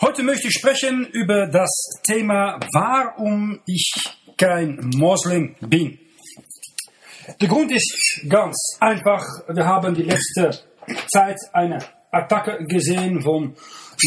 [0.00, 1.70] Heute möchte ich sprechen über das
[2.02, 3.92] Thema, warum ich
[4.36, 6.00] kein Moslem bin.
[7.40, 9.24] Der Grund ist ganz einfach.
[9.48, 10.50] Wir haben die letzte
[11.06, 11.78] Zeit eine
[12.10, 13.54] Attacke gesehen von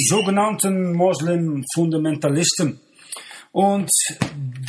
[0.10, 2.82] sogenannten Moslem-Fundamentalisten.
[3.52, 3.90] Und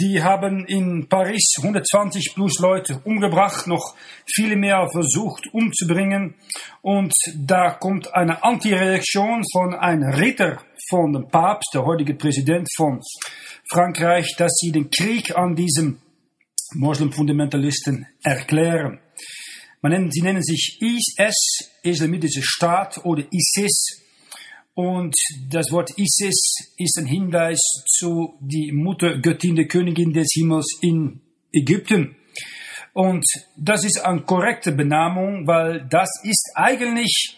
[0.00, 3.94] die haben in Paris 120 plus Leute umgebracht, noch
[4.26, 6.34] viele mehr versucht umzubringen.
[6.82, 13.00] Und da kommt eine Antireaktion von einem Ritter von dem Papst, der heutige Präsident von
[13.70, 16.00] Frankreich, dass sie den Krieg an diesem
[16.75, 19.00] Moslem-Fundamentalisten erklären.
[19.81, 24.03] Man nennt, sie nennen sich IS, Islamitische Staat oder ISIS.
[24.81, 25.17] Und
[25.50, 26.39] das Wort Isis
[26.77, 31.21] ist ein Hinweis zu die Muttergöttin der Königin des Himmels in
[31.53, 32.14] Ägypten.
[32.92, 33.25] Und
[33.56, 37.37] das ist eine korrekte Benamung, weil das ist eigentlich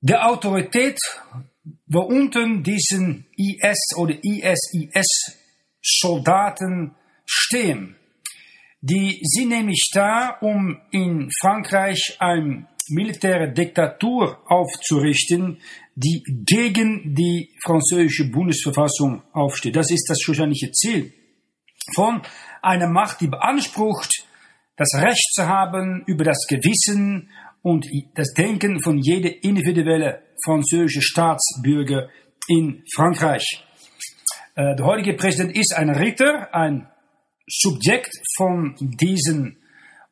[0.00, 0.98] die Autorität,
[1.86, 5.38] wo unten diesen IS oder ISIS
[5.80, 7.94] Soldaten stehen.
[8.80, 15.60] Die sind nämlich da, um in Frankreich eine militäre Diktatur aufzurichten,
[15.96, 19.76] die gegen die französische Bundesverfassung aufsteht.
[19.76, 21.12] Das ist das wahrscheinliche Ziel
[21.94, 22.20] von
[22.62, 24.26] einer Macht, die beansprucht,
[24.76, 27.30] das Recht zu haben über das Gewissen
[27.62, 32.10] und das Denken von jeder individuelle französische Staatsbürger
[32.46, 33.64] in Frankreich.
[34.54, 36.88] Äh, der heutige Präsident ist ein Ritter, ein
[37.48, 39.56] Subjekt von diesem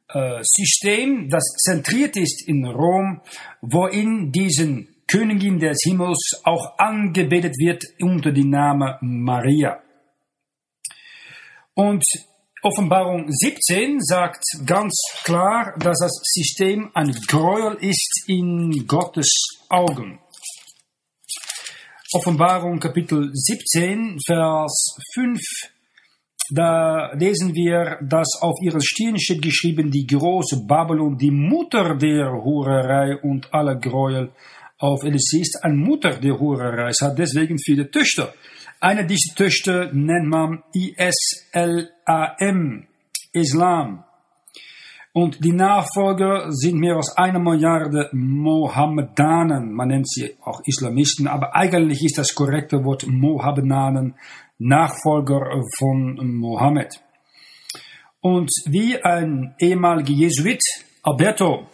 [0.08, 3.20] äh, System, das zentriert ist in Rom,
[3.60, 9.80] worin diesen Königin des Himmels auch angebetet wird unter dem Namen Maria.
[11.74, 12.04] Und
[12.62, 14.94] Offenbarung 17 sagt ganz
[15.24, 19.30] klar, dass das System ein Gräuel ist in Gottes
[19.68, 20.18] Augen.
[22.14, 25.40] Offenbarung Kapitel 17, Vers 5,
[26.50, 32.30] da lesen wir, dass auf ihren Stirn steht geschrieben, die große Babylon, die Mutter der
[32.32, 34.30] Hurerei und aller Gräuel
[34.78, 36.88] auf Elysee ist eine Mutter der Hurerei.
[36.88, 38.34] Es hat deswegen viele Töchter.
[38.80, 42.86] Eine dieser Töchter nennt man ISLAM,
[43.32, 44.04] Islam.
[45.12, 49.72] Und die Nachfolger sind mehr als eine Milliarde Mohammedanen.
[49.72, 54.16] Man nennt sie auch Islamisten, aber eigentlich ist das korrekte Wort Mohammedanen,
[54.58, 57.00] Nachfolger von Mohammed.
[58.20, 60.62] Und wie ein ehemaliger Jesuit,
[61.02, 61.68] Alberto,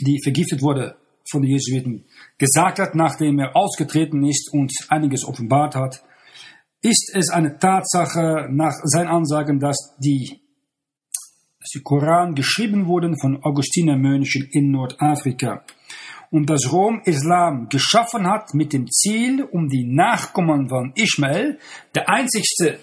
[0.00, 0.96] die vergiftet wurde
[1.34, 2.04] von den Jesuiten,
[2.38, 6.02] gesagt hat, nachdem er ausgetreten ist und einiges offenbart hat,
[6.80, 10.40] ist es eine Tatsache nach seinen Ansagen, dass die,
[11.58, 15.64] dass die Koran geschrieben wurden von Augustinermönchen in Nordafrika
[16.30, 21.58] und dass Rom Islam geschaffen hat mit dem Ziel, um die Nachkommen von Ismael,
[21.94, 22.78] der einzigste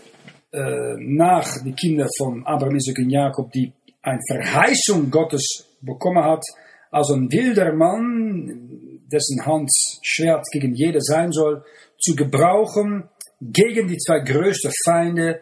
[0.51, 6.43] äh, nach die Kinder von Abraham, Isaac und Jakob, die eine Verheißung Gottes bekommen hat,
[6.91, 9.69] also ein wilder Mann, dessen Hand
[10.01, 11.63] Schwert gegen jeder sein soll,
[11.97, 13.09] zu gebrauchen
[13.41, 15.41] gegen die zwei größten Feinde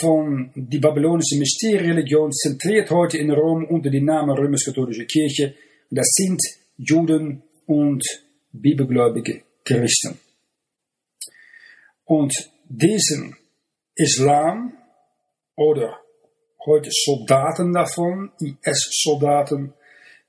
[0.00, 5.54] von die babylonische Mysterienreligion, zentriert heute in Rom unter dem Namen römisch-katholische Kirche.
[5.90, 6.40] Das sind
[6.76, 8.02] Juden und
[8.52, 10.18] bibelgläubige Christen.
[12.04, 12.34] Und
[12.68, 13.36] diesen
[13.94, 14.76] Islam
[15.56, 16.00] oder
[16.66, 19.74] heute Soldaten davon, IS-Soldaten,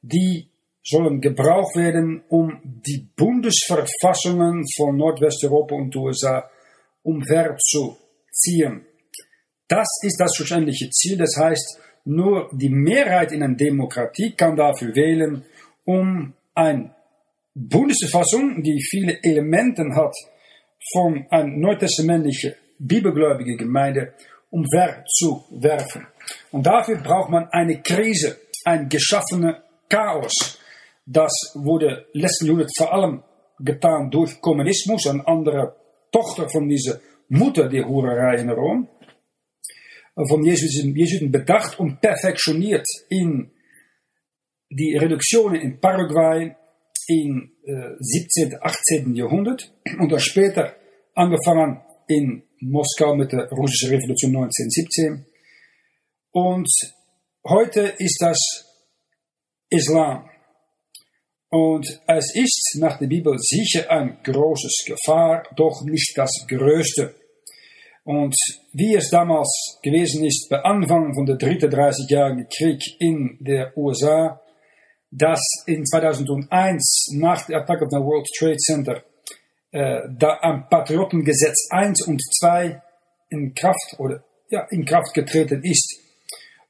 [0.02, 0.50] die
[0.85, 6.50] sollen gebraucht werden, um die Bundesverfassungen von Nordwesteuropa und USA
[7.01, 8.85] umherzuziehen.
[9.68, 11.18] Das ist das schlussendliche Ziel.
[11.18, 15.44] Das heißt, nur die Mehrheit in einer Demokratie kann dafür wählen,
[15.85, 16.94] um eine
[17.56, 20.13] Bundesverfassung, die viele Elemente hat
[20.94, 24.13] von einer neutestamentlichen bibelgläubigen Gemeinde,
[24.51, 26.06] umherzuwerfen.
[26.51, 29.56] Und dafür braucht man eine Krise, ein geschaffenes
[29.89, 30.60] Chaos.
[31.06, 33.24] Das wurde letzten Jahrhundert vor allem
[33.60, 35.75] getan durch Kommunismus, eine andere
[36.12, 37.00] Tochter von dieser
[37.30, 38.88] Mutter der Hurerei in Rom,
[40.30, 43.52] von Jesuiten, bedacht und perfektioniert in
[44.69, 46.56] die Reduktionen in Paraguay
[47.08, 49.16] im äh, 17., 18.
[49.16, 50.75] Jahrhundert und dann später
[51.13, 55.25] angefangen in Moskau mit der russischen Revolution 1917.
[56.31, 56.69] Und
[57.48, 58.40] heute ist das
[59.69, 60.30] Islam.
[61.50, 67.15] Und es ist nach der Bibel sicher ein großes Gefahr, doch nicht das größte.
[68.03, 68.36] Und
[68.74, 74.39] wie es damals gewesen ist, bei Anfang von der dritten 30-jährigen Krieg in der USA,
[75.09, 79.03] dass in 2001 nach der Attacke auf das World Trade Center
[79.71, 82.81] äh, da am Patriotengesetz 1 und 2
[83.30, 86.00] in Kraft oder ja, in Kraft getreten ist,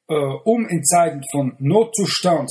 [0.07, 2.49] äh, um in Zeiten von Notzustand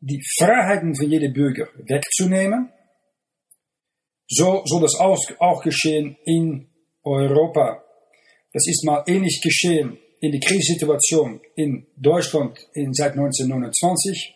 [0.00, 2.72] die Freiheiten von jedem Bürger wegzunehmen,
[4.28, 6.68] so soll das auch geschehen in
[7.02, 7.82] Europa.
[8.52, 14.34] Das ist mal ähnlich geschehen in die Krisensituation in Deutschland in seit 1929,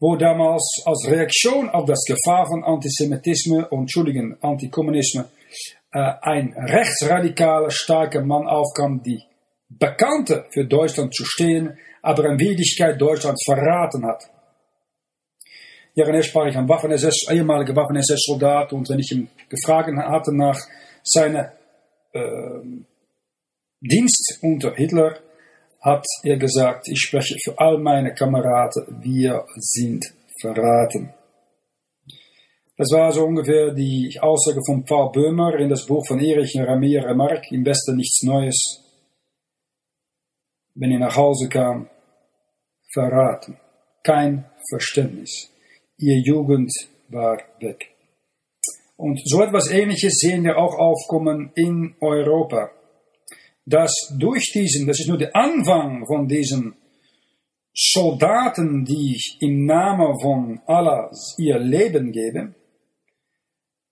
[0.00, 5.26] wo damals als Reaktion auf das Gefahr von Antisemitismus Entschuldigen, Antikommunismus
[5.92, 9.22] äh, ein rechtsradikaler, starker Mann aufkam, die
[9.68, 14.30] bekannte für Deutschland zu stehen, aber in Wirklichkeit Deutschland verraten hat.
[15.98, 20.60] Jaren sprach ich ein Waffen-SS, ehemaliger Waffen-SS-Soldat und wenn ich ihn gefragt hatte nach
[21.02, 21.52] seiner
[22.12, 22.60] äh,
[23.80, 25.18] Dienst unter Hitler,
[25.80, 30.04] hat er gesagt, ich spreche für all meine Kameraden, wir sind
[30.40, 31.12] verraten.
[32.76, 37.04] Das war so ungefähr die Aussage von Paul Böhmer in das Buch von Erich Ramir
[37.04, 38.84] Remarque, im Westen nichts Neues.
[40.76, 41.88] Wenn er nach Hause kam,
[42.92, 43.58] verraten,
[44.04, 45.50] kein Verständnis.
[45.98, 46.72] Ihr Jugend
[47.08, 47.90] war weg.
[48.96, 52.70] Und so etwas Ähnliches sehen wir auch aufkommen in Europa
[53.68, 56.74] dass durch diesen, das ist nur der Anfang von diesen
[57.74, 62.54] Soldaten, die im Namen von Allah ihr Leben geben,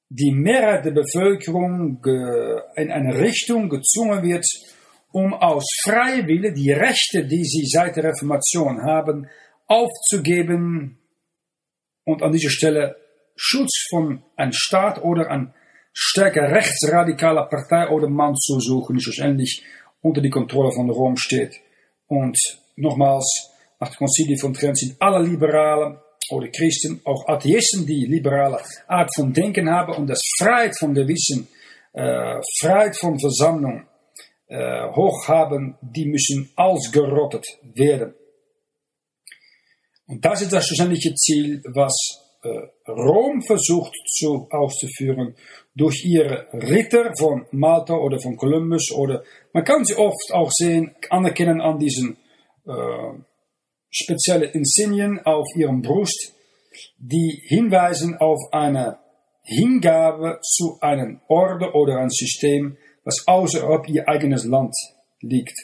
[0.09, 2.03] die Mehrheit der Bevölkerung
[2.77, 4.47] in eine Richtung gezwungen wird,
[5.13, 9.29] um aus Freiwille die Rechte, die sie seit der Reformation haben,
[9.67, 10.99] aufzugeben
[12.07, 12.97] und an dieser Stelle
[13.35, 15.53] Schutz von einem Staat oder an
[15.93, 19.63] stärker rechtsradikaler Partei oder Mann zu suchen, die schlussendlich
[20.01, 21.61] unter die Kontrolle von Rom steht.
[22.07, 22.39] Und
[22.77, 23.51] nochmals,
[23.81, 25.99] nach dem Konzil von Trent sind alle Liberalen
[26.31, 31.49] oder Christen, auch Atheisten, die liberale Art von Denken haben und das Freiheit von Gewissen,
[31.93, 33.87] äh, Freiheit von Versammlung
[34.49, 38.15] äh, hoch haben, die müssen ausgerottet werden.
[40.07, 41.93] Und das ist das schlussendliche Ziel, was
[42.43, 45.35] äh, Rom versucht zu, auszuführen
[45.75, 49.23] durch ihre Ritter von Malta oder von Columbus oder
[49.53, 52.17] man kann sie oft auch sehen, anerkennen an diesen
[52.67, 52.73] äh,
[53.91, 56.35] speziellen Insignien auf ihrem Brust,
[56.99, 58.99] die hinweisen auf eine
[59.43, 64.75] Hingabe zu einem Orde oder ein System, was außerhalb ihr eigenes Land
[65.21, 65.57] liegt.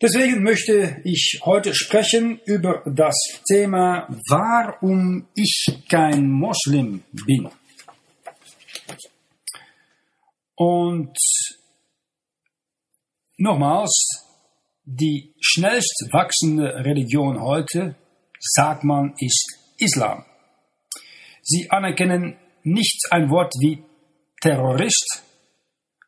[0.00, 3.16] Deswegen möchte ich heute sprechen über das
[3.48, 7.48] Thema, warum ich kein Moslem bin.
[10.54, 11.18] Und
[13.38, 14.24] nochmals,
[14.84, 17.96] die schnellst wachsende Religion heute,
[18.38, 20.24] sagt man, ist Islam.
[21.42, 23.82] Sie anerkennen nicht ein Wort wie
[24.40, 25.24] Terrorist.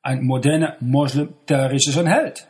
[0.00, 2.46] Ein moderner Moslem Terrorist ist ein Held.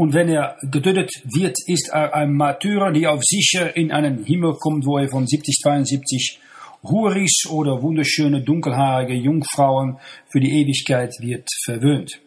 [0.00, 4.54] Und wenn er getötet wird, ist er ein Martyrer, die auf sicher in einen Himmel
[4.54, 6.40] kommt, wo er von 70, 72
[6.82, 9.98] Huris oder wunderschöne dunkelhaarige Jungfrauen
[10.30, 12.18] für die Ewigkeit wird verwöhnt.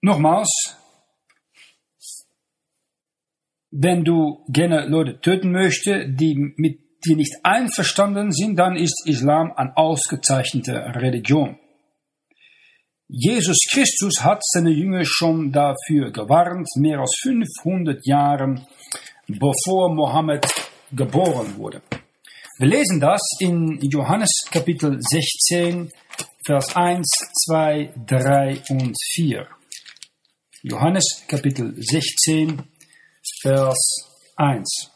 [0.00, 0.76] Nochmals,
[3.70, 9.52] wenn du gerne Leute töten möchtest, die mit dir nicht einverstanden sind, dann ist Islam
[9.52, 11.61] eine ausgezeichnete Religion.
[13.14, 18.66] Jesus Christus hat seine Jünger schon dafür gewarnt, mehr als 500 Jahren
[19.28, 20.46] bevor Mohammed
[20.92, 21.82] geboren wurde.
[22.56, 25.90] Wir lesen das in Johannes Kapitel 16,
[26.46, 27.06] Vers 1,
[27.48, 29.46] 2, 3 und 4.
[30.62, 32.62] Johannes Kapitel 16,
[33.42, 33.76] Vers
[34.36, 34.91] 1.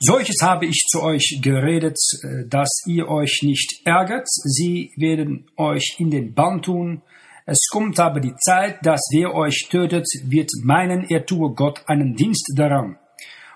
[0.00, 4.28] Solches habe ich zu euch geredet, äh, dass ihr euch nicht ärgert.
[4.28, 7.02] Sie werden euch in den Bann tun.
[7.46, 12.14] Es kommt aber die Zeit, dass wer euch tötet, wird meinen, er tue Gott einen
[12.14, 12.98] Dienst daran.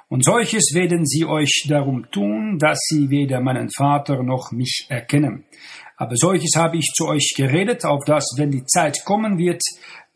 [0.09, 5.45] Und solches werden sie euch darum tun, dass sie weder meinen Vater noch mich erkennen.
[5.97, 9.63] Aber solches habe ich zu euch geredet, auf dass, wenn die Zeit kommen wird,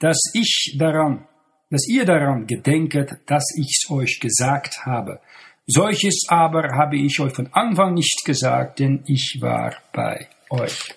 [0.00, 1.26] dass ich daran,
[1.70, 5.20] dass ihr daran gedenket, dass ich's euch gesagt habe.
[5.66, 10.94] Solches aber habe ich euch von Anfang nicht gesagt, denn ich war bei euch.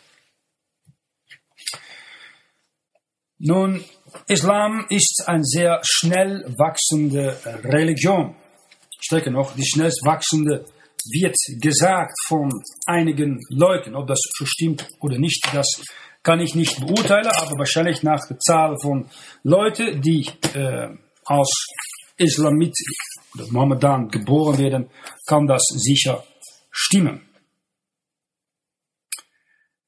[3.39, 3.83] Nun,
[4.27, 8.35] Islam ist eine sehr schnell wachsende Religion.
[8.99, 10.65] Stärker noch, die schnellst wachsende
[11.11, 12.51] wird gesagt von
[12.85, 13.95] einigen Leuten.
[13.95, 15.81] Ob das so stimmt oder nicht, das
[16.21, 19.09] kann ich nicht beurteilen, aber wahrscheinlich nach der Zahl von
[19.43, 20.89] Leuten, die äh,
[21.25, 21.65] als
[22.17, 22.75] Islamit
[23.35, 24.89] oder Mohammedan geboren werden,
[25.27, 26.23] kann das sicher
[26.71, 27.21] stimmen.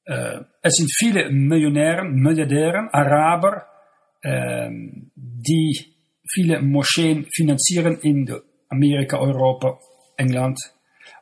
[0.04, 3.66] Äh, es sind viele Millionären, Milliardären, Araber,
[4.22, 4.70] äh,
[5.14, 5.94] die
[6.28, 8.32] viele Moscheen finanzieren in
[8.68, 9.78] Amerika, Europa,
[10.16, 10.58] England.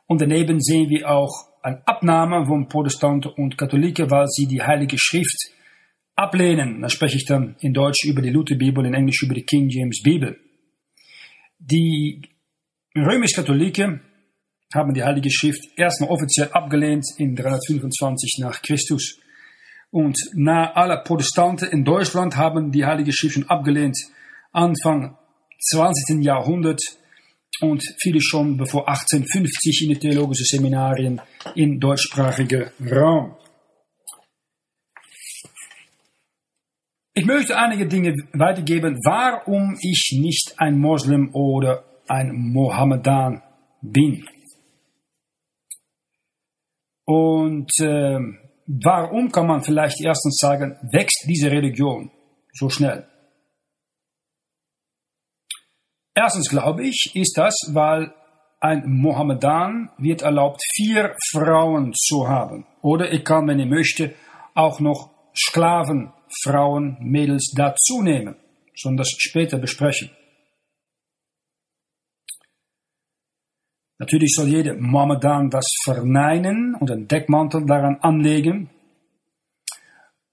[0.07, 4.97] Und daneben sehen wir auch eine Abnahme von Protestanten und Katholiken, weil sie die Heilige
[4.97, 5.51] Schrift
[6.15, 6.81] ablehnen.
[6.81, 10.01] Da spreche ich dann in Deutsch über die Lutherbibel, in Englisch über die King James
[10.03, 10.37] Bibel.
[11.63, 12.21] Die
[12.95, 14.01] römisch-Katholiken
[14.73, 19.19] haben die Heilige Schrift erstmal offiziell abgelehnt in 325 nach Christus.
[19.91, 23.97] Und na alle Protestanten in Deutschland haben die Heilige Schrift schon abgelehnt
[24.51, 25.17] Anfang
[25.69, 26.23] 20.
[26.23, 26.81] Jahrhundert
[27.59, 31.21] und viele schon bevor 1850 in die theologischen Seminarien
[31.55, 33.35] in deutschsprachiger Raum.
[37.13, 43.43] Ich möchte einige Dinge weitergeben, warum ich nicht ein Moslem oder ein Mohammedan
[43.81, 44.25] bin.
[47.05, 48.17] Und äh,
[48.65, 52.11] warum kann man vielleicht erstens sagen, wächst diese Religion
[52.53, 53.05] so schnell?
[56.13, 58.13] Erstens glaube ich, ist das, weil
[58.61, 62.65] ein Mohammedan wird erlaubt, vier Frauen zu haben.
[62.81, 64.13] Oder ich kann, wenn ich möchte,
[64.53, 68.35] auch noch Sklaven Frauen, Mädels dazu nehmen,
[68.75, 70.11] sondern das später besprechen.
[73.99, 78.69] Natürlich soll jeder Mohammedan das verneinen und einen Deckmantel daran anlegen,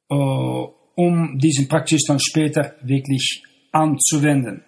[0.08, 4.64] äh, um diesen Praxis dann später wirklich anzuwenden.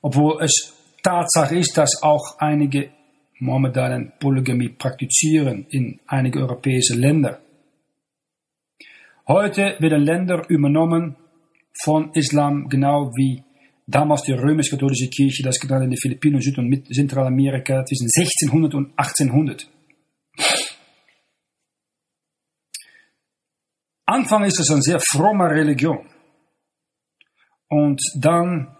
[0.00, 2.92] Obwohl es Tatsache ist, dass auch einige
[3.40, 7.40] Mohammedanen Polygamie praktizieren in einige europäische Länder.
[9.32, 11.16] Heute werden Länder übernommen
[11.82, 13.42] von Islam, genau wie
[13.86, 18.92] damals die römisch-katholische Kirche das getan in den Philippinen, Süd- und Zentralamerika zwischen 1600 und
[18.94, 19.70] 1800.
[24.04, 26.06] Anfang ist es eine sehr fromme Religion.
[27.68, 28.76] Und dann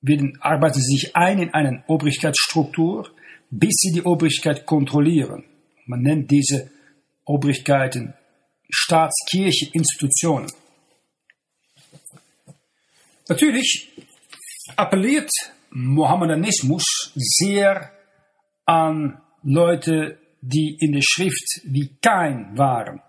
[0.00, 3.08] werden, arbeiten sie sich ein in eine Obrigkeitsstruktur,
[3.50, 5.44] bis sie die Obrigkeit kontrollieren.
[5.86, 6.72] Man nennt diese
[7.24, 8.14] Obrigkeiten
[8.70, 10.50] Staatskirche, Institutionen.
[13.28, 13.90] Natürlich
[14.76, 15.30] appelliert
[15.70, 17.92] Mohammedanismus sehr
[18.66, 23.00] an Leute, die in der Schrift wie Kain waren.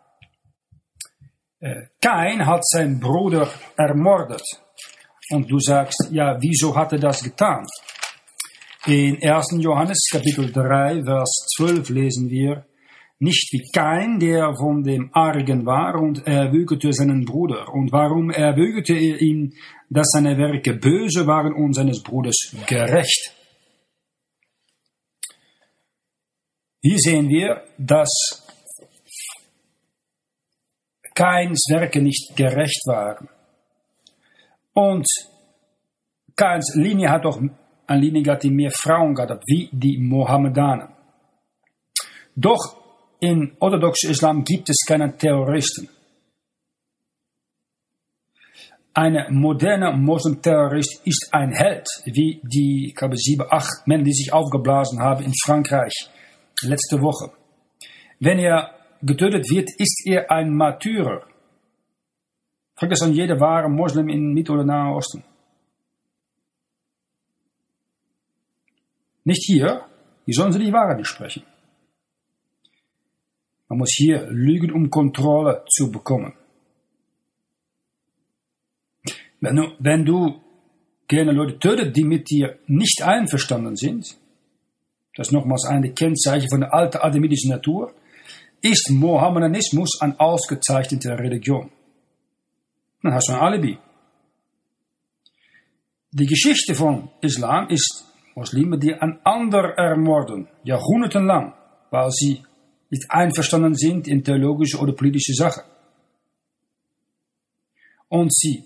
[1.60, 4.44] Äh, Kain hat seinen Bruder ermordet.
[5.30, 7.66] Und du sagst, ja, wieso hat er das getan?
[8.86, 9.58] In 1.
[9.60, 12.66] Johannes Kapitel 3, Vers 12 lesen wir,
[13.22, 17.72] nicht wie Kain, der von dem Argen war und erwürgte seinen Bruder.
[17.72, 19.54] Und warum erwürgte er ihn,
[19.92, 23.36] dass seine Werke böse waren und seines Bruders gerecht?
[26.82, 28.10] Hier sehen wir, dass
[31.14, 33.30] Kains Werke nicht gerecht waren.
[34.74, 35.06] Und
[36.36, 37.40] Kains Linie hat auch
[37.86, 40.90] eine Linie gehabt, die mehr Frauen gehabt, wie die Mohammedanen.
[42.36, 42.81] Doch
[43.22, 45.88] in orthodoxen Islam gibt es keine Terroristen.
[48.94, 54.34] Ein moderner Moslem-Terrorist ist ein Held, wie die, ich glaube, sieben, acht Männer, die sich
[54.34, 55.94] aufgeblasen haben in Frankreich
[56.62, 57.32] letzte Woche.
[58.20, 61.26] Wenn er getötet wird, ist er ein Martyrer.
[62.76, 65.24] Frag das an jeder wahre Moslem in Mittel- oder Nahen Osten.
[69.24, 69.86] Nicht hier,
[70.26, 71.44] hier sollen sie die Wahrheit nicht sprechen.
[73.72, 76.34] Man muss hier lügen, um Kontrolle zu bekommen.
[79.40, 80.42] Wenn du, wenn du
[81.08, 84.18] gerne Leute tötet, die mit dir nicht einverstanden sind,
[85.16, 87.94] das ist nochmals eine Kennzeichen von der alten adamidischen Natur,
[88.62, 91.72] ist Mohammedanismus eine ausgezeichnete Religion.
[93.02, 93.78] Dann hast du ein Alibi.
[96.12, 98.04] Die Geschichte von Islam ist
[98.36, 101.54] Muslime, die ein anderer ermorden, jahrhundertelang,
[101.90, 102.44] weil sie
[102.92, 105.64] nicht einverstanden sind in theologische oder politische Sachen.
[108.10, 108.66] Und sie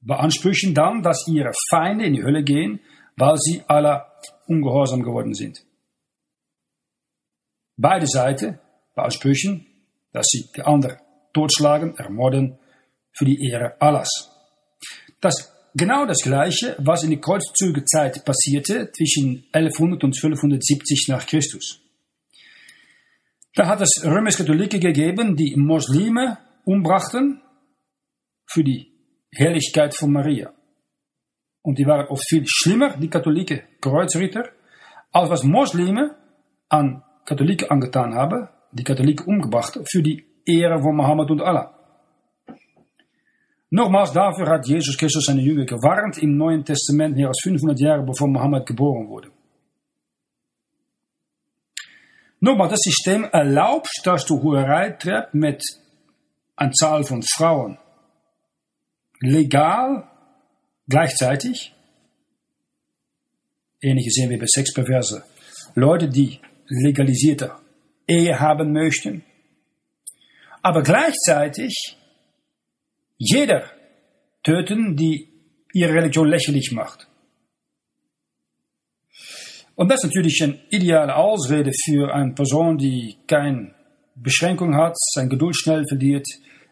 [0.00, 2.80] beanspruchen dann, dass ihre Feinde in die Hölle gehen,
[3.16, 4.04] weil sie alle
[4.46, 5.64] ungehorsam geworden sind.
[7.76, 8.58] Beide Seiten
[8.94, 9.66] beanspruchen,
[10.12, 10.98] dass sie die anderen
[11.32, 12.58] totschlagen, ermorden
[13.12, 14.30] für die Ehre Allahs.
[15.20, 21.81] Das genau das Gleiche, was in der Kreuzzügezeit passierte zwischen 1100 und 1270 nach Christus.
[23.54, 27.42] Da hat es Römisch-Katholiken gegeben, die Muslime umbrachten
[28.46, 28.92] für die
[29.30, 30.52] Herrlichkeit von Maria.
[31.62, 34.50] Und die waren oft viel schlimmer, die katholieke Kreuzritter,
[35.12, 36.16] als was Muslime
[36.68, 41.78] an Katholiken angetan haben, die Katholiken umgebracht für die Ehre von Mohammed und Allah.
[43.70, 48.02] Nogmaals, dafür hat Jesus Christus seine Jünger gewarnt im Neuen Testament, mehr als 500 Jahre
[48.02, 49.31] bevor Mohammed geboren wurde.
[52.44, 55.62] Nogmaals, das System erlaubt, dass du Hurerei treibst mit
[56.56, 57.78] einer Zahl von Frauen.
[59.20, 60.10] Legal,
[60.88, 61.72] gleichzeitig.
[63.80, 65.22] Ähnliches sehen wir bei Sexperverse.
[65.76, 67.52] Leute, die legalisierte
[68.08, 69.24] Ehe haben möchten.
[70.62, 71.96] Aber gleichzeitig
[73.18, 73.70] jeder
[74.42, 75.28] töten, die
[75.72, 77.06] ihre Religion lächerlich macht.
[79.82, 83.74] Und das ist natürlich eine ideale Ausrede für eine Person, die keine
[84.14, 86.24] Beschränkung hat, sein Geduld schnell verliert,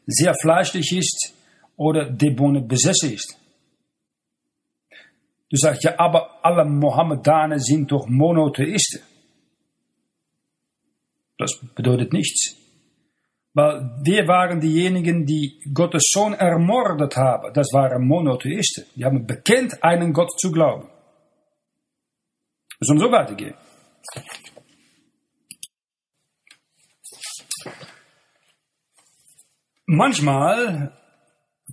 [0.07, 1.35] sehr fleischlich ist
[1.77, 3.37] oder Dämonen besessen ist.
[5.49, 9.01] Du sagst ja, aber alle Mohammedaner sind doch Monotheisten.
[11.37, 12.55] Das bedeutet nichts.
[13.55, 17.53] Weil wir waren diejenigen, die Gottes Sohn ermordet haben.
[17.55, 18.85] Das waren Monotheisten.
[18.95, 20.87] Die haben bekennt, einen Gott zu glauben.
[22.81, 23.55] Sollen so weitergehen.
[29.87, 30.93] Manchmal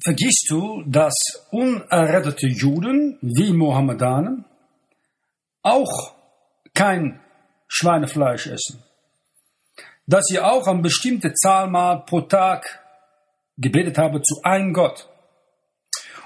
[0.03, 1.13] vergisst du, dass
[1.51, 4.45] unerrettete Juden wie Mohammedanen
[5.61, 6.15] auch
[6.73, 7.21] kein
[7.67, 8.83] Schweinefleisch essen
[10.07, 12.79] dass sie auch eine bestimmte Zahl mal pro Tag
[13.57, 15.07] gebetet haben zu einem Gott.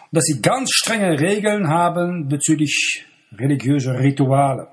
[0.03, 3.05] Und dass sie ganz strenge Regeln haben bezüglich
[3.37, 4.67] religiöser Rituale.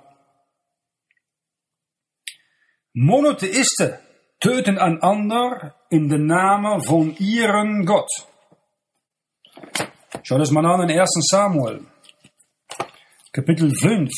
[2.94, 3.94] Monotheisten
[4.40, 8.10] töten einander in den Namen von ihrem Gott.
[10.22, 11.86] Schau das mal an in 1 Samuel,
[13.32, 14.10] Kapitel 5,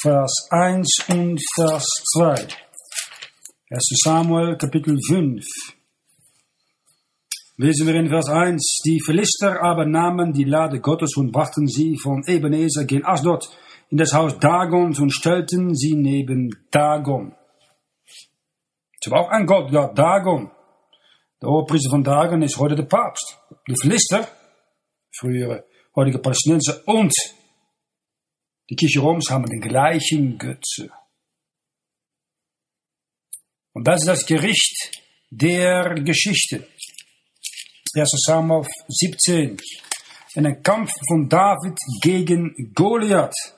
[0.00, 1.84] Vers 1 und Vers
[2.14, 2.46] 2.
[3.70, 4.00] 1.
[4.02, 5.44] Samuel Kapitel 5.
[7.56, 8.82] Lesen wir in Vers 1.
[8.86, 13.50] Die Philister aber nahmen die Lade Gottes und brachten sie von Ebenezer gen Asdod
[13.90, 17.34] in das Haus Dagons und stellten sie neben Dagon.
[19.00, 20.50] Es war auch ein Gott, Gott Dagon.
[21.40, 23.38] Der Oberpriester von Dagon ist heute der Papst.
[23.68, 24.28] Die Philister,
[25.16, 27.12] frühere heutige Palästinenser und
[28.70, 30.90] die Kirche Roms haben den gleichen Götze.
[33.72, 36.66] Und das ist das Gericht der Geschichte.
[37.94, 38.08] 1.
[38.26, 39.56] Samuel 17.
[40.34, 43.57] In einem Kampf von David gegen Goliath.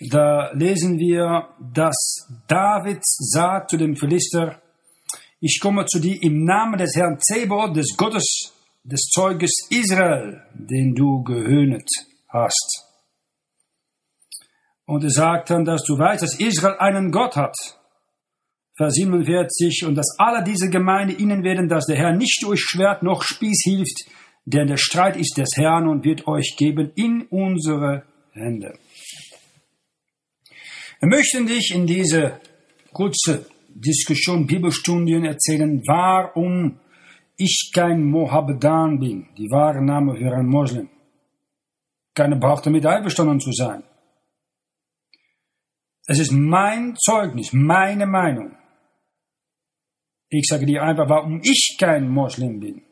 [0.00, 4.60] Da lesen wir, dass David sagt zu dem Philister,
[5.40, 8.52] ich komme zu dir im Namen des Herrn Zebot, des Gottes,
[8.84, 11.88] des Zeuges Israel, den du gehöhnet
[12.28, 12.84] hast.
[14.84, 17.56] Und er sagt dann, dass du weißt, dass Israel einen Gott hat.
[18.76, 23.02] Vers 47, und dass alle diese Gemeinde ihnen werden, dass der Herr nicht durch Schwert
[23.02, 24.04] noch Spieß hilft,
[24.44, 28.78] denn der Streit ist des Herrn und wird euch geben in unsere Hände.
[31.00, 32.40] Wir möchten dich in diese
[32.92, 36.80] kurze Diskussion, Bibelstudien erzählen, warum
[37.36, 40.88] ich kein Mohammedan bin, die wahre Name für ein Moslem.
[42.14, 43.82] Keiner braucht damit einverstanden zu sein.
[46.06, 48.56] Es ist mein Zeugnis, meine Meinung.
[50.30, 52.82] Ich sage dir einfach, warum ich kein Moslem bin.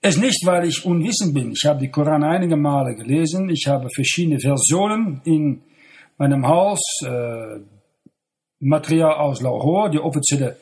[0.00, 1.52] Es nicht, weil ich unwissend bin.
[1.52, 3.50] Ich habe die Koran einige Male gelesen.
[3.50, 5.62] Ich habe verschiedene Versionen in
[6.18, 6.80] meinem Haus.
[7.04, 7.60] Äh,
[8.60, 10.56] Material aus Lahore, die offizielle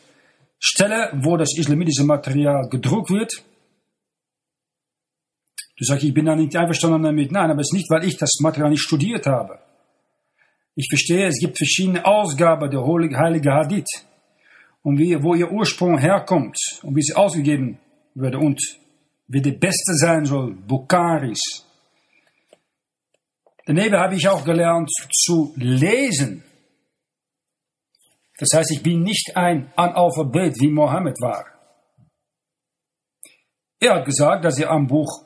[0.58, 3.32] Stelle, wo das islamitische Material gedruckt wird.
[5.78, 7.32] Du sagst, ich bin da nicht einverstanden damit.
[7.32, 9.58] Nein, aber es ist nicht, weil ich das Material nicht studiert habe.
[10.74, 12.80] Ich verstehe, es gibt verschiedene Ausgaben der
[13.18, 13.86] Heilige Hadith
[14.82, 17.78] und wie, wo ihr Ursprung herkommt und wie sie ausgegeben
[18.14, 18.60] wurde und
[19.28, 21.65] wie die beste sein soll, Bukharis.
[23.66, 26.42] Daneben habe ich auch gelernt zu lesen.
[28.38, 31.44] Das heißt, ich bin nicht ein Analphabet wie Mohammed war.
[33.78, 35.24] Er hat gesagt, dass er am Buch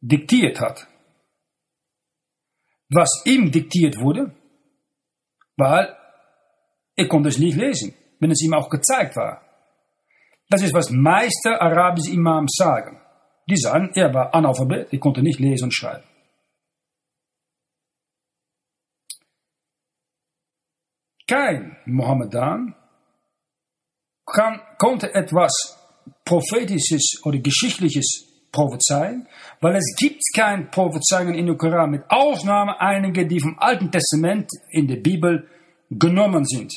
[0.00, 0.86] diktiert hat.
[2.90, 4.34] Was ihm diktiert wurde,
[5.56, 5.96] weil
[6.94, 9.42] er konnte es nicht lesen wenn es ihm auch gezeigt war.
[10.50, 13.00] Das ist, was meiste arabische Imams sagen.
[13.48, 16.04] Die sagen, er war Analphabet, er konnte nicht lesen und schreiben.
[21.28, 22.74] Kein Mohammedan
[24.26, 25.76] kann, konnte etwas
[26.24, 29.28] Prophetisches oder Geschichtliches prophezeien,
[29.60, 34.50] weil es gibt kein Prophezeiungen in dem Koran, mit Ausnahme einiger, die vom Alten Testament
[34.70, 35.46] in der Bibel
[35.90, 36.72] genommen sind.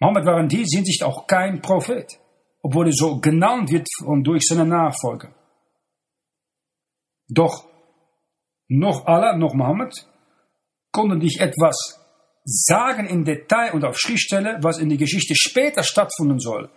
[0.00, 2.18] Mohammed war in dieser Hinsicht auch kein Prophet,
[2.60, 5.32] obwohl er so genannt wird und durch seine Nachfolger.
[7.28, 7.68] Doch
[8.66, 9.94] noch Allah, noch Mohammed
[10.90, 12.01] konnten dich etwas
[12.44, 16.70] sagen in Detail und auf Schriftstelle, was in der Geschichte später stattfinden soll,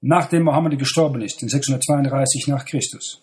[0.00, 3.22] nachdem Mohammed gestorben ist, in 632 nach Christus.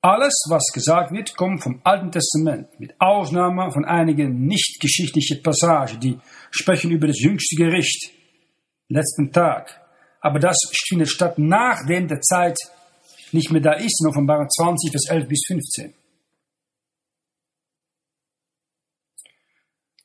[0.00, 5.98] Alles, was gesagt wird, kommt vom Alten Testament, mit Ausnahme von einigen nicht geschichtlichen Passagen,
[5.98, 6.18] die
[6.50, 8.10] sprechen über das jüngste Gericht,
[8.88, 9.80] letzten Tag.
[10.20, 12.58] Aber das findet statt, nachdem der Zeit
[13.32, 15.94] nicht mehr da ist, in Offenbarung 20, Vers 11 bis 15.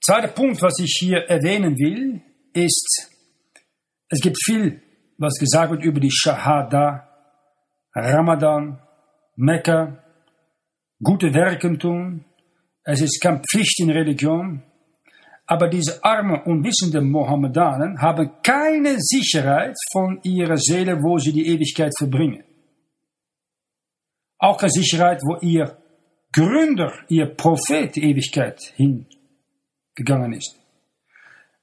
[0.02, 2.22] Zweiter Punkt, was ich hier erwähnen will,
[2.54, 3.12] ist,
[4.10, 4.82] es gibt viel,
[5.18, 7.10] was gesagt wird über die Shahada,
[7.94, 8.82] Ramadan,
[9.36, 10.04] Mekka,
[11.02, 12.26] gute Werken tun.
[12.84, 14.64] Es ist keine Pflicht in Religion.
[15.46, 21.92] Aber diese armen, unwissenden Mohammedanen haben keine Sicherheit von ihrer Seele, wo sie die Ewigkeit
[21.98, 22.44] verbringen.
[24.38, 25.78] Auch keine Sicherheit, wo ihr
[26.32, 28.74] Gründer, ihr Prophet die Ewigkeit
[30.00, 30.56] hingegangen ist.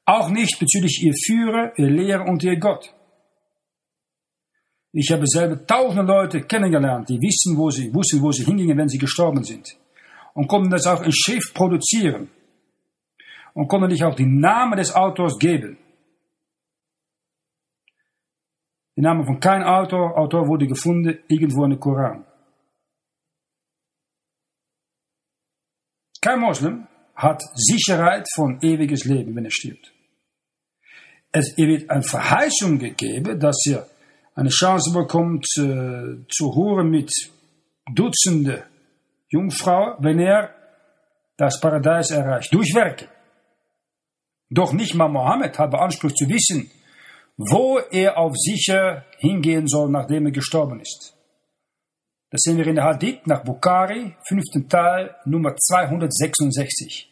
[0.04, 2.92] Auch nicht bezüglich ihr Führer, ihr Lehrer und ihr Gott.
[4.92, 8.88] Ich habe selber tausende Leute kennengelernt, die wissen, wo sie, wussten, wo sie hingingen, wenn
[8.88, 9.76] sie gestorben sind.
[10.34, 12.30] Und konnten das auch in Schrift produzieren.
[13.52, 15.78] Und konnten dich auch die Namen des Autors geben.
[18.96, 22.24] Der Name von kein Autor, Autor wurde gefunden irgendwo in der Koran.
[26.20, 29.92] Kein Moslem hat Sicherheit von ewiges Leben, wenn er stirbt
[31.38, 33.86] es wird eine Verheißung gegeben, dass er
[34.34, 37.12] eine Chance bekommt, äh, zu hören mit
[37.94, 38.64] Dutzende
[39.28, 40.50] Jungfrauen, wenn er
[41.36, 43.08] das Paradies erreicht, durch Werke.
[44.48, 46.70] Doch nicht mal Mohammed hat beansprucht zu wissen,
[47.36, 51.15] wo er auf sicher hingehen soll, nachdem er gestorben ist.
[52.30, 57.08] Das sehen wir in der Hadith nach Bukhari, fünften Teil, Nummer 266.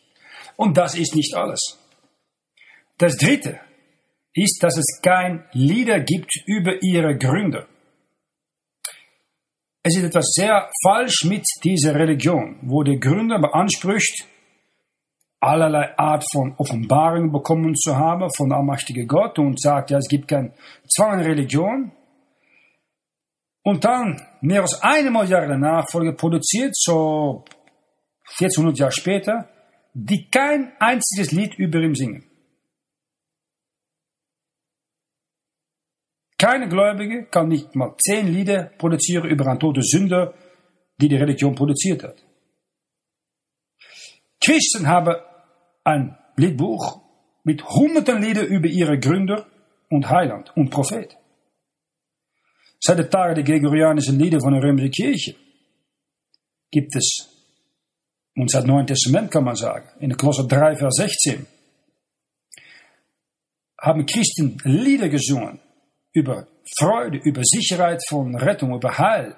[0.56, 1.78] Und das ist nicht alles.
[2.98, 3.60] Das dritte,
[4.34, 7.66] ist, dass es kein Lieder gibt über ihre Gründer.
[9.82, 14.26] Es ist etwas sehr falsch mit dieser Religion, wo der Gründer beansprucht,
[15.40, 20.26] allerlei Art von Offenbarung bekommen zu haben von allmächtigen Gott und sagt, ja, es gibt
[20.26, 20.54] kein
[20.88, 21.92] Zwang in Religion.
[23.64, 27.44] Und dann, mehr als eine Milliarde Nachfolge produziert, so
[28.38, 29.48] 1400 Jahre später,
[29.94, 32.30] die kein einziges Lied über ihn singen.
[36.36, 40.34] Keine Gläubige kann nicht mal zehn Lieder produzieren über einen toten Sünder,
[41.00, 42.22] die die Religion produziert hat.
[44.44, 45.16] Christen haben
[45.84, 47.00] ein Liedbuch
[47.44, 49.46] mit hunderten Liedern über ihre Gründer
[49.88, 51.16] und Heiland und Prophet.
[52.86, 55.34] Seit den Tagen der gregorianischen Lieder von der römischen Kirche
[56.70, 57.30] gibt es,
[58.36, 61.46] und seit Neuen Testament kann man sagen, in der Kolosser 3, Vers 16,
[63.80, 65.60] haben Christen Lieder gesungen
[66.12, 66.46] über
[66.78, 69.34] Freude, über Sicherheit von Rettung, über Heil.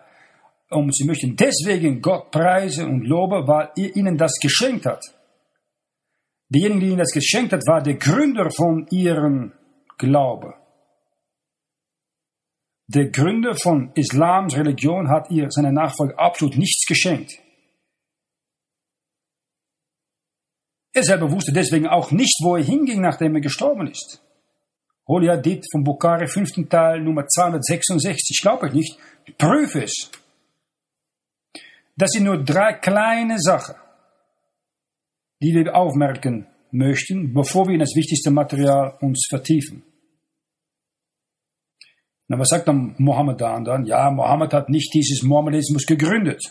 [0.71, 5.05] Und sie möchten deswegen Gott preisen und loben, weil er ihnen das geschenkt hat.
[6.49, 9.53] Derjenige, die ihnen das geschenkt hat, war der Gründer von ihrem
[9.99, 10.66] Glaube.
[12.89, 17.33] Der Gründer von Islams Religion hat ihr seine Nachfolger absolut nichts geschenkt.
[20.93, 24.23] Er selber wusste deswegen auch nicht, wo er hinging, nachdem er gestorben ist.
[25.07, 28.41] Holiadit von Bukhari, fünften Teil, Nummer 266.
[28.41, 28.99] Glaube ich nicht.
[29.37, 30.11] Prüf es.
[31.97, 33.75] Das sind nur drei kleine Sachen,
[35.43, 39.83] die wir aufmerken möchten, bevor wir in das wichtigste Material uns vertiefen.
[42.29, 43.87] Na, was sagt dann Mohammed dann?
[43.87, 46.43] Ja, Mohammed hat nicht dieses Mohammedismus gegründet.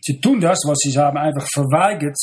[0.00, 2.16] Sie tun das, was sie haben, einfach verweigert,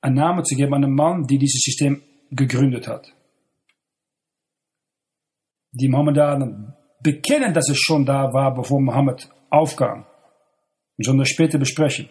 [0.00, 3.12] einen Namen zu geben an einen Mann, der dieses System gegründet hat.
[5.72, 10.06] Die Mohammedaner bekennen, dass es schon da war, bevor Mohammed aufkam.
[11.06, 12.08] Und das später besprechen.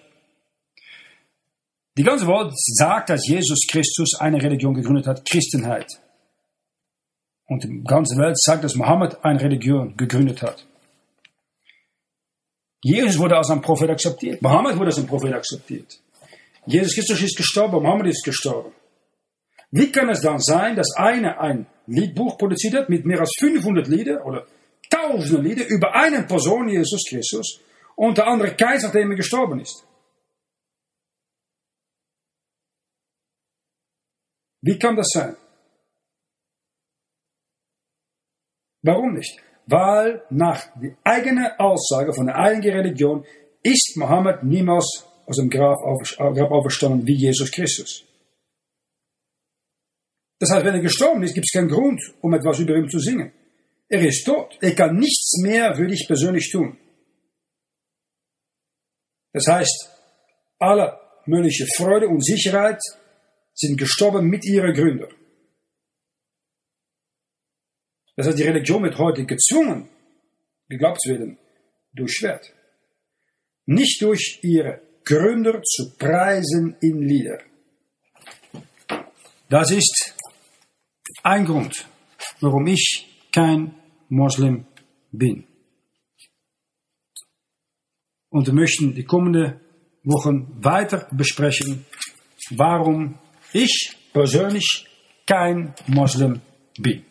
[1.97, 5.99] Die ganze Welt sagt, dass Jesus Christus eine Religion gegründet hat, Christenheit.
[7.49, 10.65] Und die ganze Welt sagt, dass Mohammed eine Religion gegründet hat.
[12.81, 14.41] Jesus wurde als ein Prophet akzeptiert.
[14.41, 15.99] Mohammed wurde als ein Prophet akzeptiert.
[16.65, 18.71] Jesus Christus ist gestorben, Mohammed ist gestorben.
[19.71, 23.88] Wie kann es dann sein, dass einer ein Liedbuch produziert hat mit mehr als 500
[23.88, 24.45] Lieder oder
[24.88, 27.62] tausende Lieder über eine Person, Jesus Christus,
[27.95, 29.83] und der andere Kaiser, nachdem er gestorben ist?
[34.62, 35.35] Wie kann das sein?
[38.82, 39.39] Warum nicht?
[39.65, 43.26] Weil nach der eigenen Aussage von der eigenen Religion
[43.62, 48.06] ist Mohammed niemals aus dem Grab auferstanden wie Jesus Christus.
[50.39, 53.00] Das heißt, wenn er gestorben ist, gibt es keinen Grund, um etwas über ihn zu
[53.00, 53.32] singen.
[53.89, 54.58] Er ist tot.
[54.62, 56.78] Er kann nichts mehr für dich persönlich tun.
[59.34, 59.89] Das heißt,
[60.60, 62.82] alle mögliche Freude und Sicherheit
[63.54, 65.13] sind gestorben mit ihren Gründern.
[68.19, 69.88] Das heißt, die Religion wird heute gezwungen,
[70.67, 71.38] geglaubt zu werden,
[71.93, 72.53] durch Schwert.
[73.65, 77.39] Nicht durch ihre Gründer zu preisen in Lieder.
[79.47, 80.15] Das ist
[81.23, 81.88] ein Grund,
[82.41, 83.73] warum ich kein
[84.10, 84.65] Moslem
[85.13, 85.45] bin.
[88.27, 89.62] Und wir möchten die kommenden
[90.03, 91.86] Wochen weiter besprechen,
[92.49, 93.17] warum
[93.53, 94.86] ich persönlich
[95.25, 96.41] kein Moslem
[96.77, 97.05] bin.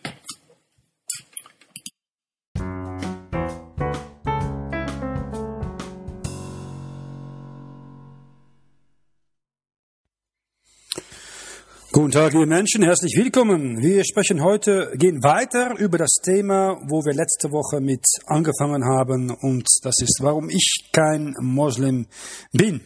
[11.98, 13.82] Guten Tag, liebe Menschen, herzlich willkommen.
[13.82, 19.30] Wir sprechen heute, gehen weiter über das Thema, wo wir letzte Woche mit angefangen haben,
[19.30, 22.06] und das ist, warum ich kein Moslem
[22.52, 22.82] bin.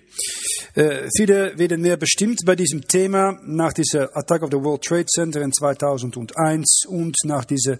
[0.74, 5.04] Äh, viele werden mehr bestimmt bei diesem Thema nach dieser Attack of the World Trade
[5.04, 7.74] Center in 2001 und nach dieser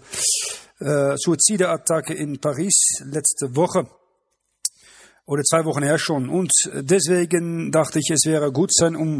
[0.81, 3.87] äh, Suizideattacke in Paris letzte Woche
[5.25, 6.29] oder zwei Wochen her schon.
[6.29, 9.19] Und deswegen dachte ich, es wäre gut sein, um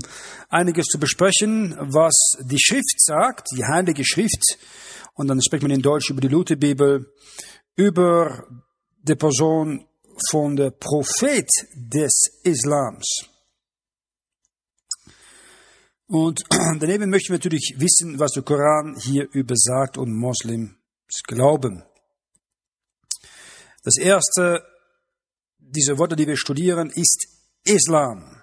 [0.49, 4.57] einiges zu besprechen, was die Schrift sagt, die Heilige Schrift.
[5.13, 7.13] Und dann spricht man in Deutsch über die Lutherbibel,
[7.75, 8.45] über
[9.01, 9.85] die Person
[10.29, 13.29] von der Prophet des Islams.
[16.07, 16.43] Und
[16.79, 20.73] daneben möchten wir natürlich wissen, was der Koran hier über sagt und Moslems
[21.25, 21.83] glauben.
[23.83, 24.63] Das erste
[25.75, 27.27] diese Worte, die wir studieren, ist
[27.63, 28.41] Islam.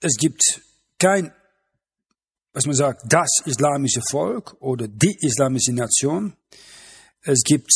[0.00, 0.42] Es gibt
[0.98, 1.32] kein,
[2.52, 6.36] was man sagt, das islamische Volk oder die islamische Nation.
[7.22, 7.72] Es gibt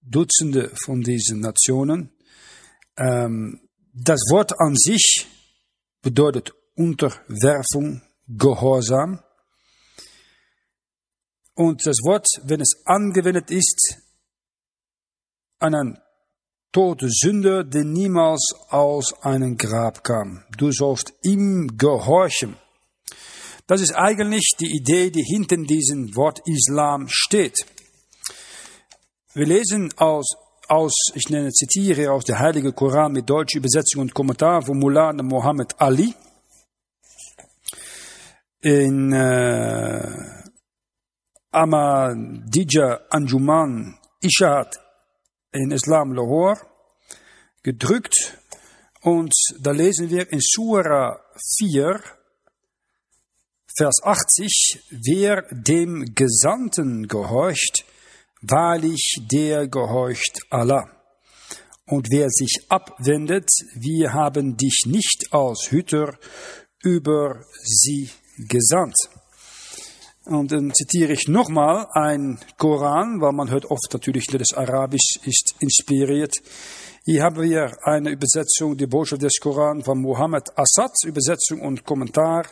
[0.00, 2.10] Dutzende von diesen Nationen.
[2.96, 3.60] Ähm,
[3.92, 5.26] das Wort an sich
[6.02, 9.22] bedeutet Unterwerfung, Gehorsam.
[11.54, 14.03] Und das Wort, wenn es angewendet ist,
[15.64, 15.98] einen
[16.72, 20.44] toten Sünder, der niemals aus einem Grab kam.
[20.58, 22.56] Du sollst ihm gehorchen.
[23.66, 27.64] Das ist eigentlich die Idee, die hinter diesem Wort Islam steht.
[29.32, 30.36] Wir lesen aus,
[30.68, 35.12] aus ich nenne, zitiere aus der Heilige Koran mit deutscher Übersetzung und Kommentar von Mullah
[35.14, 36.14] Mohammed Ali
[38.60, 40.44] in äh,
[41.50, 44.83] Ahmadiyya Anjuman Ishat
[45.54, 46.60] in Islam Lahore
[47.62, 48.36] gedrückt
[49.02, 51.20] und da lesen wir in Surah
[51.58, 52.02] 4,
[53.76, 57.84] Vers 80, wer dem Gesandten gehorcht,
[58.42, 60.90] wahrlich der gehorcht Allah.
[61.86, 66.18] Und wer sich abwendet, wir haben dich nicht als Hüter
[66.82, 68.96] über sie gesandt.
[70.26, 75.54] Und dann zitiere ich nochmal ein Koran, weil man hört oft natürlich, dass Arabisch ist
[75.60, 76.40] inspiriert.
[77.04, 82.46] Hier haben wir eine Übersetzung, die Botschaft des Koran von Muhammad Assad, Übersetzung und Kommentar.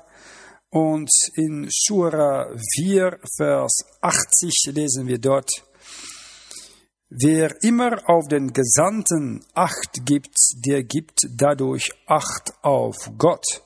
[0.68, 5.50] Und in Surah 4, Vers 80 lesen wir dort,
[7.08, 13.62] Wer immer auf den Gesandten Acht gibt, der gibt dadurch Acht auf Gott.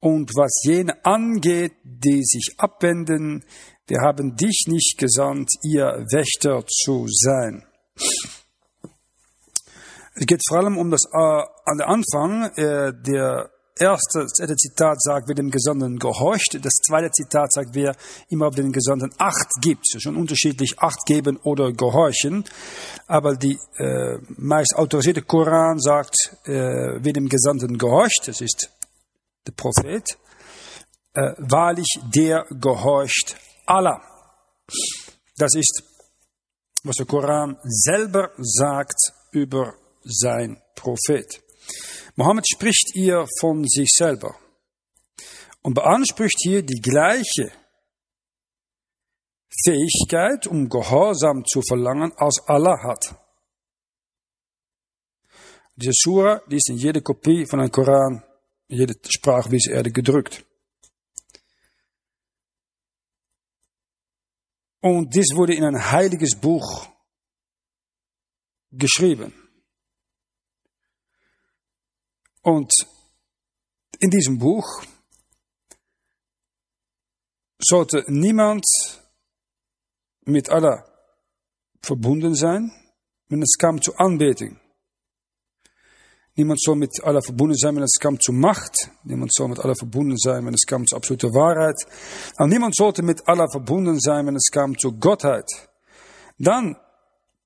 [0.00, 3.44] Und was jene angeht, die sich abwenden,
[3.86, 7.64] wir haben dich nicht gesandt, ihr Wächter zu sein.
[10.14, 12.50] Es geht vor allem um das äh, an der Anfang.
[12.56, 16.58] Äh, der erste Zitat sagt, wer dem Gesandten gehorcht.
[16.62, 17.96] Das zweite Zitat sagt, wer
[18.28, 19.86] immer auf den Gesandten Acht gibt.
[19.98, 22.44] Schon unterschiedlich Acht geben oder gehorchen.
[23.06, 28.70] Aber die äh, meist autorisierte Koran sagt, äh, wer dem Gesandten gehorcht, das ist
[29.46, 30.18] der Prophet,
[31.14, 34.00] äh, wahrlich der gehorcht Allah.
[35.36, 35.82] Das ist,
[36.84, 41.42] was der Koran selber sagt über sein Prophet.
[42.16, 44.34] Mohammed spricht ihr von sich selber.
[45.62, 47.52] und beansprucht hier die gleiche
[49.64, 53.14] Fähigkeit, um Gehorsam zu verlangen, als Allah hat.
[55.76, 58.22] Diese Surah, die ist in jede Kopie von einem Koran,
[58.70, 60.44] jede Sprachweise Erde gedrückt.
[64.80, 66.88] Und dies wurde in ein heiliges Buch
[68.70, 69.34] geschrieben.
[72.42, 72.72] Und
[73.98, 74.82] in diesem Buch
[77.58, 78.64] sollte niemand
[80.22, 80.86] mit Allah
[81.82, 82.72] verbunden sein,
[83.28, 84.58] wenn es kam zur Anbetung.
[86.40, 88.90] Niemand soll mit Allah verbunden sein, wenn es kam zur Macht.
[89.04, 91.76] Niemand soll mit Allah verbunden sein, wenn es kam zur absoluten Wahrheit.
[92.38, 95.44] Und niemand sollte mit Allah verbunden sein, wenn es kam zur Gottheit.
[96.38, 96.76] Dann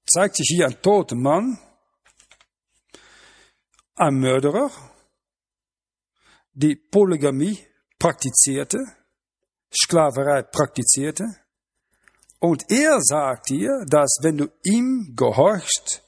[0.07, 1.59] zeigt sich hier ein toter Mann,
[3.97, 4.71] ein Mörderer,
[6.53, 7.59] die Polygamie
[7.99, 8.79] praktizierte,
[9.77, 11.25] Sklaverei praktizierte.
[12.39, 16.05] Und er sagt dir, dass wenn du ihm gehorchst,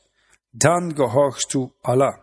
[0.52, 2.22] dann gehorchst du Allah.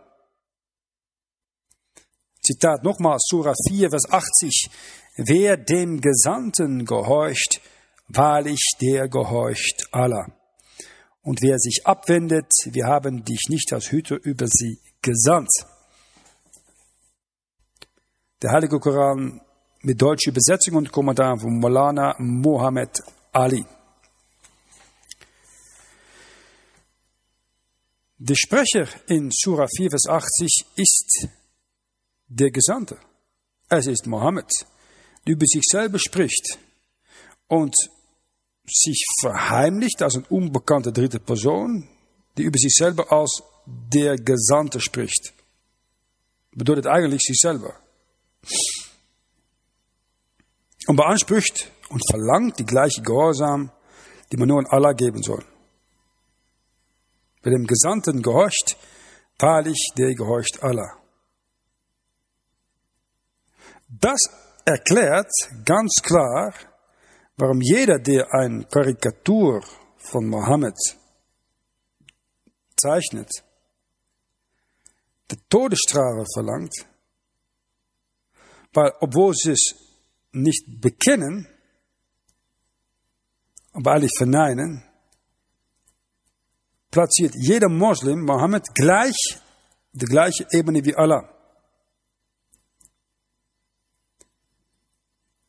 [2.44, 4.70] Zitat nochmal, Surah 4, Vers 80.
[5.16, 7.60] Wer dem Gesandten gehorcht,
[8.08, 10.26] wahrlich der gehorcht Allah.
[11.22, 15.50] Und wer sich abwendet, wir haben dich nicht als Hüter über sie gesandt.
[18.42, 19.40] Der Heilige Koran
[19.80, 23.02] mit deutscher Übersetzung und Kommentar von Molana Mohammed
[23.32, 23.64] Ali.
[28.18, 31.28] Der Sprecher in Surah 4, Vers 80 ist
[32.34, 32.98] der Gesandte.
[33.68, 34.50] Es ist Mohammed,
[35.26, 36.58] der über sich selber spricht
[37.48, 37.74] und
[38.66, 41.88] sich verheimlicht als eine unbekannte dritte Person,
[42.36, 45.32] die über sich selber als der Gesandte spricht.
[46.52, 47.74] Bedeutet eigentlich sich selber.
[50.86, 53.70] Und beansprucht und verlangt die gleiche Gehorsam,
[54.30, 55.44] die man nur an Allah geben soll.
[57.42, 58.76] Wer dem Gesandten gehorcht,
[59.38, 61.03] wahrlich, der gehorcht Allah.
[64.00, 64.20] Das
[64.64, 65.30] erklärt
[65.64, 66.52] ganz klar,
[67.36, 69.62] warum jeder, der eine Karikatur
[69.98, 70.76] von Mohammed
[72.76, 73.30] zeichnet,
[75.30, 76.74] die Todesstrafe verlangt,
[78.72, 79.74] weil obwohl sie es
[80.32, 81.46] nicht bekennen,
[83.72, 84.82] aber alle verneinen,
[86.90, 89.38] platziert jeder Moslem Mohammed gleich
[89.92, 91.33] die gleiche Ebene wie Allah.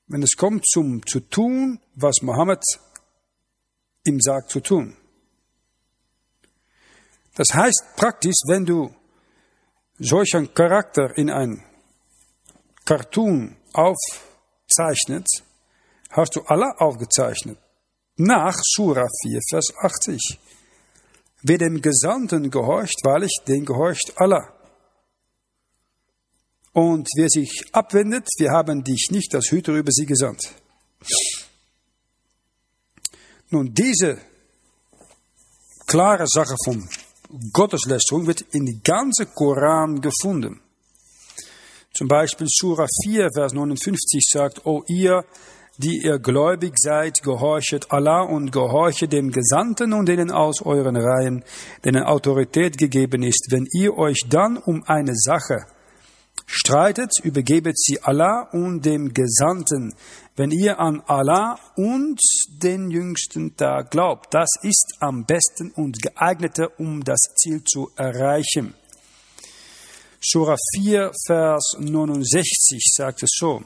[0.08, 2.62] Wenn es kommt zum zu tun, was Mohammed
[4.06, 4.96] ihm sagt zu tun.
[7.36, 8.94] Das heißt praktisch, wenn du
[10.00, 11.64] solch einen Charakter in ein
[12.86, 15.28] Cartoon aufzeichnet,
[16.12, 17.58] hast du Allah aufgezeichnet.
[18.18, 20.40] Nach Surah 4, Vers 80.
[21.42, 24.55] Wer dem Gesandten gehorcht, wahrlich, den gehorcht Allah.
[26.76, 30.52] Und wer sich abwendet, wir haben dich nicht als Hüter über sie gesandt.
[33.50, 34.18] Nun, diese
[35.88, 36.86] klare Sache von
[37.54, 40.60] Gotteslästerung wird in die ganze Koran gefunden.
[41.94, 45.24] Zum Beispiel Surah 4, Vers 59 sagt, O ihr,
[45.78, 51.46] die ihr gläubig seid, gehorchet Allah und gehorche dem Gesandten und denen aus euren Reihen,
[51.86, 53.48] denen Autorität gegeben ist.
[53.50, 55.68] Wenn ihr euch dann um eine Sache
[56.46, 59.96] Streitet, übergebet sie Allah und dem Gesandten,
[60.36, 62.20] wenn ihr an Allah und
[62.62, 64.34] den jüngsten Tag glaubt.
[64.34, 68.76] Das ist am besten und geeigneter, um das Ziel zu erreichen.
[70.22, 73.64] Surah 4, Vers 69 sagt es so.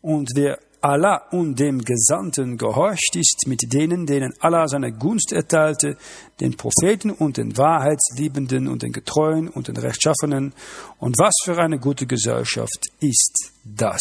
[0.00, 5.96] Und wer Allah und dem Gesandten gehorcht ist mit denen, denen Allah seine Gunst erteilte,
[6.40, 10.52] den Propheten und den Wahrheitsliebenden und den Getreuen und den Rechtschaffenen.
[10.98, 14.00] Und was für eine gute Gesellschaft ist das?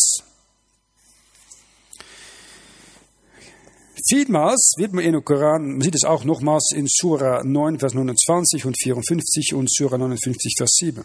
[4.07, 7.95] Vielmals wird man in dem Koran, man sieht es auch nochmals in Surah 9, Vers
[7.95, 11.03] 29 und 54 und Surah 59, Vers 7.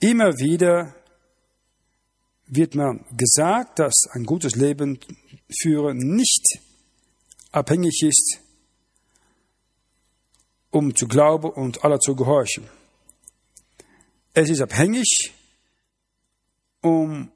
[0.00, 0.94] Immer wieder
[2.54, 4.98] wird man gesagt, dass ein gutes Leben
[5.60, 6.60] führen nicht
[7.52, 8.40] abhängig ist,
[10.70, 12.68] um zu glauben und aller zu gehorchen.
[14.32, 15.32] Es ist abhängig,
[16.80, 17.30] um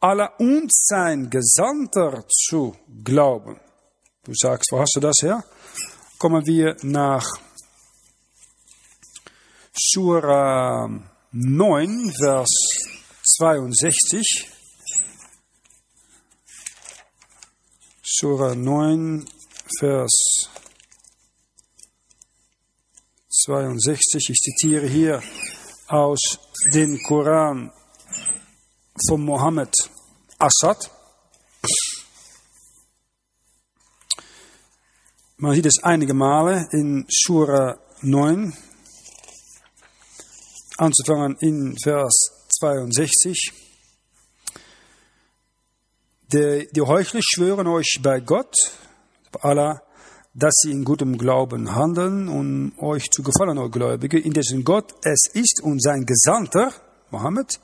[0.00, 3.58] aller und sein Gesandter zu glauben.
[4.22, 5.44] Du sagst, wo hast du das her?
[6.18, 7.26] Kommen wir nach
[9.72, 10.88] Surah
[11.32, 12.48] 9, Vers
[13.36, 14.55] 62.
[18.08, 19.26] Surah 9,
[19.80, 20.48] Vers
[23.28, 24.30] 62.
[24.30, 25.20] Ich zitiere hier
[25.88, 26.38] aus
[26.72, 27.72] dem Koran
[29.08, 29.74] von Mohammed
[30.38, 30.88] Assad.
[35.38, 38.56] Man sieht es einige Male in Surah 9,
[40.78, 43.65] anzufangen in Vers 62.
[46.32, 48.56] Die, die Heuchler schwören euch bei Gott,
[49.42, 49.80] Allah,
[50.34, 55.30] dass sie in gutem Glauben handeln, um euch zu gefallen, o Gläubige, indessen Gott es
[55.32, 56.72] ist und sein Gesandter,
[57.12, 57.60] Mohammed,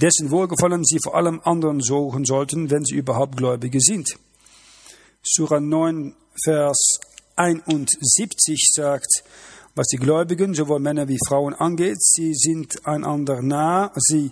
[0.00, 4.08] dessen Wohlgefallen sie vor allem anderen suchen sollten, wenn sie überhaupt Gläubige sind.
[5.24, 6.14] Surah 9,
[6.44, 7.00] Vers
[7.34, 9.24] 71 sagt,
[9.74, 14.30] was die Gläubigen, sowohl Männer wie Frauen angeht, sie sind einander nah, sie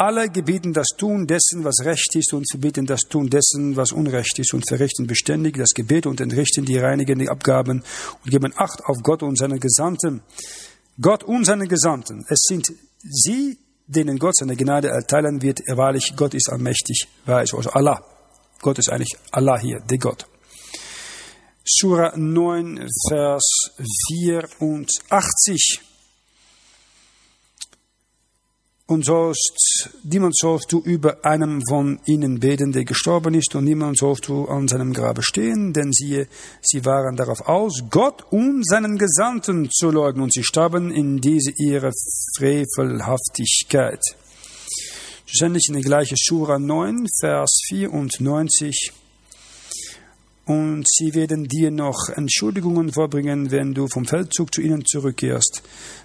[0.00, 4.38] alle gebieten das Tun dessen, was recht ist und verbieten das Tun dessen, was unrecht
[4.38, 7.84] ist und verrichten beständig das Gebet und entrichten die reinigen Abgaben
[8.24, 10.22] und geben Acht auf Gott und seine Gesandten.
[10.98, 12.72] Gott und seine Gesandten, es sind
[13.02, 15.60] sie, denen Gott seine Gnade erteilen wird.
[15.68, 18.02] Wahrlich, Gott ist allmächtig, weiß, also Allah.
[18.62, 20.24] Gott ist eigentlich Allah hier, der Gott.
[21.62, 23.44] Surah 9, Vers
[24.08, 25.89] 84.
[28.90, 33.96] Und sollst, niemand sollst du über einem von ihnen beten, der gestorben ist, und niemand
[33.96, 36.26] sollst du an seinem Grabe stehen, denn siehe,
[36.60, 41.52] sie waren darauf aus, Gott und seinen Gesandten zu leugnen, und sie starben in diese
[41.56, 41.92] ihre
[42.36, 44.02] Frevelhaftigkeit.
[45.24, 48.90] Schlussendlich in der gleichen Surah 9, Vers 94.
[50.46, 55.62] Und sie werden dir noch Entschuldigungen vorbringen, wenn du vom Feldzug zu ihnen zurückkehrst.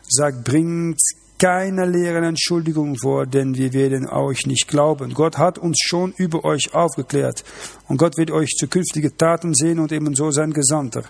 [0.08, 1.02] Sag, bringt
[1.38, 5.14] keine leeren Entschuldigung vor, denn wir werden euch nicht glauben.
[5.14, 7.44] Gott hat uns schon über euch aufgeklärt
[7.88, 11.04] und Gott wird euch zukünftige Taten sehen und ebenso sein Gesandter.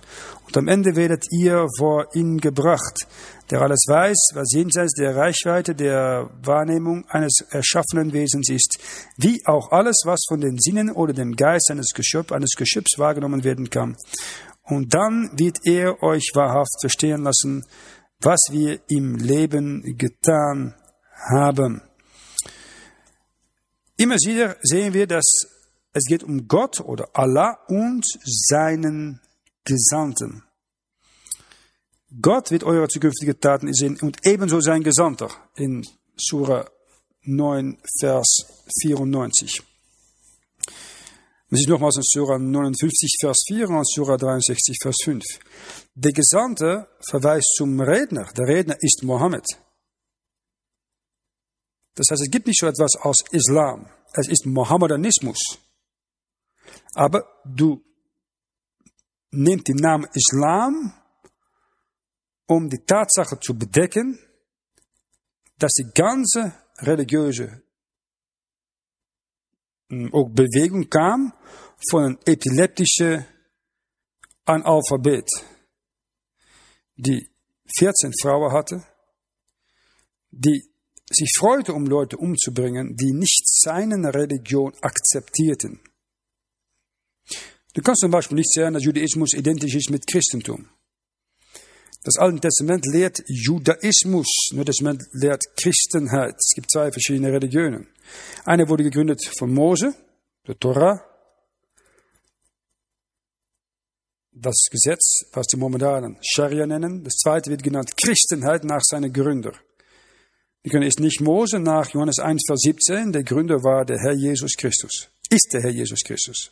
[0.46, 3.08] Und am Ende werdet ihr vor ihn gebracht,
[3.52, 8.80] der alles weiß, was jenseits der Reichweite der Wahrnehmung eines erschaffenen Wesens ist,
[9.18, 13.44] wie auch alles, was von den Sinnen oder dem Geist eines, Geschöpf, eines Geschöpfs wahrgenommen
[13.44, 13.96] werden kann.
[14.68, 17.64] Und dann wird er euch wahrhaft verstehen lassen,
[18.22, 20.76] was wir im Leben getan
[21.30, 21.82] haben.
[23.98, 25.26] Immer wieder sehen wir, dass
[25.94, 29.22] es geht um Gott oder Allah und seinen
[29.64, 30.44] Gesandten.
[32.22, 35.86] Gott wird eure zukünftige Taten sehen und ebenso sein Gesandter in
[36.18, 36.70] Surah
[37.24, 38.46] 9, Vers
[38.82, 39.75] 94.
[41.50, 45.24] Wir sind nochmals in Surah 59, Vers 4 und Surah 63, Vers 5.
[45.94, 48.32] Der Gesandte verweist zum Redner.
[48.36, 49.46] Der Redner ist Mohammed.
[51.94, 53.88] Das heißt, es gibt nicht so etwas als Islam.
[54.14, 55.60] Es ist Mohammedanismus.
[56.96, 57.84] Aber du
[59.30, 60.94] nimmst den Namen Islam,
[62.48, 64.18] um die Tatsache zu bedecken,
[65.60, 67.62] dass die ganze religiöse
[69.90, 71.34] hm, auch Bewegung kam
[71.90, 73.26] von einem epileptischen
[74.46, 75.28] Analphabet
[76.96, 77.30] die
[77.78, 78.84] 14 Frauen hatte,
[80.32, 80.64] die
[81.10, 85.80] sich freute, um Leute umzubringen, die nicht seine Religion akzeptierten.
[87.74, 90.70] Du kannst zum Beispiel nicht sagen, dass Judaismus identisch ist mit Christentum.
[92.04, 96.36] Das Alte Testament lehrt Judaismus, das Testament lehrt Christenheit.
[96.38, 97.88] Es gibt zwei verschiedene Religionen.
[98.46, 99.94] Eine wurde gegründet von Mose,
[100.48, 101.04] der Torah,
[104.36, 107.04] das Gesetz, was die Mohammedanen Scharia nennen.
[107.04, 109.54] Das zweite wird genannt Christenheit nach seinen Gründer.
[110.62, 113.12] Wir können es nicht Mose nach Johannes 1, Vers 17.
[113.12, 115.10] Der Gründer war der Herr Jesus Christus.
[115.30, 116.52] Ist der Herr Jesus Christus.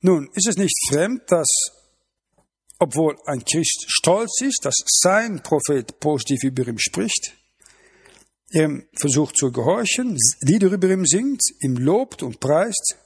[0.00, 1.48] Nun, ist es nicht fremd, dass,
[2.78, 7.32] obwohl ein Christ stolz ist, dass sein Prophet positiv über ihn spricht,
[8.50, 12.96] er versucht zu gehorchen, Lieder über ihm singt, ihm lobt und preist.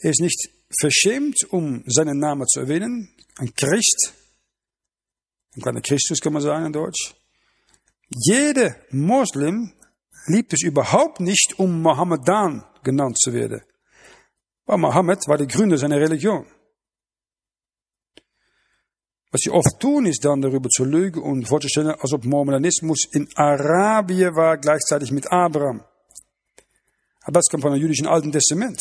[0.00, 0.50] Er ist nicht
[0.80, 3.08] verschämt, um seinen Namen zu erwähnen.
[3.36, 4.12] Ein Christ,
[5.56, 7.14] ein kleiner Christus kann man sagen in Deutsch.
[8.10, 9.72] Jeder Moslem
[10.26, 13.62] liebt es überhaupt nicht, um Mohammedan genannt zu werden.
[14.66, 16.46] Weil Mohammed war der Gründer seiner Religion.
[19.34, 23.28] Was sie oft tun, ist dann darüber zu lügen und vorzustellen, als ob Mormonismus in
[23.34, 25.84] Arabien war, gleichzeitig mit Abraham.
[27.22, 28.80] Aber das kommt von dem jüdischen Alten Testament.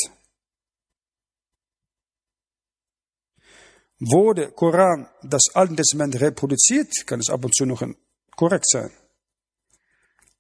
[3.99, 7.84] Der Koran das Alte Testament reproduziert, kann es ab und zu noch
[8.36, 8.91] korrekt sein.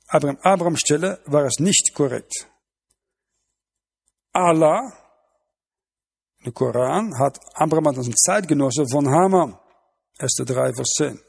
[0.09, 2.47] Aber an Abrahams Stelle war es nicht korrekt.
[4.31, 4.93] Allah,
[6.45, 9.57] der Koran, hat Abraham als Zeitgenosse von Haman.
[10.19, 10.35] 1.
[10.45, 11.19] 3, Vers 10.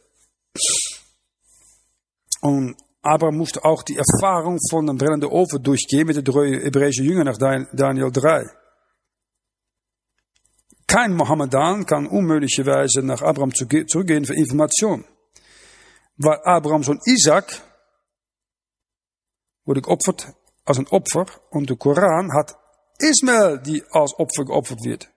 [2.42, 7.06] Und Abraham musste auch die Erfahrung von einem brennenden Ofen durchgehen mit den drei hebräischen
[7.24, 8.46] nach Daniel 3.
[10.86, 15.04] Kein Mohammedan kann unmöglicherweise nach Abraham zurückgehen für Information.
[16.16, 17.62] Weil Abrahams Sohn Isaac
[19.64, 22.56] wurde geopfert als ein Opfer und der Koran hat
[22.98, 25.10] Ismael, die als Opfer geopfert wird.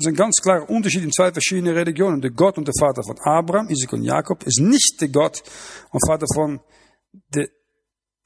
[0.00, 2.22] Das ist ein ganz klarer Unterschied in zwei verschiedenen Religionen.
[2.22, 5.42] Der Gott und der Vater von Abraham, Isaac und Jakob, ist nicht der Gott
[5.90, 6.58] und Vater von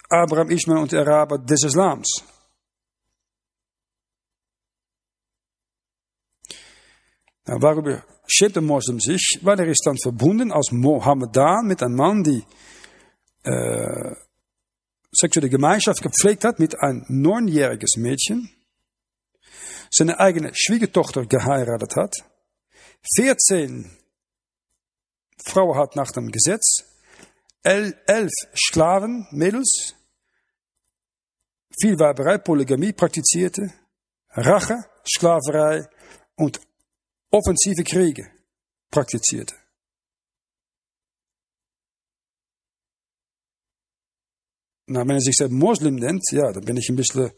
[0.08, 2.22] Abraham, Ismael und der Araber des Islams.
[7.46, 9.40] Nou, waarom schämt ein Moslem sich?
[9.42, 12.44] Weil er ist dann verbunden als Mohammedan mit einem Mann, die
[13.42, 14.14] äh,
[15.10, 18.53] sexuelle Gemeinschaft gepflegt hat mit ein neunjähriges Mädchen,
[19.94, 22.16] seine eigene Schwiegertochter geheiratet hat,
[23.16, 23.96] 14
[25.44, 26.84] Frauen hat nach dem Gesetz,
[27.62, 29.94] elf Sklaven, Mädels,
[31.80, 33.72] viel Weiberei, Polygamie praktizierte,
[34.30, 35.88] Rache, Sklaverei
[36.36, 36.60] und
[37.30, 38.30] offensive Kriege
[38.90, 39.54] praktizierte.
[44.86, 47.30] Na, wenn er sich selbst Moslem nennt, ja, dann bin ich ein bisschen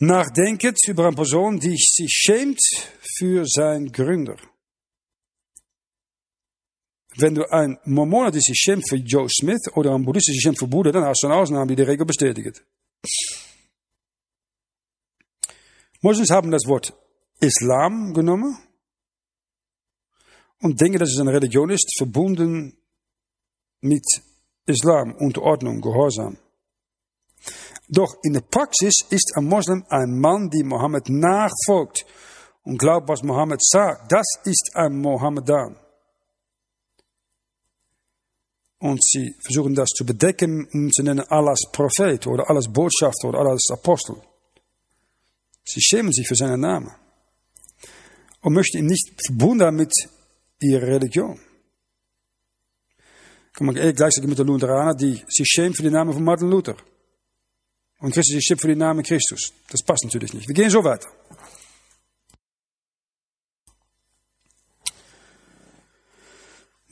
[0.00, 2.60] nachdenkend über eine Person, die sich schämt
[3.18, 4.36] für seinen Gründer.
[7.16, 10.42] Wenn du ein Mormoner, die sich schämt für Joe Smith oder ein Buddhist, die sich
[10.42, 12.64] schämt für Buddha, dann hast du eine Ausnahme, die die Regel bestätigt.
[16.00, 16.94] Moslems haben das Wort
[17.40, 18.58] Islam genommen
[20.60, 22.76] und denken, dass es eine Religion ist, verbunden
[23.80, 24.04] mit
[24.66, 26.38] Islam, Unterordnung, Gehorsam.
[27.92, 32.06] Doch in der Praxis ist ein Moslem ein Mann, die Mohammed nachfolgt
[32.62, 34.12] und glaubt, was Mohammed sagt.
[34.12, 35.76] Das ist ein Mohammedan.
[38.78, 43.40] Und sie versuchen das zu bedecken und zu nennen Allahs Prophet oder Allahs Botschafter oder
[43.40, 44.16] Allahs Apostel.
[45.64, 46.94] Sie schämen sich für seinen Namen
[48.40, 49.92] und möchten ihn nicht verbunden mit
[50.60, 51.40] ihrer Religion.
[53.52, 56.22] Kann man eher gleich sagen mit den Lutheraner, die sich schämen für den Namen von
[56.22, 56.76] Martin Luther.
[58.00, 59.52] Und Christus sich schämt für den Namen Christus.
[59.70, 60.48] Das passt natürlich nicht.
[60.48, 61.08] Wir gehen so weiter.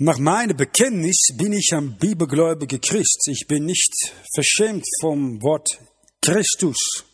[0.01, 3.27] Nach meinem Bekenntnis bin ich ein bibelgläubiger Christ.
[3.29, 3.93] Ich bin nicht
[4.33, 5.81] verschämt vom Wort
[6.23, 7.05] Christus.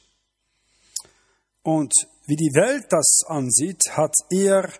[1.62, 1.94] Und
[2.26, 4.70] wie die Welt das ansieht, hat er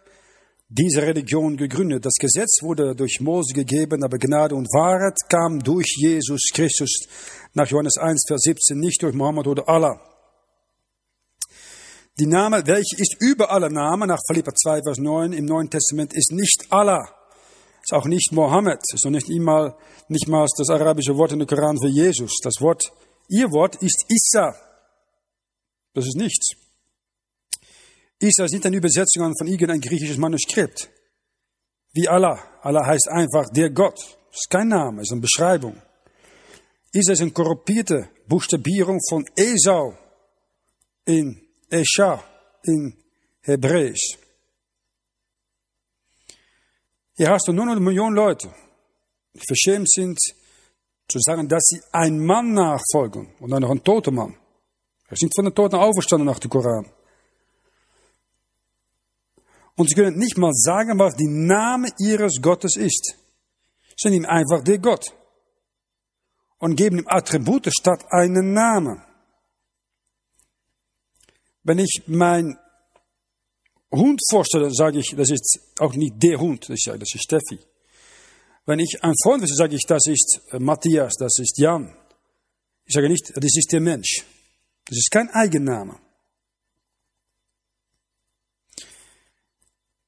[0.76, 2.04] diese Religion gegründet.
[2.04, 7.06] Das Gesetz wurde durch Mose gegeben, aber Gnade und Wahrheit kam durch Jesus Christus
[7.52, 10.00] nach Johannes 1, Vers 17, nicht durch Mohammed oder Allah.
[12.18, 16.12] Die Name, welche ist über alle Namen, nach Philippa 2, Vers 9 im Neuen Testament,
[16.14, 17.08] ist nicht Allah.
[17.82, 18.80] Ist auch nicht Mohammed.
[18.92, 19.76] Ist noch nicht einmal,
[20.08, 22.38] nicht mal das arabische Wort in der Koran für Jesus.
[22.42, 22.92] Das Wort,
[23.28, 24.54] ihr Wort ist Issa.
[25.92, 26.63] Das ist nichts.
[28.24, 30.90] Isa ist nicht eine Übersetzung von irgendein griechisches Manuskript.
[31.92, 32.38] Wie Allah.
[32.62, 33.98] Allah heißt einfach der Gott.
[34.30, 35.80] Das ist kein Name, das ist eine Beschreibung.
[36.92, 39.94] Ist eine korruptierte Buchstabierung von Esau
[41.04, 42.24] in Esha
[42.62, 42.96] in
[43.42, 44.18] Hebräisch.
[47.16, 48.52] Hier hast du nur eine Million Leute,
[49.34, 50.18] die verschämt sind,
[51.06, 54.34] zu sagen, dass sie einem Mann nachfolgen und dann noch ein toter Mann.
[55.06, 56.90] Er ist nicht von den Toten auferstanden nach dem Koran.
[59.76, 63.16] Und sie können nicht mal sagen, was die Name ihres Gottes ist.
[63.96, 65.12] Sie nehmen einfach der Gott
[66.58, 69.02] und geben ihm Attribute statt einen Namen.
[71.62, 72.58] Wenn ich mein
[73.90, 77.58] Hund vorstelle, sage ich, das ist auch nicht der Hund, das ist, das ist Steffi.
[78.66, 81.94] Wenn ich ein Freund will, sage ich, das ist äh, Matthias, das ist Jan.
[82.86, 84.24] Ich sage nicht, das ist der Mensch.
[84.86, 85.98] Das ist kein Eigenname.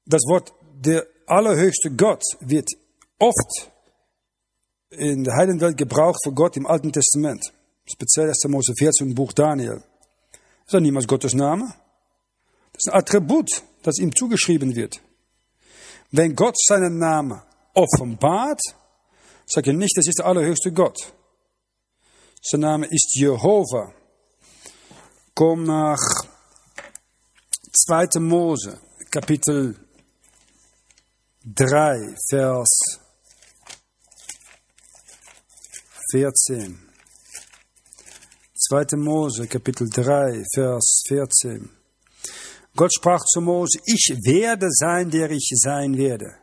[0.07, 2.69] Das Wort der allerhöchste Gott wird
[3.19, 3.71] oft
[4.91, 7.53] in der Heidenwelt gebraucht für Gott im Alten Testament.
[7.85, 8.45] Speziell 1.
[8.49, 9.83] Mose 14 Buch Daniel.
[10.65, 11.75] Das ist niemals Gottes Name.
[12.73, 15.01] Das ist ein Attribut, das ihm zugeschrieben wird.
[16.11, 17.43] Wenn Gott seinen Namen
[17.75, 18.61] offenbart,
[19.45, 21.13] sagt er nicht, das ist der allerhöchste Gott.
[22.43, 23.93] Sein Name ist Jehova.
[25.35, 25.99] Komm nach
[27.73, 28.21] 2.
[28.21, 28.79] Mose,
[29.11, 29.86] Kapitel
[31.49, 32.99] 3, Vers
[36.11, 36.77] 14.
[38.69, 38.97] 2.
[38.97, 41.71] Mose, Kapitel 3, Vers 14.
[42.75, 46.35] Gott sprach zu Mose, ich werde sein, der ich sein werde.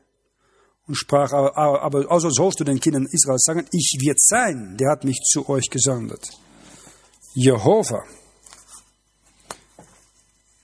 [0.87, 5.03] Und sprach, aber also sollst du den Kindern Israels sagen, ich wird sein, der hat
[5.03, 6.29] mich zu euch gesandt.
[7.33, 8.05] Jehova,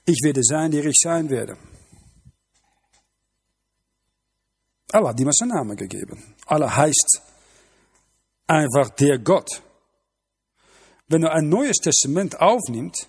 [0.05, 1.57] ich werde sein, der ich sein werde.
[4.91, 6.35] Allah hat ihm seinen Namen gegeben.
[6.45, 7.21] Allah heißt
[8.47, 9.61] einfach der Gott.
[11.07, 13.07] Wenn er ein neues Testament aufnimmt,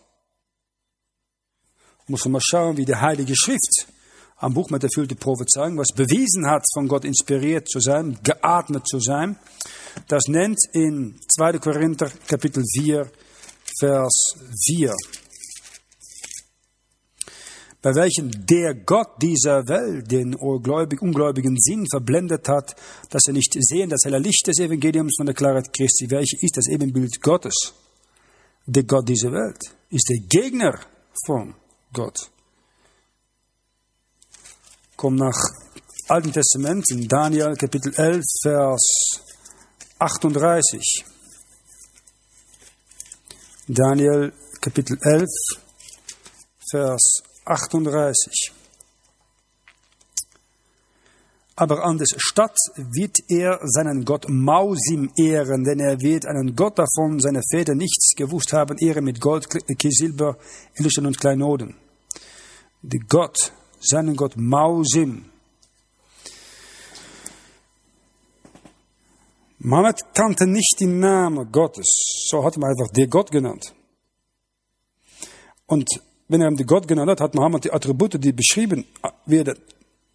[2.07, 3.87] muss man mal schauen, wie die Heilige Schrift
[4.37, 8.99] am Buch mit erfüllte Prophezeiung, was bewiesen hat, von Gott inspiriert zu sein, geatmet zu
[8.99, 9.39] sein.
[10.09, 11.59] Das nennt in 2.
[11.59, 13.11] Korinther Kapitel 4,
[13.78, 14.35] Vers
[14.66, 14.95] 4.
[17.83, 22.76] Bei welchen der Gott dieser Welt den ungläubigen Sinn verblendet hat,
[23.09, 26.59] dass er nicht sehen das helle Licht des Evangeliums von der Klarheit Christi, welche ist
[26.59, 27.72] das Ebenbild Gottes.
[28.66, 30.78] Der Gott dieser Welt ist der Gegner
[31.24, 31.55] von
[31.93, 32.31] Gott.
[34.97, 35.39] Komm nach
[36.09, 39.22] Alten Testament in Daniel Kapitel 11, Vers
[39.99, 41.05] 38.
[43.68, 45.28] Daniel Kapitel 11,
[46.70, 48.53] Vers 38.
[51.61, 56.78] Aber an der Stadt wird er seinen Gott Mausim ehren, denn er wird einen Gott
[56.78, 59.47] davon seine Väter nichts gewusst haben, ehren mit Gold,
[59.91, 60.38] Silber,
[60.74, 61.76] Edelstein und Kleinoden.
[62.80, 65.26] Der Gott, seinen Gott Mausim.
[69.59, 73.74] Mohammed kannte nicht den Namen Gottes, so hat man einfach der Gott genannt.
[75.66, 76.01] Und
[76.31, 78.85] wenn er ihm Gott genannt hat, hat Mohammed die Attribute, die beschrieben
[79.26, 79.59] werden,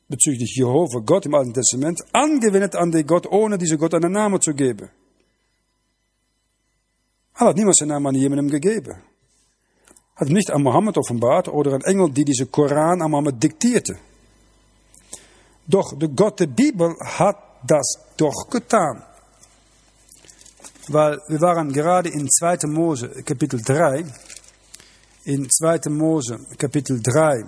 [0.07, 4.39] bezüglich Jehova, Gott im Alten Testament, angewendet an den Gott, ohne diesem Gott einen Namen
[4.39, 4.89] zu geben.
[7.37, 8.95] Er hat niemals einen Namen an jemandem gegeben.
[10.15, 13.97] Hat nicht an Mohammed offenbart oder ein Engel, die diese Koran an Mohammed diktierte.
[15.67, 17.37] Doch der Gott der Bibel hat
[17.67, 19.03] das doch getan.
[20.87, 22.67] Weil wir waren gerade in 2.
[22.67, 24.05] Mose Kapitel 3.
[25.27, 25.89] In 2.
[25.89, 27.45] Mose Kapitel 3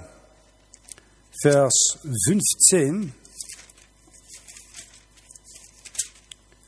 [1.43, 3.13] Vers 15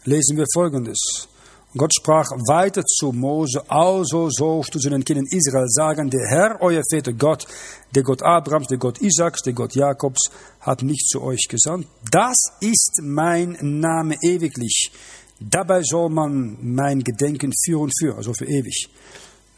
[0.05, 1.28] lesen wir folgendes.
[1.76, 6.62] Gott sprach weiter zu Mose, also sollst du zu den Kindern Israel sagen, der Herr,
[6.62, 7.47] euer Väter Gott,
[7.95, 10.30] der Gott Abrahams, der Gott Isaaks, der Gott Jakobs,
[10.60, 11.88] hat mich zu euch gesandt.
[12.12, 14.91] Das ist mein Name ewiglich.
[15.39, 18.89] Dabei soll man mein Gedenken führen für, also für ewig.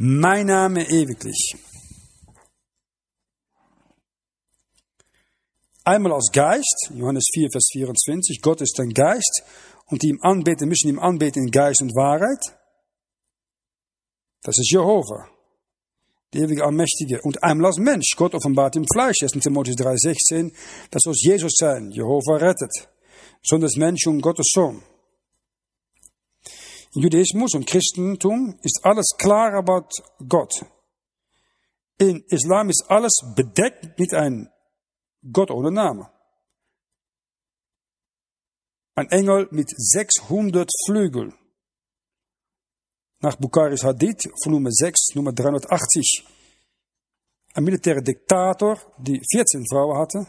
[0.03, 1.55] Mein Name ewiglich.
[5.83, 9.43] Einmal als Geist, Johannes 4, Vers 24, Gott ist ein Geist
[9.85, 12.39] und die ihm anbeten, müssen ihm anbeten in Geist und Wahrheit.
[14.41, 15.29] Das ist Jehova,
[16.33, 17.21] der ewige Allmächtige.
[17.21, 19.33] Und einmal als Mensch, Gott offenbart im Fleisch, 1.
[19.33, 20.51] Timotheus 3, 16,
[20.89, 22.89] das soll Jesus sein, Jehova rettet,
[23.43, 24.81] Sohn des Menschen und Gottes Sohn.
[26.93, 29.89] In Judaismus und Christentum ist alles klar about
[30.27, 30.53] Gott.
[31.97, 34.49] In Islam ist alles bedeckt mit einem
[35.31, 36.11] Gott ohne Name.
[38.95, 41.33] Ein Engel mit 600 Flügeln.
[43.19, 46.27] Nach Bukharis Hadith von Nummer 6, Nummer 380.
[47.53, 50.27] Ein militärer Diktator, die 14 Frauen hatte.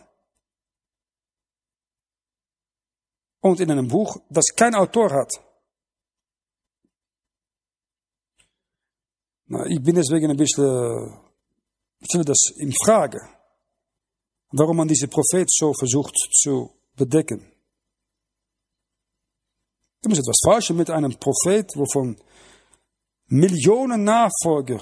[3.41, 5.52] Und in einem Buch, das kein Autor hat.
[9.47, 11.13] Na, ich bin deswegen ein bisschen,
[12.01, 13.21] ich stelle das in Frage
[14.53, 17.47] warum man diese Prophet so versucht zu bedecken.
[20.03, 22.17] Da ist etwas falsch mit einem Prophet, wovon
[23.29, 24.81] Millionen Nachfolger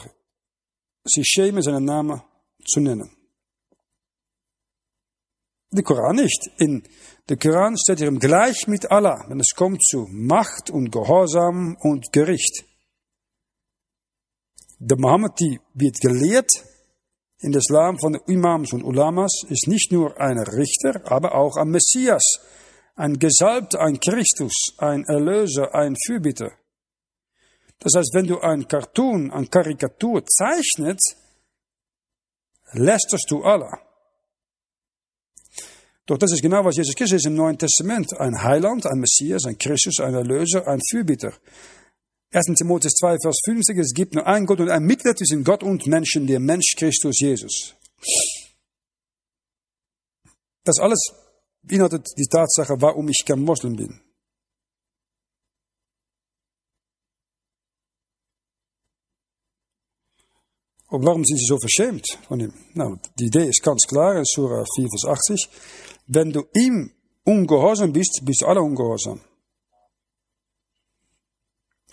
[1.04, 2.20] sich schämen, seinen Namen
[2.66, 3.10] zu nennen.
[5.72, 6.50] Der Koran nicht.
[6.58, 6.82] In
[7.28, 12.12] der Koran steht er gleich mit Allah, wenn es kommt zu Macht und Gehorsam und
[12.12, 12.64] Gericht.
[14.82, 16.50] Der Mohammed die wird gelehrt
[17.40, 21.56] in das Islam von den Imams und Ulamas ist nicht nur ein Richter, aber auch
[21.56, 22.22] ein Messias,
[22.96, 26.52] ein Gesalbter, ein Christus, ein Erlöser, ein Fürbitter.
[27.78, 31.00] Das heißt, wenn du ein Cartoon, ein Karikatur zeichnet,
[32.72, 33.78] lästerst du Allah.
[36.06, 38.18] Doch das ist genau, was Jesus Christus ist im Neuen Testament.
[38.18, 41.34] Ein Heiland, ein Messias, ein Christus, ein Erlöser, ein Fürbitter.
[42.32, 42.54] 1.
[42.54, 45.86] Timotheus 2, Vers 50, es gibt nur einen Gott und ein Mittler zwischen Gott und
[45.88, 47.74] Menschen, der Mensch Christus Jesus.
[50.62, 51.12] Das alles
[51.62, 54.00] beinhaltet die Tatsache, warum ich kein Moslem bin.
[60.86, 62.52] Und warum sind sie so verschämt von ihm?
[62.74, 65.48] Nou, die Idee ist ganz klar in Surah 4, Vers 80.
[66.06, 66.92] Wenn du ihm
[67.24, 69.20] ungehorsam bist, bist du alle ungehorsam.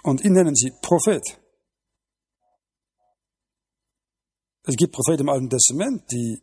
[0.04, 1.24] Und ihn nennen sie Prophet.
[4.64, 6.42] Es gibt Propheten im Alten Testament, die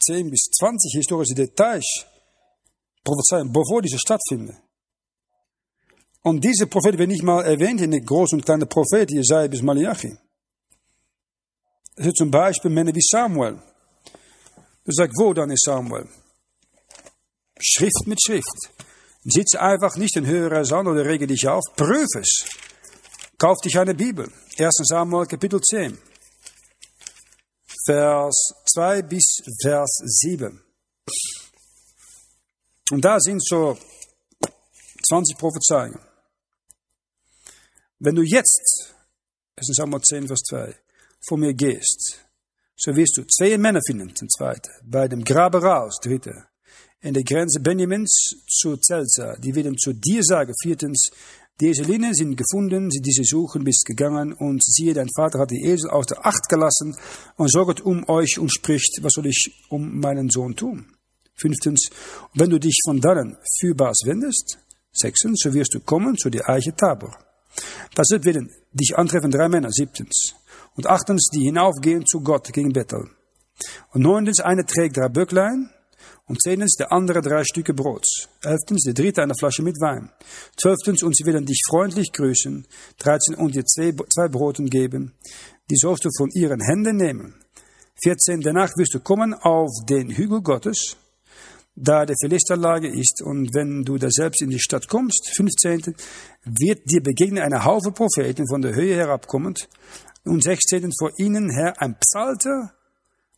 [0.00, 2.06] 10 bis 20 historische Details
[3.02, 4.56] prophezeien, bevor diese stattfinden.
[6.22, 9.60] Und diese Propheten werden nicht mal erwähnt in den großen und kleinen Propheten, Jesaja bis
[9.60, 10.16] Malachi.
[11.96, 13.60] Es ist zum Beispiel Männer wie Samuel.
[14.84, 16.08] Du sagst, wo dann ist Samuel?
[17.60, 18.70] Schrift mit Schrift.
[19.22, 21.62] Sitze einfach nicht in höherer an oder rege dich auf.
[21.76, 22.44] Prüf es.
[23.38, 24.30] Kauf dich eine Bibel.
[24.58, 24.74] 1.
[24.84, 25.98] Samuel Kapitel 10.
[27.86, 30.62] Vers 2 bis Vers 7.
[32.90, 33.76] Und da sind so
[35.08, 35.98] 20 Prophezeiungen.
[37.98, 38.94] Wenn du jetzt,
[39.56, 39.66] 1.
[39.76, 40.74] Samuel 10, Vers 2,
[41.26, 42.24] vor mir gehst,
[42.76, 46.46] so wirst du zwei Männer finden, den zweiten, bei dem Grabe raus, dritte,
[47.00, 51.10] in der Grenze Benjamins zu Zelza, die werden zu dir sagen, viertens,
[51.60, 55.64] diese Linien sind gefunden, sie diese suchen, bist gegangen und siehe, dein Vater hat die
[55.64, 56.96] Esel aus der Acht gelassen
[57.36, 60.86] und sorgt um euch und spricht, was soll ich um meinen Sohn tun?
[61.36, 61.90] Fünftens,
[62.34, 64.58] wenn du dich von dannen fürbares wendest,
[64.92, 67.16] sechstens, so wirst du kommen zu der Eiche Tabor.
[67.94, 70.34] Das werden dich antreffen drei Männer, siebtens.
[70.74, 73.08] Und achtens, die hinaufgehen zu Gott gegen Bethel.
[73.92, 75.70] Und neuntens, eine trägt drei Böcklein.
[76.26, 78.28] Und zehntens, der andere drei Stücke Brots.
[78.42, 80.10] Elftens, der dritte eine Flasche mit Wein.
[80.56, 82.66] Zwölftens, und sie werden dich freundlich grüßen.
[82.98, 85.12] Dreizehn, und dir zwei, Broten geben.
[85.70, 87.34] Die sollst du von ihren Händen nehmen.
[88.02, 90.96] Vierzehn, danach wirst du kommen auf den Hügel Gottes,
[91.76, 93.22] da der Philisterlage ist.
[93.22, 95.94] Und wenn du da selbst in die Stadt kommst, 15.
[96.44, 99.68] wird dir begegnen eine Haufe Propheten von der Höhe herabkommend
[100.24, 100.90] und 16.
[100.98, 102.72] vor ihnen her ein Psalter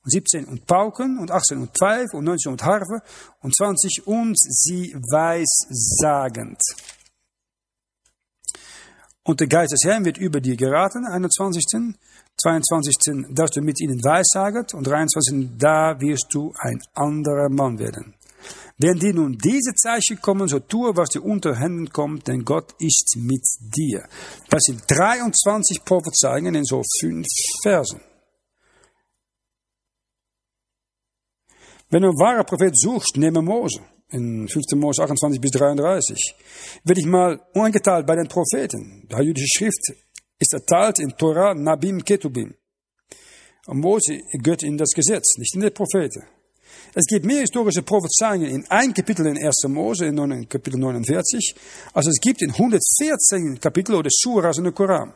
[0.06, 3.02] und 17 und Pauken und 18 und Pfeif und 19 und Harfe
[3.42, 6.60] und 20 und sie weissagend.
[9.24, 11.96] Und der Geist des Herrn wird über dir geraten, 21.
[12.38, 13.26] 22.
[13.30, 15.48] dass du mit ihnen weissaget und 23.
[15.58, 18.14] da wirst du ein anderer Mann werden.
[18.78, 22.74] Wenn dir nun diese Zeichen kommen, so tue, was dir unter Händen kommt, denn Gott
[22.78, 24.06] ist mit dir.
[24.50, 27.26] Das sind 23 Prophezeiungen in so fünf
[27.62, 28.00] Versen.
[31.96, 33.80] Wenn du einen wahren Prophet suchst, nehme Mose.
[34.10, 34.64] In 5.
[34.74, 36.34] Mose 28 bis 33.
[36.84, 39.08] Werde ich mal ungeteilt bei den Propheten.
[39.10, 39.94] Die jüdische Schrift
[40.38, 42.52] ist erteilt in Torah, Nabim, Ketubim.
[43.68, 46.24] Und Mose gehört in das Gesetz, nicht in die Propheten.
[46.92, 49.64] Es gibt mehr historische Prophezeiungen in ein Kapitel in 1.
[49.68, 51.54] Mose, in Kapitel 49,
[51.94, 55.14] als es gibt in 114 Kapitel oder Suras in der Koran.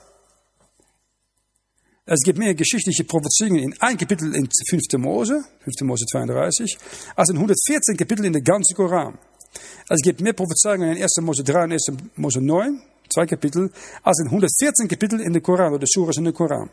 [2.12, 4.82] Es gibt mehr geschichtliche Prophezeiungen in ein Kapitel in 5.
[4.98, 5.82] Mose, 5.
[5.82, 6.76] Mose 32,
[7.14, 9.16] als in 114 Kapitel in der ganzen Koran.
[9.88, 11.18] Es gibt mehr Prophezeiungen in 1.
[11.20, 11.92] Mose 3 und 1.
[12.16, 13.70] Mose 9, zwei Kapitel,
[14.02, 16.68] als in 114 Kapitel in der Koran oder Suras in der Koran.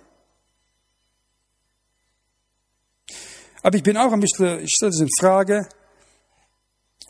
[3.61, 5.69] Aber ich bin auch ein bisschen, ich stelle es in Frage,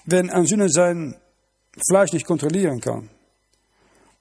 [0.04, 1.16] wenn ein Sünder sein
[1.90, 3.10] Fleisch nicht kontrollieren kann,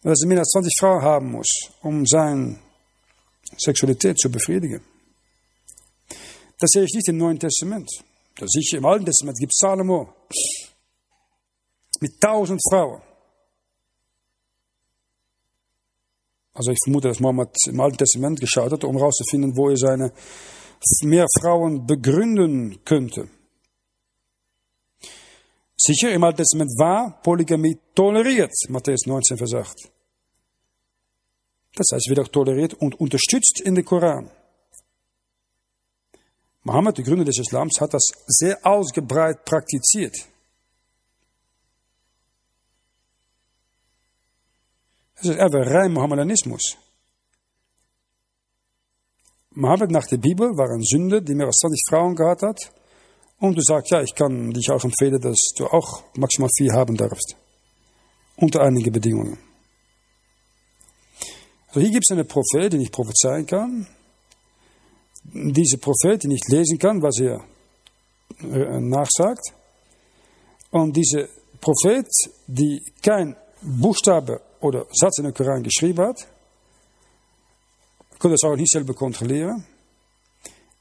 [0.03, 1.49] dass er mehr als 20 Frauen haben muss,
[1.83, 2.61] um seine
[3.57, 4.83] Sexualität zu befriedigen.
[6.59, 7.91] Das sehe ich nicht im Neuen Testament.
[8.37, 9.39] Das sehe ich im Alten Testament.
[9.39, 10.13] gibt Salomo
[12.01, 13.03] mit tausend Frauen.
[16.53, 20.13] Also ich vermute, dass Mohammed im Alten Testament geschaut hat, um herauszufinden, wo er seine
[21.03, 23.29] mehr Frauen begründen könnte.
[25.77, 29.91] Sicher, im Alten Testament war Polygamie toleriert, Matthäus 19 versagt.
[31.77, 34.31] Das heißt, wird auch toleriert und unterstützt in den Koran.
[36.63, 40.17] Mohammed, der Gründer des Islams, hat das sehr ausgebreitet praktiziert.
[45.17, 46.77] Das ist einfach rein Mohammedanismus.
[49.51, 52.59] Mohammed nach der Bibel war ein Sünder, die mehr als 20 Frauen gehabt hat.
[53.39, 56.97] Und du sagst, ja, ich kann dich auch empfehlen, dass du auch maximal vier haben
[56.97, 57.37] darfst.
[58.37, 59.46] Unter einigen Bedingungen.
[61.69, 63.87] Also hier gibt es einen Prophet, den ich prophezeien kann.
[65.25, 67.45] Diese Prophet, den ich lesen kann, was er
[68.41, 69.53] äh, nachsagt.
[70.71, 71.29] Und diese
[71.61, 72.07] Prophet,
[72.47, 76.27] die kein Buchstabe oder Satz in den Koran geschrieben hat,
[78.19, 79.65] konnte das auch nicht selber kontrollieren.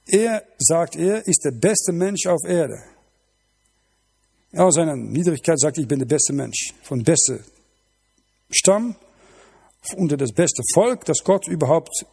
[0.07, 2.83] Er, sagt er, ist der beste Mensch auf Erde.
[4.55, 6.73] Aus seiner Niedrigkeit sagt, ich bin der beste Mensch.
[6.83, 7.43] Von beste
[8.49, 8.95] Stamm,
[9.93, 12.05] unter das beste Volk, das Gott überhaupt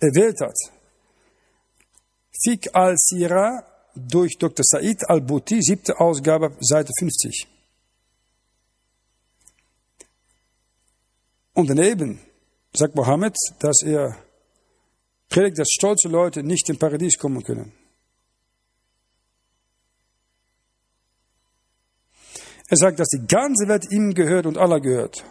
[0.00, 0.56] erwählt hat.
[2.42, 3.64] Fik al-Sira
[3.94, 4.64] durch Dr.
[4.64, 7.48] Said al-Buti, siebte Ausgabe, Seite 50.
[11.54, 12.20] Und daneben
[12.72, 14.16] sagt Mohammed, dass er
[15.28, 17.72] predigt, dass stolze Leute nicht im Paradies kommen können.
[22.68, 25.24] Er sagt, dass die ganze Welt ihm gehört und Allah gehört.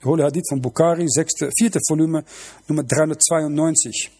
[0.00, 2.24] Ich hole Hadith von Bukhari, sechste, vierte Volume,
[2.66, 4.10] Nummer 392.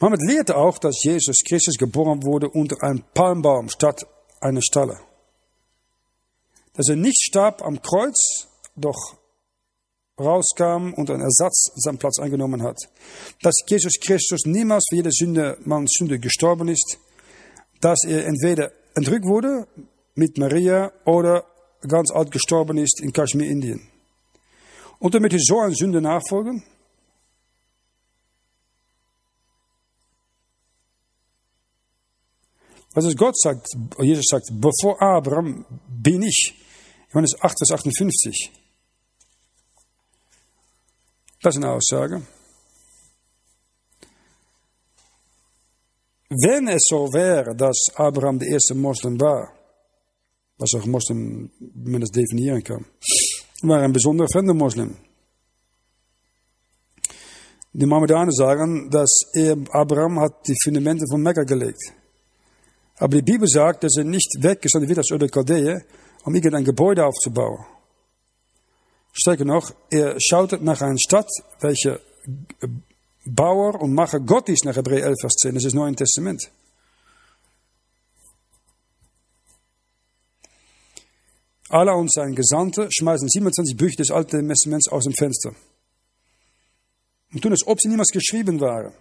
[0.00, 4.04] Mohammed lehrte auch, dass Jesus Christus geboren wurde unter einem Palmbaum statt
[4.40, 4.98] einer Stalle.
[6.74, 9.16] Dass er nicht starb am Kreuz, doch
[10.18, 12.78] rauskam und einen Ersatz seinen Platz eingenommen hat.
[13.42, 16.98] Dass Jesus Christus niemals für jede Sünde, Manns Sünde gestorben ist.
[17.80, 19.68] Dass er entweder entrückt wurde
[20.14, 21.44] mit Maria oder
[21.88, 23.88] ganz alt gestorben ist in Kashmir, Indien.
[24.98, 26.62] Und damit so eine Sünde nachfolgen?
[32.94, 36.54] Was es Gott sagt, Jesus sagt, bevor Abraham bin ich.
[37.08, 38.52] Johannes 8, Vers 58.
[41.40, 42.22] Das ist eine Aussage.
[46.28, 49.52] Wenn es so wäre, dass Abraham der erste Moslem war,
[50.62, 52.84] was auch Moslem, wie man das definieren kann,
[53.62, 54.96] war ein besonderer fremder Moslem.
[57.72, 59.22] Die Mohammedaner sagen, dass
[59.70, 61.80] Abraham hat die Fundamente von Mekka gelegt.
[62.96, 65.80] Aber die Bibel sagt, dass er nicht weggesandt wird aus Ur Chaldea,
[66.24, 67.64] um irgendein Gebäude aufzubauen.
[69.12, 71.28] Sterker noch, er schaut nach einer Stadt,
[71.60, 72.00] welche
[73.24, 75.54] Bauer und Macher Gott ist, nach Hebräer 11, Vers 10.
[75.54, 76.50] Das ist das Neue Testament.
[81.72, 85.54] Allah und sein Gesandte schmeißen 27 Bücher des Alten Testaments aus dem Fenster.
[87.32, 88.92] Und tun es, ob sie niemals geschrieben waren.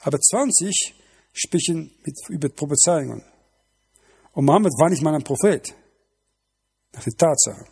[0.00, 0.94] Aber 20
[1.34, 3.22] sprechen mit, über Prophezeiungen.
[4.32, 5.74] Und Mohammed war nicht mal ein Prophet.
[6.94, 7.66] Nach der Tatsache.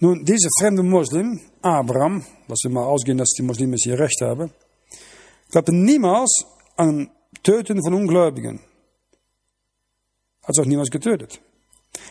[0.00, 4.52] Nun, dieser fremde Muslim, Abraham, was wir mal ausgehen, dass die Muslimen hier recht haben,
[5.50, 6.44] glaubte niemals
[6.76, 7.08] an
[7.44, 8.58] Töten von Ungläubigen.
[10.42, 11.40] Hat auch niemals getötet.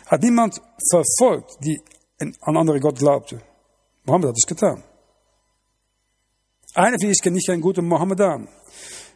[0.05, 1.81] Hat niemand verfolgt, die
[2.19, 3.41] an andere Gott glaubte.
[4.05, 4.83] Mohammed hat es getan.
[6.73, 8.47] Einer von ihnen ist nicht ein guter Mohammedan.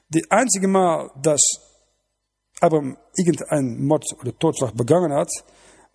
[0.10, 1.42] Die einzige Mal, dass
[2.60, 5.30] Abraham irgendein Mord oder Totschlag begangen hat,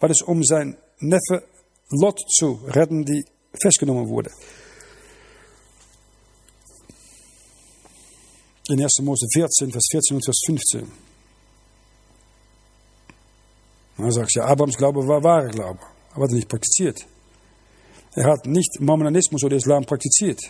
[0.00, 1.44] war es um sein Neffe
[1.90, 3.24] Lot zu retten, die
[3.60, 4.30] festgenommen wurde.
[8.68, 8.98] In 1.
[9.02, 11.05] Mose 14, Vers 14 und Vers 15.
[14.04, 15.80] dann sagt ja, Abrahams Glaube war wahre Glaube,
[16.12, 17.06] aber hat er nicht praktiziert.
[18.14, 20.40] Er hat nicht Mormonismus oder Islam praktiziert.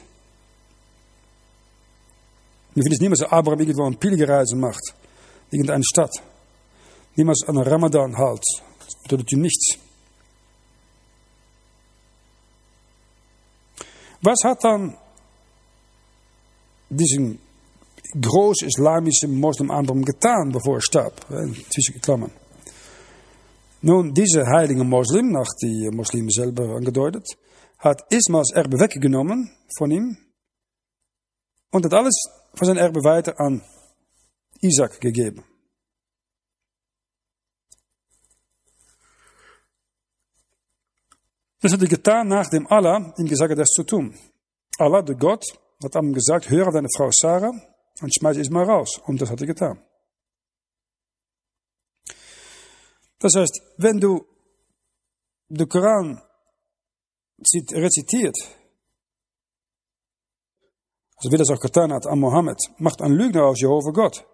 [2.74, 4.94] Wir finden es niemals, dass Abraham irgendwo eine Pilgerreise macht,
[5.50, 6.12] in irgendeine Stadt.
[7.16, 8.44] Niemals an Ramadan halt.
[8.78, 9.78] Das bedeutet ihm nichts.
[14.20, 14.96] Was hat dann
[16.90, 17.38] diesen
[18.20, 21.26] groß-islamischen Moslem Abraham getan, bevor er starb?
[21.70, 22.32] Zwischen Klammern.
[23.82, 27.26] Nun, dieser heilige Moslem, nach die Muslimen selber angedeutet,
[27.78, 30.16] hat Ismaels Erbe weggenommen von ihm
[31.70, 32.16] und hat alles
[32.54, 33.62] von zijn Erbe weiter an
[34.60, 35.44] Isaac gegeben.
[41.60, 44.14] Das hat er getan, nachdem Allah ihm gesagt hat, das zu tun.
[44.78, 45.44] Allah, der Gott,
[45.82, 47.52] hat ihm gesagt, höre deine Frau Sarah
[48.00, 49.00] und schmeiß es mal raus.
[49.06, 49.82] Und das hat er getan.
[53.18, 54.26] Das heißt, wenn du
[55.48, 56.20] den Koran
[57.38, 58.36] rezitiert,
[61.16, 64.24] also wie das auch getan hat an Mohammed, macht ein Lügner aus Jehova Gott.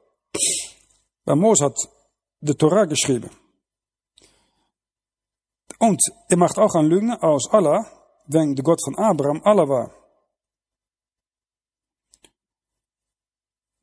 [1.24, 1.78] Bei Mose hat
[2.40, 3.30] die Torah geschrieben.
[5.78, 7.86] Und er macht auch einen Lügner aus Allah,
[8.26, 9.94] wenn der Gott von Abraham Allah war.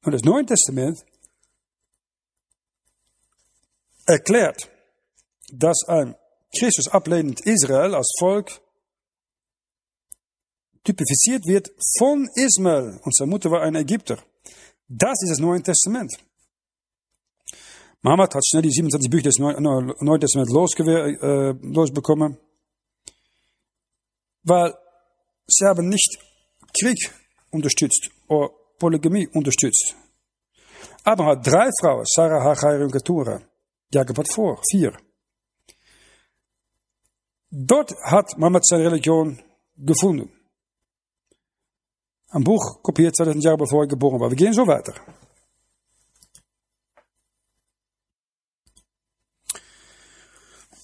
[0.03, 1.05] Und das Neue Testament
[4.05, 4.69] erklärt,
[5.53, 6.15] dass ein
[6.57, 8.61] Christus ablehnend Israel als Volk
[10.83, 12.99] typifiziert wird von Ismael.
[13.03, 14.17] Und seine Mutter war ein Ägypter.
[14.87, 16.11] Das ist das Neue Testament.
[18.01, 22.37] Mohammed hat schnell die 27 Bücher des Neuen Testaments äh, losbekommen,
[24.43, 24.73] weil
[25.47, 26.17] sie haben nicht
[26.79, 27.11] Krieg
[27.51, 29.95] unterstützt oder Polygamie unterstützt.
[31.03, 33.41] Aber hat drei Frauen, Sarah, Hagar und Keturah.
[33.93, 34.93] Jakob hat vor, vier.
[37.51, 39.41] Dort hat Mohammed seine Religion
[39.75, 40.31] gefunden.
[42.31, 44.29] ein Buch kopiert 2000 Jahre bevor er geboren war.
[44.29, 44.93] Wir gehen so weiter.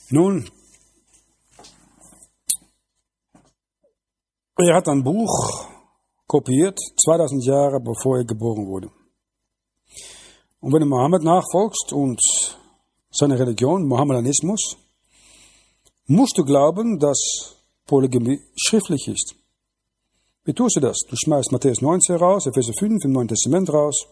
[0.09, 0.49] Nun,
[4.57, 5.67] er hat ein Buch
[6.27, 8.91] kopiert 2000 Jahre bevor er geboren wurde.
[10.59, 12.19] Und wenn du Mohammed nachfolgst und
[13.11, 14.77] seine Religion, Mohammedanismus,
[16.07, 19.35] musst du glauben, dass Polygamie schriftlich ist.
[20.43, 20.99] Wie tust du das?
[21.09, 24.05] Du schmeißt Matthäus 19 raus, Epheser 5 im Neuen Testament raus.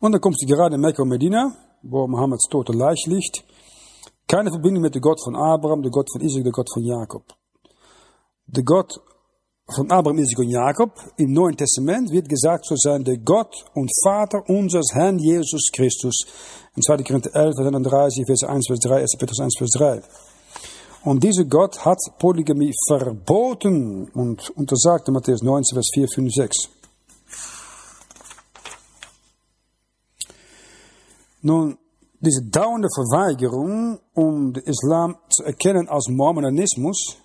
[0.00, 3.44] Und dann kommst du gerade in Mekka und Medina, wo Mohammeds tote Leich liegt.
[4.26, 7.24] Keine Verbindung mit dem Gott von Abraham, der Gott von Isaac, der Gott von Jakob.
[8.46, 9.00] Der Gott
[9.74, 13.90] von Abraham, Isaac und Jakob im Neuen Testament wird gesagt zu sein, der Gott und
[14.02, 16.24] Vater unseres Herrn Jesus Christus.
[16.74, 17.02] In 2.
[17.02, 19.16] Korinther 11, Vers 31, Vers 1, Vers 3, 1.
[19.18, 20.02] Petrus 1, Vers 3.
[21.04, 26.56] Und dieser Gott hat Polygamie verboten und untersagt in Matthäus 19, Vers 4, 5, 6.
[31.42, 31.78] Nun,
[32.20, 37.18] diese dauernde Verweigerung, um den Islam zu erkennen als Mormonismus,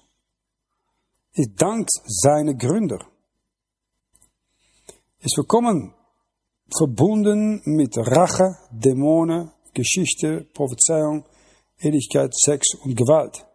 [1.34, 3.00] ist dank seiner Gründer.
[5.20, 5.94] Ist vollkommen
[6.76, 11.26] verbunden mit Rache, Dämonen, Geschichte, Prophezeiung,
[11.78, 13.46] Ehrlichkeit, Sex und Gewalt.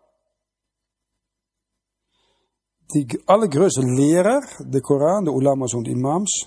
[2.95, 6.47] Die allergrößten Lehrer, der Koran, der Ulamas und Imams,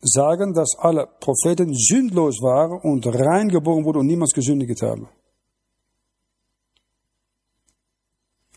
[0.00, 5.08] sagen, dass alle Propheten sündlos waren und rein geboren wurden und niemals gesündigt haben.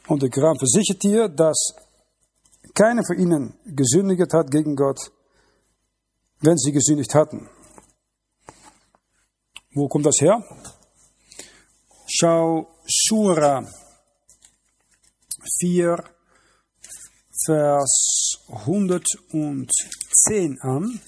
[0.07, 1.73] Und der Koran versichert dir, dass
[2.73, 5.11] keiner von ihnen gesündigt hat gegen Gott,
[6.39, 7.49] wenn sie gesündigt hatten.
[9.73, 10.43] Wo kommt das her?
[12.07, 13.65] Schau Surah
[15.59, 16.03] 4,
[17.45, 20.99] Vers 110 an.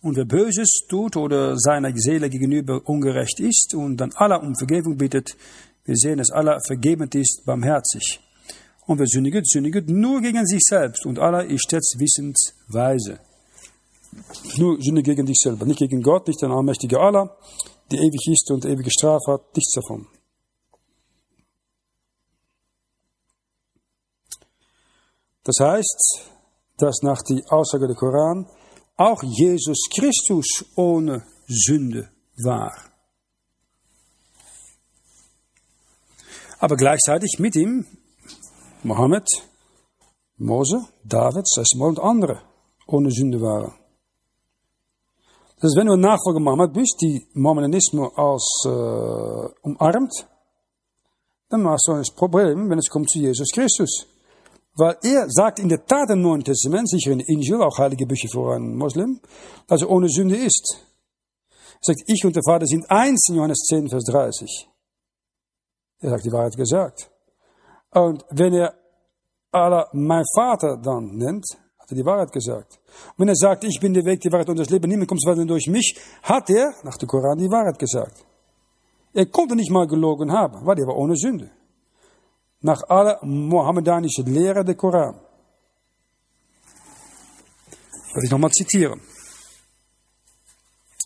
[0.00, 4.96] Und wer Böses tut oder seiner Seele gegenüber ungerecht ist und dann aller um Vergebung
[4.96, 5.36] bittet,
[5.84, 8.20] wir sehen, dass Allah vergebend ist, barmherzig.
[8.86, 12.36] Und wer sündigt, sündigt nur gegen sich selbst und Allah ist stets wissend
[12.68, 13.20] weise.
[14.58, 17.36] Nur Sünde gegen dich selber, nicht gegen Gott, nicht den allmächtigen Allah,
[17.90, 20.06] die ewig ist und ewige Strafe hat, nichts davon.
[25.44, 26.30] Das heißt,
[26.76, 28.46] dass nach der Aussage der Koran
[28.96, 32.91] auch Jesus Christus ohne Sünde war.
[36.62, 37.84] Aber gleichzeitig mit ihm
[38.84, 39.26] Mohammed,
[40.38, 42.42] Mose, David, Samuel und andere
[42.86, 43.74] ohne Sünde waren.
[45.56, 50.12] Das heißt, wenn du ein Nachfolger Mohammed bist, die Mormonismus als äh, umarmt,
[51.48, 54.06] dann hast du ein Problem, wenn es kommt zu Jesus Christus.
[54.76, 58.28] Weil er sagt in der Tat im Neuen Testament, sicher in Injil, auch heilige Bücher
[58.28, 59.18] für einen Muslim,
[59.66, 60.78] dass er ohne Sünde ist.
[61.80, 64.68] Er sagt, ich und der Vater sind eins in Johannes 10, Vers 30.
[66.02, 67.10] Er sagt die Wahrheit gesagt.
[67.90, 68.74] Und wenn er
[69.50, 71.46] Allah mein Vater dann nennt,
[71.78, 72.80] hat er die Wahrheit gesagt.
[73.12, 75.24] Und wenn er sagt, ich bin der Weg, die Wahrheit und das Leben, niemand kommt
[75.24, 78.24] weiter durch mich, hat er nach dem Koran die Wahrheit gesagt.
[79.14, 81.50] Er konnte nicht mal gelogen haben, weil er war ohne Sünde
[82.62, 85.20] nach alle mohammedanische Lehre der Koran.
[88.14, 89.00] Werde ich nochmal zitieren.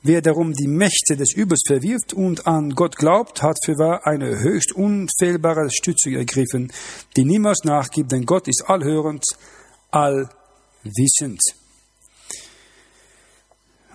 [0.04, 4.38] Wer darum die Mächte des Übels verwirft und an Gott glaubt, hat für wahr eine
[4.38, 6.72] höchst unfehlbare Stütze ergriffen,
[7.16, 9.24] die niemals nachgibt, denn Gott ist allhörend,
[9.90, 11.40] allwissend.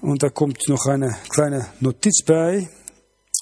[0.01, 2.67] Und da kommt noch eine kleine Notiz bei.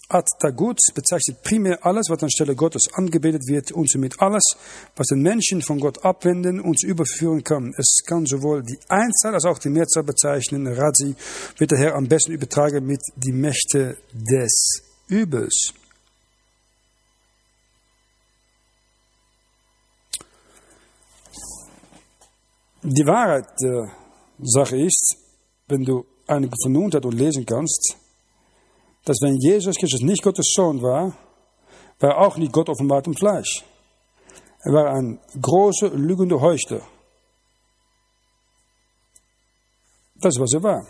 [0.10, 4.44] At-Tagut bezeichnet primär alles, was anstelle Gottes angebetet wird und somit alles,
[4.96, 7.74] was den Menschen von Gott abwenden und überführen kann.
[7.78, 10.68] Es kann sowohl die Einzahl als auch die Mehrzahl bezeichnen.
[10.68, 11.16] Razi
[11.58, 15.74] wird daher am besten übertragen mit die Mächte des Übels.
[22.82, 23.92] Die Wahrheit der
[24.40, 25.18] Sache ist,
[25.68, 27.98] wenn du eine Vernunft nun dadurch lesen kannst,
[29.06, 31.16] dass wenn Jesus Christus nicht Gottes Sohn war,
[32.00, 33.64] war auch nicht Gott offenbart im Fleisch.
[34.62, 36.82] Er war ein großer, lügender Heuchler.
[40.16, 40.86] Das, was er war.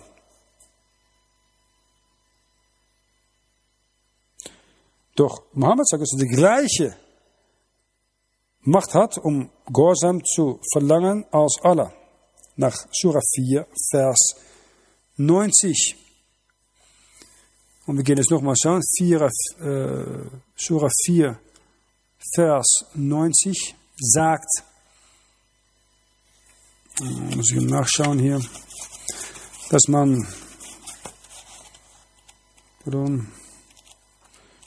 [5.15, 6.95] Doch Mohammed sagt, dass er die gleiche
[8.61, 11.93] Macht hat, um Gehorsam zu verlangen als Allah.
[12.55, 14.48] Nach Surah 4, Vers 4.
[15.19, 15.95] 90.
[17.85, 18.81] Und wir gehen jetzt nochmal schauen.
[18.97, 19.29] 4, äh,
[20.55, 21.39] Surah 4,
[22.35, 24.49] Vers 90 sagt,
[27.01, 28.39] äh, muss ich nachschauen hier,
[29.69, 30.25] dass man,
[32.83, 33.27] pardon,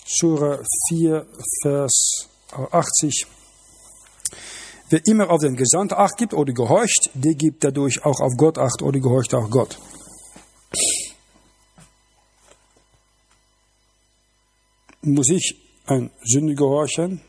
[0.04, 1.26] Surah 4,
[1.62, 3.26] Vers 80,
[4.92, 8.58] Wer immer auf den Gesandten Acht gibt oder gehorcht, der gibt dadurch auch auf Gott
[8.58, 9.78] Acht oder gehorcht auch Gott.
[15.02, 15.56] Muss ich
[15.86, 17.20] ein Sünde gehorchen,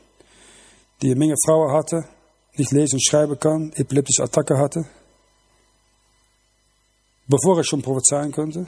[1.01, 2.07] die eine Menge Frauen hatte,
[2.55, 4.85] nicht lesen und schreiben kann, epileptische Attacke hatte,
[7.27, 8.67] bevor er schon prophezeien konnte?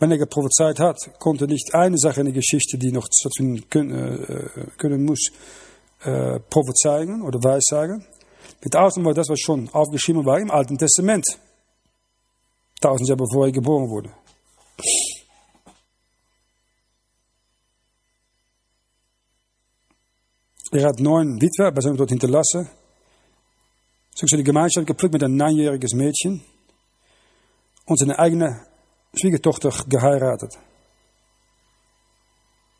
[0.00, 4.24] Wenn er geprophezeit hat, konnte nicht eine Sache in der Geschichte, die noch stattfinden können,
[4.24, 5.30] äh, können muss,
[6.02, 8.04] äh, prophezeien oder weissagen.
[8.62, 11.26] Mit Ausnahme das, was schon aufgeschrieben war im Alten Testament.
[12.80, 14.14] Tausend Jahre bevor er geboren wurde.
[20.70, 22.68] Er hat neun Witwer bei seinem Tod hinterlassen.
[24.14, 26.42] Sexuelle Gemeinschaft gepflückt mit ein neunjähriges Mädchen
[27.86, 28.66] und seine eigene
[29.14, 30.58] Schwiegertochter geheiratet.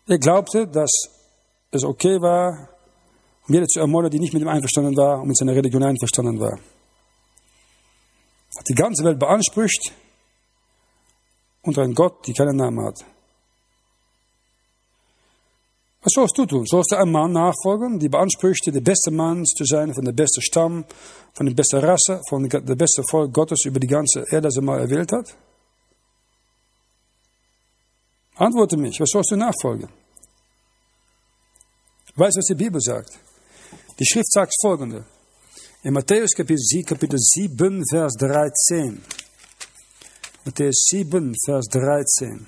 [0.06, 0.90] Er glaubte, dass
[1.70, 2.68] es okay war,
[3.46, 6.38] um jede zu ermorden, die nicht mit ihm einverstanden war und mit seiner Religion einverstanden
[6.38, 6.58] war.
[8.68, 9.92] Die ganze Welt beansprucht
[11.62, 13.04] unter einen Gott, die keinen Namen hat.
[16.02, 16.64] Was sollst du tun?
[16.64, 20.40] Sollst du einem Mann nachfolgen, die beanspruchte, der beste Mann zu sein, von der besten
[20.40, 20.84] Stamm,
[21.34, 24.62] von der besten Rasse, von der besten Volk Gottes über die ganze Erde, das er
[24.62, 25.36] mal erwählt hat?
[28.36, 29.88] Antworte mich, was sollst du nachfolgen?
[32.14, 33.18] Weißt du, was die Bibel sagt?
[33.98, 35.04] Die Schrift sagt folgende.
[35.84, 36.58] In Matthäus Kapitel
[37.16, 39.00] 7, Vers 13.
[40.44, 42.46] Matthäus 7, Vers 13.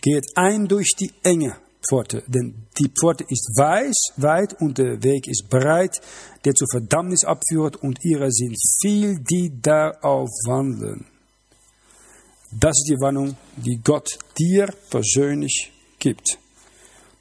[0.00, 5.28] Geht ein durch die enge Pforte, denn die Pforte ist weiß, weit und der Weg
[5.28, 6.00] ist breit,
[6.46, 11.04] der zur Verdammnis abführt und ihrer sind viel, die darauf wandeln.
[12.50, 16.38] Das ist die Warnung, die Gott dir persönlich gibt.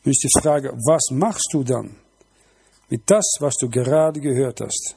[0.05, 1.97] Nun ist die Frage, was machst du dann
[2.89, 4.95] mit das, was du gerade gehört hast?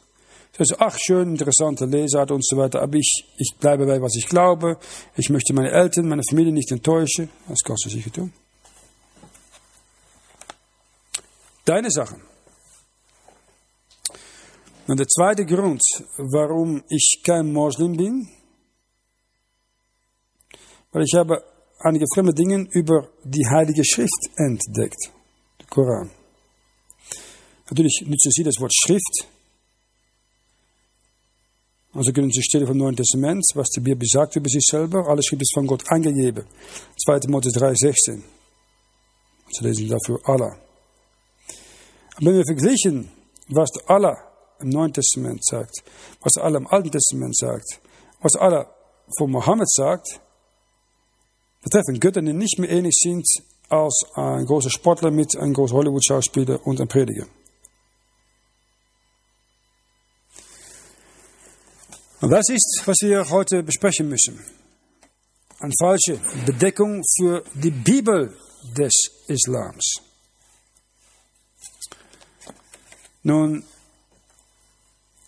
[0.56, 4.16] Das ist, ach, schön, interessante Lesart und so weiter, aber ich, ich bleibe bei, was
[4.16, 4.76] ich glaube.
[5.16, 7.30] Ich möchte meine Eltern, meine Familie nicht enttäuschen.
[7.48, 8.32] Das kannst du sicher tun.
[11.64, 12.22] Deine Sachen.
[14.88, 15.82] Und der zweite Grund,
[16.16, 18.28] warum ich kein Moslem bin,
[20.92, 21.44] weil ich habe
[21.80, 25.12] einige fremde Dinge über die Heilige Schrift entdeckt,
[25.60, 26.17] der Koran.
[27.70, 29.28] Natürlich nutzen sie das Wort Schrift.
[31.92, 35.08] Also können Sie stellen vom Neuen Testament, was die Bibel sagt über sich selber.
[35.08, 36.44] Alles Schrift ist von Gott angegeben.
[37.04, 37.20] 2.
[37.20, 38.24] Timotheus 3, 16.
[39.50, 40.56] Sie lesen dafür Allah.
[42.16, 43.10] Aber wenn wir vergleichen,
[43.48, 44.16] was Allah
[44.60, 45.82] im Neuen Testament sagt,
[46.20, 47.80] was Allah im Alten Testament sagt,
[48.20, 48.70] was Allah
[49.16, 50.20] von Mohammed sagt,
[51.62, 53.26] betreffen Götter, die nicht mehr ähnlich sind
[53.68, 57.26] als ein großer Sportler mit einem großen Hollywood-Schauspieler und einem Prediger.
[62.20, 64.44] Und das ist, was wir heute besprechen müssen.
[65.60, 68.36] Eine falsche Bedeckung für die Bibel
[68.76, 70.02] des Islams.
[73.22, 73.64] Nun,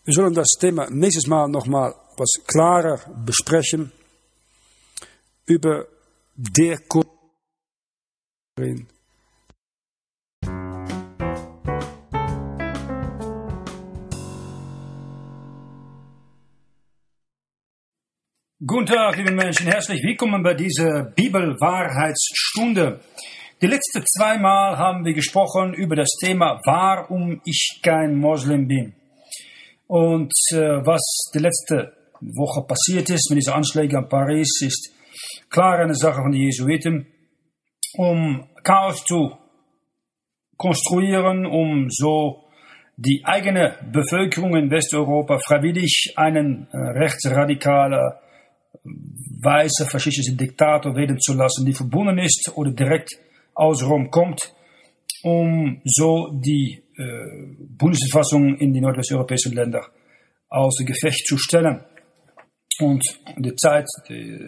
[0.04, 3.92] wir sollen das Thema nächstes Mal nochmal was klarer besprechen
[5.46, 5.86] über
[6.34, 7.06] der Korin.
[18.66, 23.00] Guten Tag, liebe Menschen, herzlich willkommen bei dieser Bibelwahrheitsstunde.
[23.62, 28.94] Die letzten zweimal haben wir gesprochen über das Thema, warum ich kein Moslem bin.
[29.86, 34.92] Und äh, was die letzte Woche passiert ist mit diesen Anschlägen an Paris, ist
[35.48, 37.06] klar eine Sache von den Jesuiten,
[37.94, 39.38] um Chaos zu
[40.58, 42.44] konstruieren, um so
[42.98, 48.12] die eigene Bevölkerung in Westeuropa freiwillig einen äh, rechtsradikalen,
[49.42, 53.10] weiße faschistischen Diktator werden zu lassen, die verbunden ist oder direkt
[53.54, 54.54] aus Rom kommt,
[55.22, 59.86] um so die äh, Bundesverfassung in die nordwesteuropäischen Länder
[60.48, 61.84] außer Gefecht zu stellen.
[62.80, 63.02] Und
[63.36, 64.38] die Zeit, die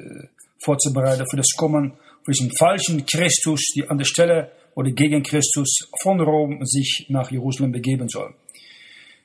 [0.62, 1.92] vorzubereiten für das Kommen
[2.26, 7.72] diesen falschen Christus, die an der Stelle oder gegen Christus von Rom sich nach Jerusalem
[7.72, 8.34] begeben soll.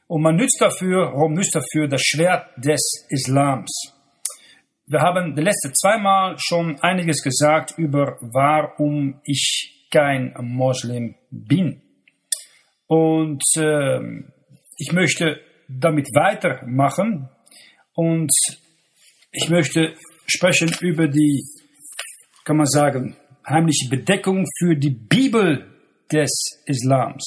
[0.08, 3.97] Und man nützt dafür, Rom nützt dafür das Schwert des Islams.
[4.90, 11.82] Wir haben die letzten zweimal schon einiges gesagt über warum ich kein Moslem bin.
[12.88, 14.00] Und äh,
[14.78, 17.28] ich möchte damit weitermachen
[17.96, 18.32] und
[19.34, 19.94] ich möchte
[20.26, 21.44] sprechen über die,
[22.46, 25.66] kann man sagen, heimliche Bedeckung für die Bibel
[26.10, 27.26] des Islams.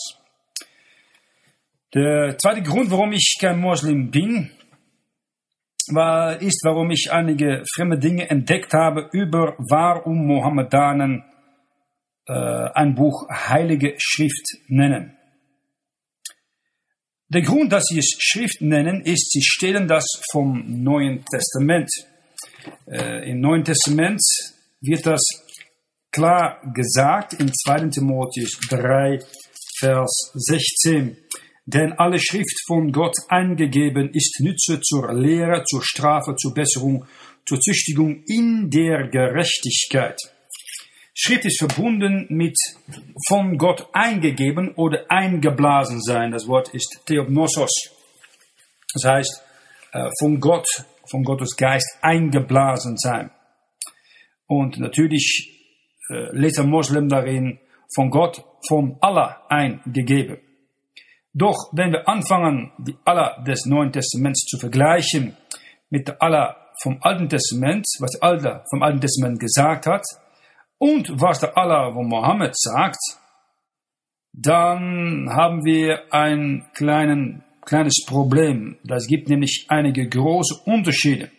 [1.92, 4.50] Der zweite Grund, warum ich kein Moslem bin,
[5.94, 11.24] war, ist, warum ich einige fremde Dinge entdeckt habe über warum Mohammedanen
[12.26, 15.16] äh, ein Buch Heilige Schrift nennen.
[17.28, 21.88] Der Grund, dass sie es Schrift nennen, ist, sie stehlen das vom Neuen Testament.
[22.86, 24.20] Äh, Im Neuen Testament
[24.80, 25.22] wird das
[26.10, 27.88] klar gesagt in 2.
[27.90, 29.20] Timotheus 3,
[29.78, 31.16] Vers 16.
[31.72, 37.06] Denn alle Schrift von Gott eingegeben ist Nütze zur Lehre, zur Strafe, zur Besserung,
[37.46, 40.18] zur Züchtigung in der Gerechtigkeit.
[41.14, 42.56] Schrift ist verbunden mit
[43.28, 46.32] von Gott eingegeben oder eingeblasen sein.
[46.32, 47.70] Das Wort ist Theopnosos.
[48.94, 49.42] Das heißt,
[49.92, 50.66] äh, von Gott,
[51.08, 53.30] von Gottes Geist eingeblasen sein.
[54.48, 55.68] Und natürlich
[56.08, 57.60] äh, lest ein Moslem darin
[57.94, 60.49] von Gott, von Allah eingegeben.
[61.32, 65.36] Doch wenn wir anfangen, die Allah des Neuen Testaments zu vergleichen
[65.88, 70.04] mit der Allah vom Alten Testament, was der Allah vom Alten Testament gesagt hat,
[70.78, 72.98] und was der Allah von Mohammed sagt,
[74.32, 78.78] dann haben wir ein kleinen, kleines Problem.
[78.84, 81.30] Das gibt nämlich einige große Unterschiede.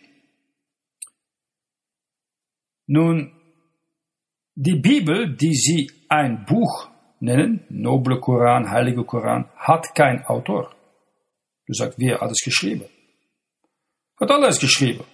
[2.86, 3.32] Nun,
[4.54, 6.91] die Bibel, die Sie ein Buch
[7.22, 10.74] nennen, noble Koran, heilige Koran, hat kein Autor.
[11.66, 12.84] Du sagst, wer hat es geschrieben?
[14.20, 15.04] Hat alles geschrieben?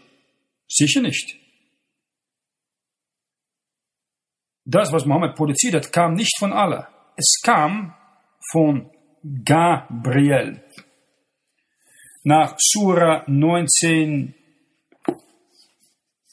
[0.67, 1.37] Sicher nicht.
[4.65, 6.89] Das, was Mohammed produziert hat, kam nicht von Allah.
[7.17, 7.95] Es kam
[8.53, 8.91] von
[9.45, 10.63] Gabriel.
[12.23, 14.35] Nach Surah 19,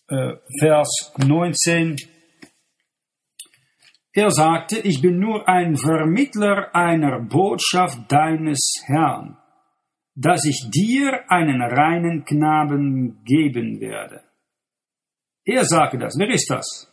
[0.08, 2.15] äh, Vers 19,
[4.16, 9.38] er sagte, ich bin nur ein Vermittler einer Botschaft deines Herrn,
[10.16, 14.22] dass ich dir einen reinen Knaben geben werde.
[15.44, 16.16] Er sagte das.
[16.18, 16.90] Wer ist das?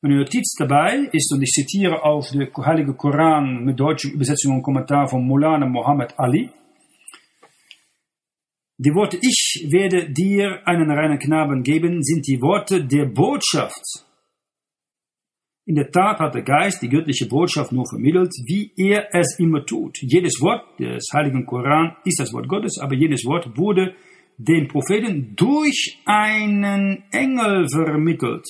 [0.00, 4.62] Meine Notiz dabei ist, und ich zitiere auf den Heilige Koran mit deutscher Übersetzung und
[4.62, 6.50] Kommentar von Mulana Muhammad Ali,
[8.78, 13.82] die Worte Ich werde dir einen reinen Knaben geben, sind die Worte der Botschaft
[15.66, 19.64] in der Tat hat der Geist die göttliche Botschaft nur vermittelt, wie er es immer
[19.64, 19.96] tut.
[20.02, 23.94] Jedes Wort des Heiligen Koran ist das Wort Gottes, aber jedes Wort wurde
[24.36, 28.44] den Propheten durch einen Engel vermittelt.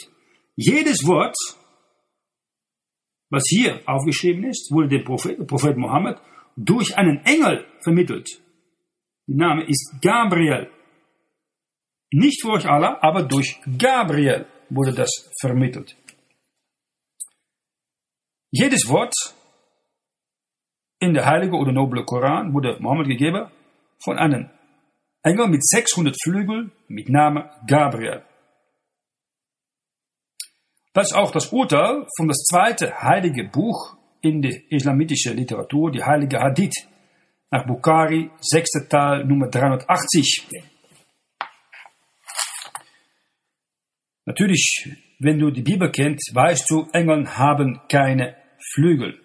[0.57, 1.37] Jedes Wort,
[3.31, 6.17] was hier aufgeschrieben ist, wurde dem Prophet, Prophet Mohammed
[6.57, 8.41] durch einen Engel vermittelt.
[9.29, 10.69] Der Name ist Gabriel.
[12.13, 15.97] Nicht durch Allah, aber durch Gabriel wurde das vermittelt.
[18.57, 19.17] Jedes Wort
[21.01, 23.51] in der heilige oder noble Koran wurde Mohammed gegeben
[23.99, 24.49] von einem
[25.25, 28.23] Engel mit 600 Flügeln mit Namen Gabriel.
[30.93, 36.05] Das ist auch das Urteil von das zweite heilige Buch in der islamitischen Literatur, die
[36.05, 36.87] heilige Hadith,
[37.51, 40.47] nach Bukhari, sechste Teil, Nummer 380.
[44.27, 49.21] Natürlich, wenn du die Bibel kennst, weißt du, Engel haben keine Flügel.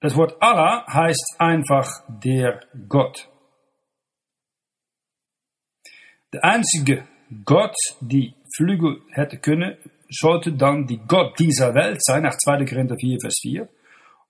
[0.00, 3.28] Das Wort Allah heißt einfach der Gott.
[6.32, 7.08] Der einzige
[7.44, 9.76] Gott, die Flügel hätte können,
[10.08, 12.64] sollte dann die Gott dieser Welt sein, nach 2.
[12.64, 13.68] Korinther 4, Vers 4.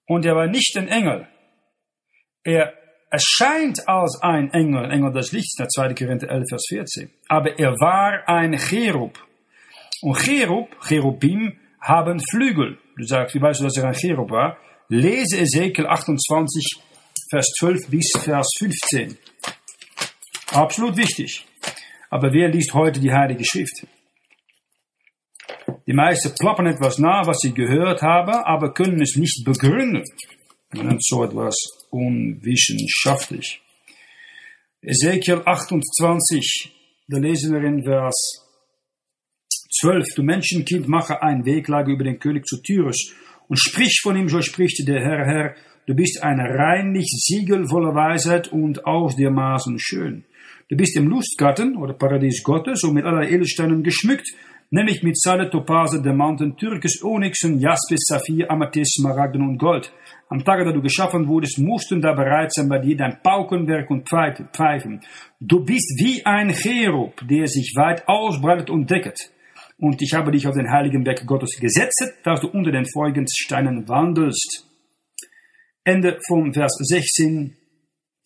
[0.07, 1.29] Und er war nicht ein Engel.
[2.43, 2.73] Er
[3.11, 5.95] erscheint als ein Engel, ein Engel des Lichts, nach 2.
[5.95, 7.11] Korinther 11, Vers 14.
[7.29, 9.19] Aber er war ein Cherub.
[10.03, 12.79] Und Cherub, Cherubim, haben Flügel.
[12.97, 14.59] Du sagst, wie weißt du, dass er ein Cherub war?
[14.89, 16.81] Lese Ezekiel 28,
[17.31, 19.19] Vers 12 bis Vers 15.
[20.53, 21.45] Absolut wichtig.
[22.11, 23.87] Aber wer liest heute die Heilige Schrift?
[25.87, 30.05] Die meisten plappen etwas nach, was sie gehört haben, aber können es nicht begründen.
[30.73, 31.55] Man nennt so etwas
[31.91, 33.61] unwissenschaftlich.
[34.83, 36.73] Ezekiel 28,
[37.09, 38.48] da lesen wir in Vers
[39.71, 40.15] 12.
[40.17, 43.15] Du Menschenkind, mache ein Weglage über den König zu Tyrus
[43.49, 45.55] und sprich von ihm, so spricht der Herr, Herr,
[45.87, 50.25] du bist ein reinlich Siegel voller Weisheit und aus der Maßen schön.
[50.69, 54.29] Du bist im Lustgarten oder Paradies Gottes und mit aller Edelsteinen geschmückt,
[54.71, 59.93] nämlich mit Salle, Topase, Diamanten, Türkis, Onyxen, Jaspis, Saphir, Amethyst, Smaragden und Gold.
[60.29, 64.07] Am Tage, da du geschaffen wurdest, mussten da bereit sein bei dir dein Paukenwerk und
[64.07, 65.01] Pfeifen.
[65.41, 69.31] Du bist wie ein Cherub, der sich weit ausbreitet und decket.
[69.79, 72.85] Und ich habe dich auf den heiligen Berg Gottes gesetzt, dass du unter den
[73.33, 74.67] Steinen wandelst.
[75.85, 77.57] Ende von Vers 16,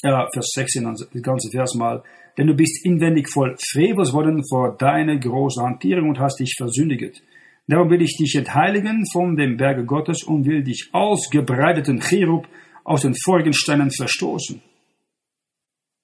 [0.02, 2.02] ja, Vers 16, also das ganze Vers mal.
[2.38, 7.22] Denn du bist inwendig voll Frevels worden vor deiner großen Hantierung und hast dich versündigt.
[7.66, 12.48] Darum will ich dich entheiligen von dem Berge Gottes und will dich ausgebreiteten Cherub
[12.84, 14.60] aus den vorigen Steinen verstoßen.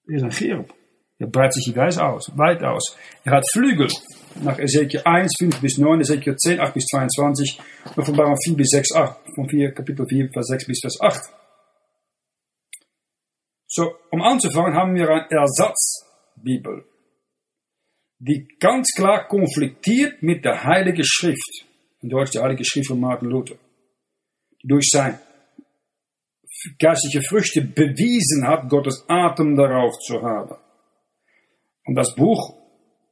[0.09, 0.73] Er ist ein Cherub.
[1.19, 2.97] Er breitet sich weit aus, weit aus.
[3.25, 3.89] Er hat Flügel.
[4.43, 7.61] Nach Ezekiel 1, 5 bis 9, Ezekiel 10, 8 bis 22,
[7.97, 11.21] und von 4 bis 6, 8, von 4, Kapitel 4, Vers 6 bis Vers 8.
[13.67, 16.85] So, um anzufangen haben wir eine Ersatzbibel
[18.19, 21.67] die ganz klar konfliktiert mit der Heilige Schrift.
[22.01, 23.57] In Deutsch die Heilige Schrift von Martin Luther.
[24.63, 25.19] Die durch sein
[26.79, 30.57] geistliche Früchte bewiesen hat, Gottes Atem darauf zu haben.
[31.85, 32.58] Und das Buch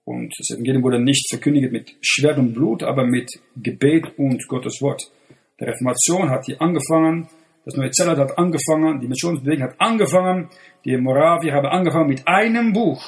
[0.07, 4.81] und das Evangelium wurde nicht verkündigt mit Schwert und Blut, aber mit Gebet und Gottes
[4.81, 5.03] Wort.
[5.59, 7.29] Die Reformation hat hier angefangen,
[7.65, 10.49] das Neue Zellert hat angefangen, die Missionsbewegung hat angefangen,
[10.85, 13.03] die Moravier haben angefangen mit einem Buch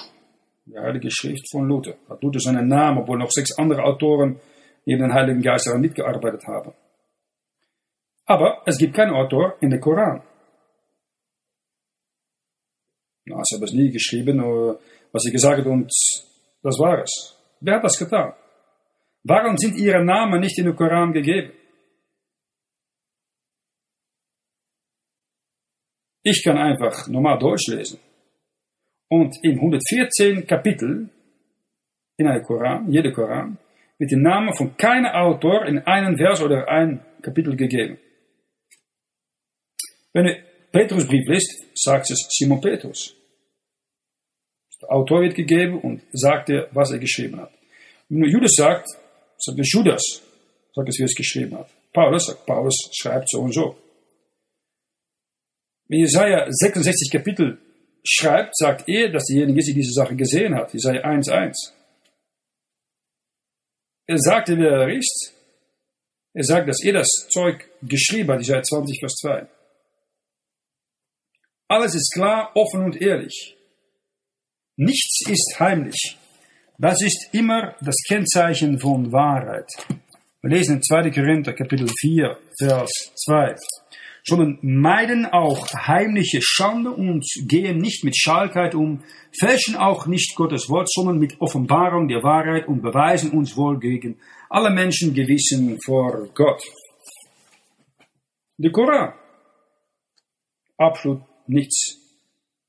[0.66, 1.94] die Heilige Schrift von Luther.
[2.08, 4.40] Hat Luther seinen Namen, obwohl noch sechs andere Autoren
[4.84, 6.72] neben den Heiligen Geist daran mitgearbeitet haben.
[8.26, 10.22] Aber es gibt keinen Autor in der Koran.
[13.24, 14.40] Na, sie haben es nie geschrieben,
[15.12, 15.92] was sie gesagt hat und
[16.62, 17.36] das war es.
[17.60, 18.34] Wer hat das getan?
[19.24, 21.52] Warum sind ihre Namen nicht in den Koran gegeben?
[26.22, 28.00] Ich kann einfach normal Deutsch lesen.
[29.08, 31.08] Und in 114 Kapitel
[32.16, 33.56] in einem Koran, jeder Koran,
[33.98, 37.98] wird der Name von keinem Autor in einem Vers oder ein Kapitel gegeben.
[40.12, 43.17] Wenn du Petrusbrief liest, sagt es Simon Petrus.
[44.80, 47.52] Der Autor wird gegeben und sagt er, was er geschrieben hat.
[48.08, 48.88] Wenn du Judas sagt,
[49.38, 50.02] sagt es Judas,
[50.74, 51.68] sagt es, wie er es geschrieben hat.
[51.92, 53.76] Paulus sagt, Paulus schreibt so und so.
[55.88, 57.58] Wenn Jesaja 66 Kapitel
[58.04, 60.72] schreibt, sagt er, dass derjenige ist, diese Sache gesehen hat.
[60.72, 61.54] Jesaja 1,1.
[64.06, 65.34] Er sagte, wer er ist.
[66.34, 69.48] Er sagt, dass er das Zeug geschrieben hat, Jesaja 20, Vers 2.
[71.68, 73.57] Alles ist klar, offen und ehrlich.
[74.78, 76.16] Nichts ist heimlich.
[76.78, 79.68] Das ist immer das Kennzeichen von Wahrheit.
[80.40, 81.10] Wir lesen in 2.
[81.10, 82.90] Korinther, Kapitel 4, Vers
[83.26, 83.56] 2
[84.24, 89.02] sondern meiden auch heimliche Schande und gehen nicht mit Schalkheit um,
[89.38, 94.18] fälschen auch nicht Gottes Wort, sondern mit Offenbarung der Wahrheit und beweisen uns wohl gegen
[94.50, 96.60] alle Menschen gewissen vor Gott.
[98.58, 99.14] Der Koran.
[100.76, 102.07] Absolut nichts.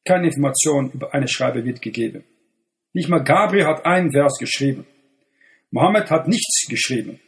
[0.10, 2.24] Keine Information über eine Schreiber wird gegeben.
[2.94, 4.88] Nicht mal Gabriel hat einen Vers geschrieben.
[5.70, 7.20] Mohammed hat nichts geschrieben.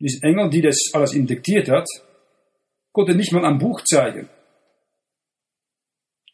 [0.00, 1.86] Dieser Engel, die das alles indiktiert hat,
[2.90, 4.28] konnte nicht mal ein Buch zeigen.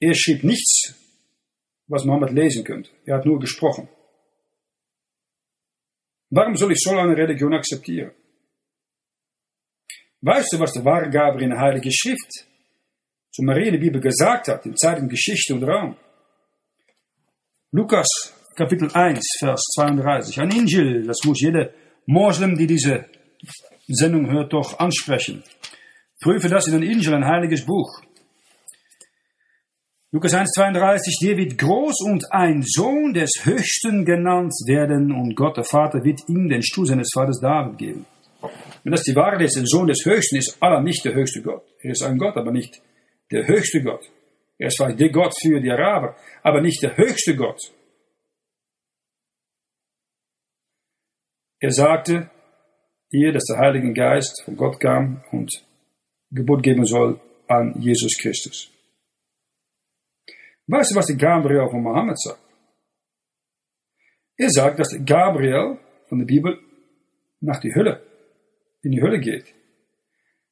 [0.00, 0.94] Er schrieb nichts,
[1.88, 2.90] was Mohammed lesen könnte.
[3.04, 3.90] Er hat nur gesprochen.
[6.30, 8.12] Warum soll ich so eine Religion akzeptieren?
[10.26, 12.46] Weißt du, was der wahre Gabriel in der Heilige Schrift
[13.30, 15.96] zu Maria in der Bibel gesagt hat, in Zeit und Geschichte und Raum?
[17.72, 18.08] Lukas
[18.56, 20.40] Kapitel 1, Vers 32.
[20.40, 21.72] Ein Injil, das muss jeder
[22.06, 23.04] Moslem, die diese
[23.86, 25.44] Sendung hört, doch ansprechen.
[26.22, 28.00] Prüfe das in den Injil, ein heiliges Buch.
[30.10, 35.64] Lukas 1,32, der wird groß und ein Sohn des Höchsten genannt werden und Gott, der
[35.64, 38.06] Vater, wird ihm den Stuhl seines Vaters David geben.
[38.84, 41.64] Wenn das die Wahrheit ist, der Sohn des Höchsten ist aller nicht der höchste Gott.
[41.80, 42.82] Er ist ein Gott, aber nicht
[43.32, 44.10] der höchste Gott.
[44.58, 47.60] Er ist vielleicht der Gott für die Araber, aber nicht der höchste Gott.
[51.60, 52.30] Er sagte,
[53.10, 55.50] hier, dass der Heilige Geist von Gott kam und
[56.30, 58.70] Geburt geben soll an Jesus Christus.
[60.66, 62.40] Weißt du, was der Gabriel von Mohammed sagt?
[64.36, 65.78] Er sagt, dass der Gabriel
[66.08, 66.58] von der Bibel
[67.40, 68.02] nach die Hölle,
[68.84, 69.54] in die Hölle geht.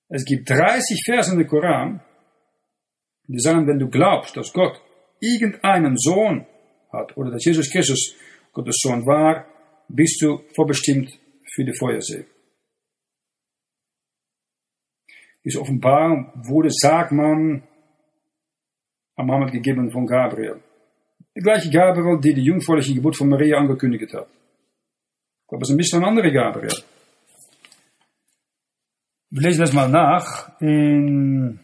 [0.09, 2.01] Es gibt 30 Verse in der Koran,
[3.27, 4.81] die sagen, wenn du glaubst, dass Gott
[5.21, 6.47] irgendeinen Sohn
[6.93, 8.15] hat oder dass Jesus Christus
[8.53, 9.47] Gottes Sohn war,
[9.89, 11.19] bist du vorbestimmt
[11.55, 12.27] für die Feuersee.
[15.45, 17.63] Diese Offenbarung wurde, sagt man,
[19.17, 20.61] am Mohammed gegeben von Gabriel.
[21.35, 24.29] Der gleiche Gabriel, die die jungfräuliche Geburt von Maria angekündigt hat.
[24.29, 26.73] Ich glaube, es ist ein bisschen ein anderer Gabriel.
[29.35, 31.59] Wir lesen das mal nach in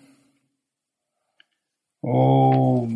[2.00, 2.88] oh,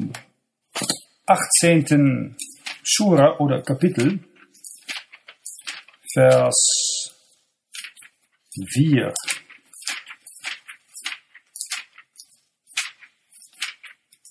[1.27, 2.35] 18.
[2.83, 4.21] Sura oder Kapitel,
[6.15, 7.13] Vers
[8.73, 9.13] 4.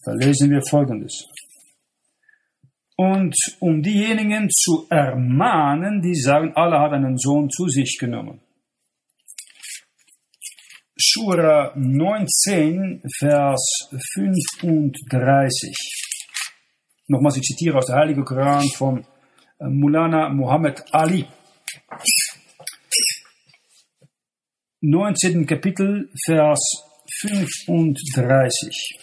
[0.04, 1.28] Da lesen wir Folgendes.
[2.96, 8.42] Und um diejenigen zu ermahnen, die sagen, Allah hat einen Sohn zu sich genommen.
[11.14, 15.74] Sura 19, Vers 35.
[17.08, 19.06] Nochmals, ich zitiere aus der Heiligen Koran von
[19.60, 21.26] äh, Mulana Muhammad Ali.
[24.80, 25.46] 19.
[25.46, 26.62] Kapitel, Vers
[27.20, 28.98] 35.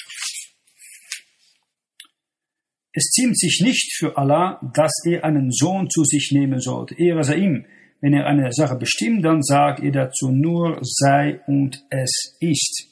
[2.93, 6.95] Es ziemt sich nicht für Allah, dass er einen Sohn zu sich nehmen sollte.
[6.99, 7.67] Ehre sei ihm.
[8.01, 12.87] Wenn er eine Sache bestimmt, dann sagt er dazu nur sei und es ist.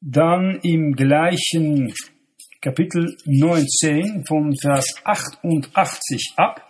[0.00, 1.92] Dann im gleichen
[2.60, 6.66] Kapitel 19 von Vers 88 ab.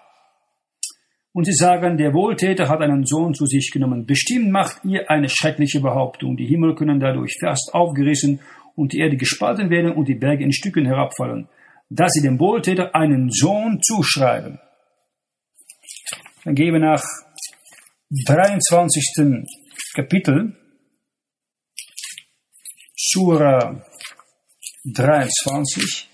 [1.33, 4.07] Und sie sagen, der Wohltäter hat einen Sohn zu sich genommen.
[4.07, 6.37] Bestimmt macht ihr eine schreckliche Behauptung.
[6.37, 8.41] Die Himmel können dadurch fast aufgerissen
[8.75, 11.49] und die Erde gespalten werden und die Berge in Stücken herabfallen
[11.91, 14.61] dass sie dem Wohltäter einen Sohn zuschreiben.
[16.45, 17.05] Dann gehen wir nach
[18.27, 19.45] 23.
[19.95, 20.57] Kapitel,
[22.97, 23.85] Sura
[24.85, 26.09] 23,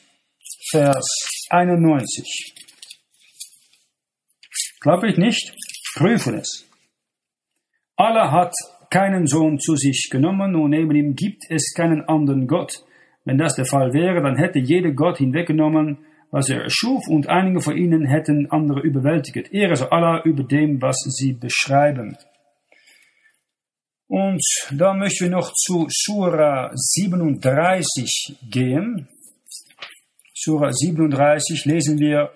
[0.70, 2.54] Vers 91.
[4.80, 5.54] Glaube ich nicht?
[5.94, 6.66] Prüfen es.
[7.96, 8.54] Allah hat
[8.90, 12.84] keinen Sohn zu sich genommen und neben ihm gibt es keinen anderen Gott.
[13.24, 17.60] Wenn das der Fall wäre, dann hätte jeder Gott hinweggenommen, was er erschuf, und einige
[17.60, 19.52] von ihnen hätten andere überwältigt.
[19.52, 22.16] Ehre sei Allah über dem, was sie beschreiben.
[24.08, 29.08] Und da möchten wir noch zu Surah 37 gehen.
[30.32, 32.30] Surah 37 lesen wir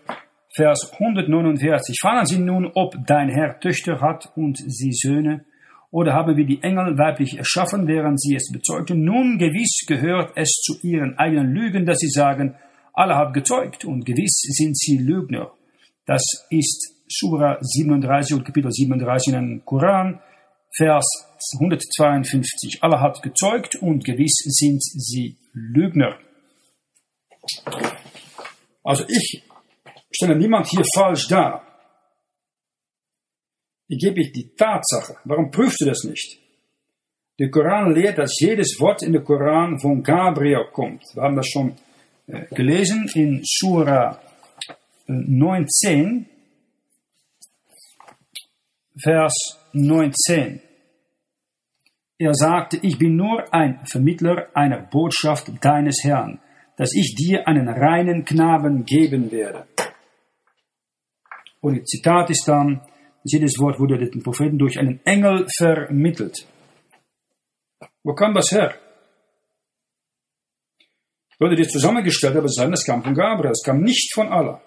[0.53, 1.97] Vers 149.
[2.01, 5.45] Fragen Sie nun, ob dein Herr Töchter hat und sie Söhne.
[5.93, 9.05] Oder haben wir die Engel weiblich erschaffen, während sie es bezeugten?
[9.05, 12.57] Nun gewiss gehört es zu ihren eigenen Lügen, dass sie sagen,
[13.01, 15.51] Allah hat gezeugt und gewiss sind sie Lügner.
[16.05, 20.21] Das ist Surah 37 und Kapitel 37 in den Koran,
[20.77, 21.07] Vers
[21.55, 22.83] 152.
[22.83, 26.19] Allah hat gezeugt und gewiss sind sie Lügner.
[28.85, 29.45] Also ich
[30.11, 31.67] stelle niemand hier falsch dar.
[33.89, 35.17] Ich gebe ich die Tatsache.
[35.25, 36.39] Warum prüfst du das nicht?
[37.39, 41.03] Der Koran lehrt, dass jedes Wort in der Koran von Gabriel kommt.
[41.15, 41.75] Wir haben das schon
[42.51, 44.21] gelesen in Surah
[45.07, 46.31] 19, äh,
[49.03, 50.61] Vers 19.
[52.19, 56.41] Er sagte, ich bin nur ein Vermittler einer Botschaft deines Herrn,
[56.77, 59.67] dass ich dir einen reinen Knaben geben werde.
[61.61, 62.83] Und das Zitat ist dann,
[63.25, 66.47] jedes Wort wurde den Propheten durch einen Engel vermittelt.
[68.03, 68.75] Wo kam das her?
[71.41, 74.61] Leute, die zusammengestellt haben, sagen, das kam von Gabriel, es kam nicht von Allah.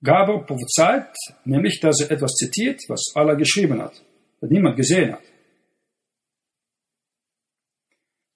[0.00, 1.12] Gabriel prophezeit
[1.44, 4.00] nämlich, dass er etwas zitiert, was Allah geschrieben hat,
[4.40, 5.22] was niemand gesehen hat.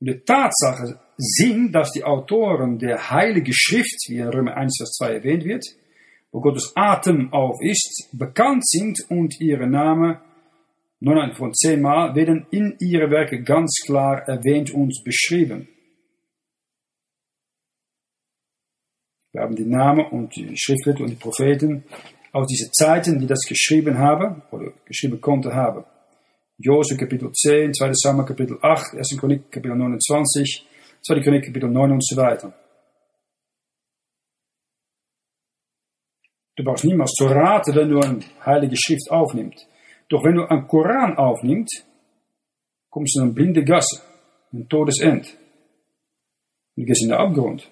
[0.01, 4.93] Und die Tatsache sind, dass die Autoren der Heilige Schrift, wie in Römer 1, Vers
[4.95, 5.65] 2 erwähnt wird,
[6.33, 10.19] wo Gottes Atem auf ist, bekannt sind und ihre Namen,
[10.99, 15.69] neun von zehnmal, werden in ihre Werke ganz klar erwähnt und beschrieben.
[19.33, 21.85] Wir haben die Namen und die Schriftleute und die Propheten
[22.33, 25.85] aus diesen Zeiten, die das geschrieben haben oder geschrieben konnten haben.
[26.59, 27.91] Jose Kapitel 10, 2.
[27.95, 29.17] Samuel Kapitel 8, 1.
[29.19, 30.67] Chronik Kapitel 29,
[31.03, 31.21] 2.
[31.21, 32.53] Chronik Kapitel 9 und so weiter.
[36.57, 39.67] Du brauchst niemals zu raten, wenn du eine heilige Schrift aufnimmst.
[40.09, 41.87] Doch wenn du einen Koran aufnimmst,
[42.91, 44.03] kommst du in eine blinde Gasse,
[44.53, 45.39] ein Todesend.
[46.77, 47.71] Du gehst in den Abgrund.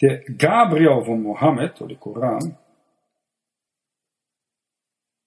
[0.00, 2.56] Der Gabriel von Mohammed, oder Koran,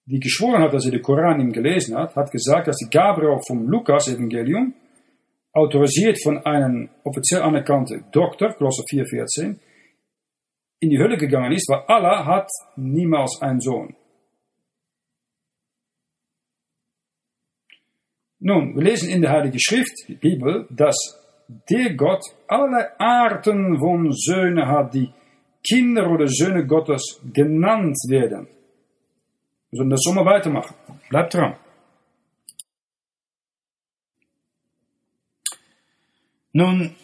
[0.06, 3.38] die geschworen hat, dass er den Koran ihm gelesen hat, hat gesagt, dass die Gabriel
[3.46, 4.74] vom Lukas-Evangelium
[5.52, 9.58] autorisiert von einem offiziell anerkannten Doktor, Kolosser 4,14,
[10.80, 13.94] in die Hölle gegangen ist, weil Allah hat niemals einen Sohn.
[18.40, 21.21] Nun, wir lesen in der Heiligen Schrift, die Bibel, dass
[21.70, 25.12] der Gott alle Arten von Söhnen hat, die
[25.66, 28.48] Kinder oder Söhne Gottes genannt werden.
[29.70, 30.74] Wir sollen das so mal weitermachen.
[31.08, 31.56] Bleibt dran.
[36.52, 36.94] Nun,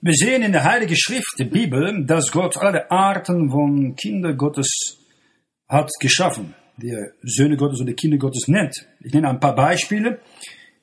[0.00, 4.98] wir sehen in der Heiligen Schrift, der Bibel, dass Gott alle Arten von Kinder Gottes
[5.68, 8.74] hat geschaffen, die er Söhne Gottes oder Kinder Gottes nennt.
[9.00, 10.20] Ich nenne ein paar Beispiele.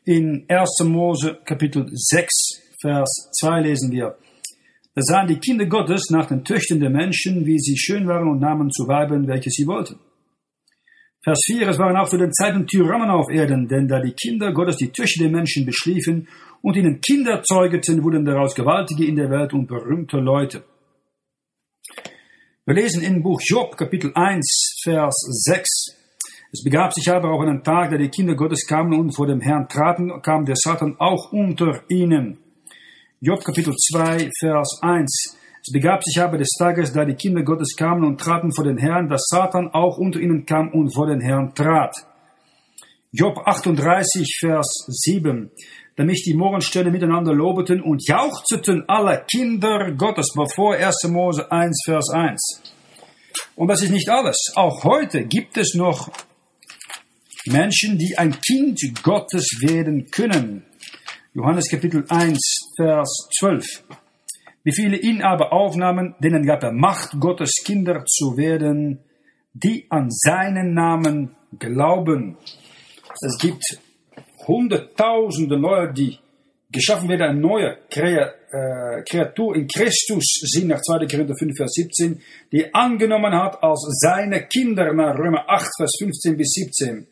[0.05, 0.80] In 1.
[0.85, 4.15] Mose Kapitel 6, Vers 2 lesen wir,
[4.95, 8.39] da sahen die Kinder Gottes nach den Töchtern der Menschen, wie sie schön waren und
[8.39, 9.99] nahmen zu Weiben, welche sie wollten.
[11.22, 14.53] Vers 4, es waren auch zu den Zeiten Tyrannen auf Erden, denn da die Kinder
[14.53, 16.30] Gottes die Töchter der Menschen beschliefen
[16.61, 20.64] und ihnen Kinder zeugeten, wurden daraus Gewaltige in der Welt und berühmte Leute.
[22.65, 25.15] Wir lesen in Buch Job, Kapitel 1, Vers
[25.45, 25.68] 6.
[26.53, 29.41] Es begab sich aber auch einen Tag, da die Kinder Gottes kamen und vor dem
[29.41, 32.48] Herrn traten, kam der Satan auch unter ihnen.
[33.21, 35.37] Job, Kapitel 2, Vers 1.
[35.61, 38.77] Es begab sich aber des Tages, da die Kinder Gottes kamen und traten vor den
[38.77, 41.93] Herrn, dass Satan auch unter ihnen kam und vor den Herrn trat.
[43.11, 45.51] Job 38, Vers 7.
[45.97, 51.09] Da mich die Morgensterne miteinander lobeten und jauchzeten alle Kinder Gottes, bevor 1.
[51.09, 52.73] Mose 1, Vers 1.
[53.57, 54.53] Und das ist nicht alles.
[54.55, 56.09] Auch heute gibt es noch
[57.45, 60.63] Menschen, die ein Kind Gottes werden können.
[61.33, 63.65] Johannes Kapitel 1, Vers 12.
[64.64, 68.99] Wie viele ihn aber aufnahmen, denen gab er Macht, Gottes Kinder zu werden,
[69.53, 72.38] die an seinen Namen glauben.
[73.22, 73.64] Es gibt
[74.47, 76.19] hunderttausende Leute, die
[76.72, 81.06] geschaffen werden, eine neue äh, Kreatur in Christus sind, nach 2.
[81.07, 82.22] Korinther 5, Vers 17,
[82.53, 87.07] die angenommen hat als seine Kinder, nach Römer 8, Vers 15 bis 17.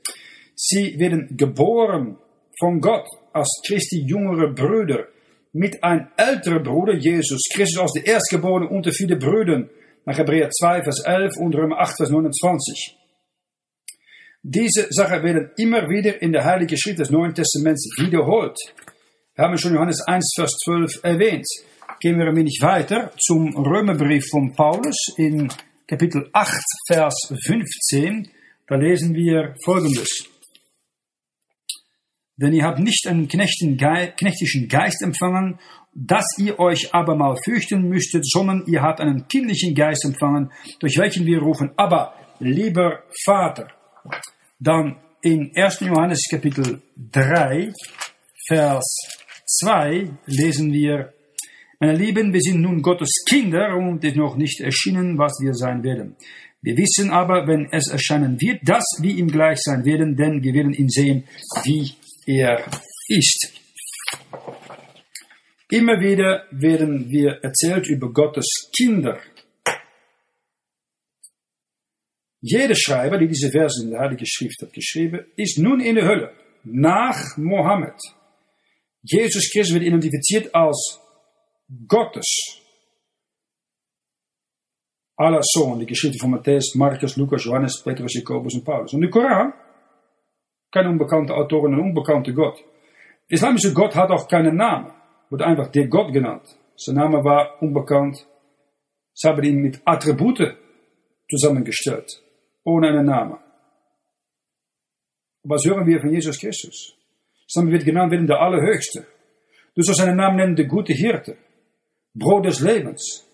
[0.55, 2.17] Sie werden geboren
[2.57, 5.07] von Gott als Christi jüngere Brüder
[5.53, 9.69] mit einem älteren Bruder, Jesus Christus, als der Erstgeborene unter viele Brüdern,
[10.05, 12.97] nach Hebräer 2, Vers 11 und Römer 8, Vers 29.
[14.41, 18.57] Diese Sachen werden immer wieder in der Heiligen Schrift des Neuen Testaments wiederholt.
[19.35, 21.45] Wir haben schon Johannes 1, Vers 12 erwähnt.
[21.99, 25.49] Gehen wir ein wenig weiter zum Römerbrief von Paulus in
[25.87, 28.29] Kapitel 8, Vers 15.
[28.67, 30.36] Da lesen wir Folgendes.
[32.37, 33.77] Denn ihr habt nicht einen knechtischen
[34.67, 35.59] Geist empfangen,
[35.93, 40.97] dass ihr euch aber mal fürchten müsstet, sondern ihr habt einen kindlichen Geist empfangen, durch
[40.97, 43.69] welchen wir rufen, aber lieber Vater.
[44.59, 45.79] Dann in 1.
[45.79, 46.81] Johannes Kapitel
[47.11, 47.73] 3,
[48.47, 48.85] Vers
[49.61, 51.13] 2 lesen wir,
[51.79, 55.83] meine Lieben, wir sind nun Gottes Kinder und ist noch nicht erschienen, was wir sein
[55.83, 56.15] werden.
[56.61, 60.53] Wir wissen aber, wenn es erscheinen wird, dass wir ihm gleich sein werden, denn wir
[60.53, 61.23] werden ihn sehen,
[61.63, 61.91] wie
[62.27, 62.69] er
[63.07, 63.53] ist.
[65.69, 69.19] Immer wieder werden wir erzählt über Gottes Kinder.
[72.41, 76.05] Jeder Schreiber, der diese Verse in der Heiligen Schrift hat geschrieben, ist nun in der
[76.05, 76.33] Hölle,
[76.63, 77.99] nach Mohammed.
[79.01, 80.99] Jesus Christus wird identifiziert als
[81.87, 82.61] Gottes
[85.15, 88.93] aller Sohn, die Geschichte von Matthäus, Markus, Lukas, Johannes, Petrus, Jakobus und Paulus.
[88.93, 89.53] Und der Koran
[90.77, 92.63] kein unbekannter Autor und ein unbekannter Gott.
[93.27, 94.91] Islamische Gott hat auch keinen Namen,
[95.29, 96.47] wird einfach der Gott genannt.
[96.75, 98.27] Sein Name war unbekannt.
[99.13, 100.55] Sie haben ihn mit Attribute
[101.29, 102.21] zusammengestellt,
[102.63, 103.39] ohne einen Namen.
[105.43, 106.95] Was hören wir von Jesus Christus?
[107.47, 109.07] Sein wird genannt werden der Allerhöchste.
[109.73, 111.37] Du sollst seinen Namen nennen, der gute Hirte,
[112.13, 113.25] Brot des Lebens.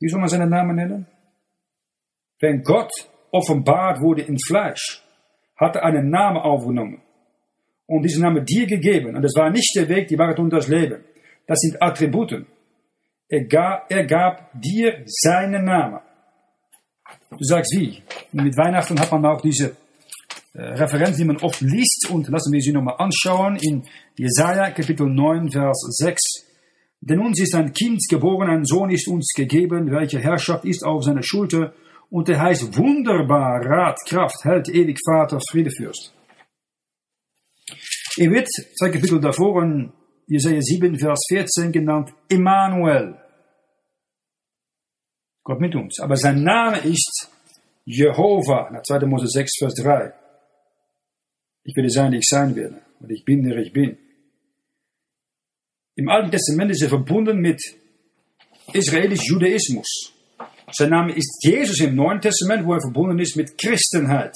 [0.00, 1.06] Wie soll man seinen Namen nennen?
[2.40, 2.90] Wenn Gott
[3.30, 5.02] offenbart wurde in Fleisch,
[5.58, 7.02] hat er einen Namen aufgenommen
[7.86, 9.16] und diesen Namen dir gegeben.
[9.16, 11.04] Und das war nicht der Weg, die Wahrheit und das Leben.
[11.46, 12.46] Das sind Attributen.
[13.28, 16.00] Er gab, er gab dir seinen Namen.
[17.30, 18.02] Du sagst wie?
[18.32, 19.76] mit Weihnachten hat man auch diese
[20.54, 22.08] äh, Referenz, die man oft liest.
[22.10, 23.84] Und lassen wir sie nochmal anschauen in
[24.16, 26.22] Jesaja Kapitel 9, Vers 6.
[27.00, 31.04] Denn uns ist ein Kind geboren, ein Sohn ist uns gegeben, welche Herrschaft ist auf
[31.04, 31.72] seiner Schulter
[32.10, 36.14] und er heißt wunderbar Rat, Kraft, Held, ewig Vater, Friedefürst.
[38.16, 39.92] Er wird zwei Kapitel davor in
[40.26, 43.16] Jesaja 7, Vers 14 genannt Emmanuel.
[45.44, 46.00] Gott mit uns.
[46.00, 47.30] Aber sein Name ist
[47.84, 49.06] Jehova, nach 2.
[49.06, 50.12] Mose 6, Vers 3.
[51.64, 53.96] Ich werde sein, die ich sein werde, weil ich bin, der ich bin.
[55.94, 57.60] Im Alten Testament ist er verbunden mit
[58.72, 60.17] israelisch Judaismus.
[60.72, 64.34] Sein Name ist Jesus im Neuen Testament, wo er verbunden ist mit Christenheit.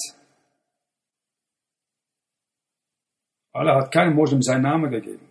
[3.53, 5.29] Allah hat keinem Moslem seinen Namen gegeben.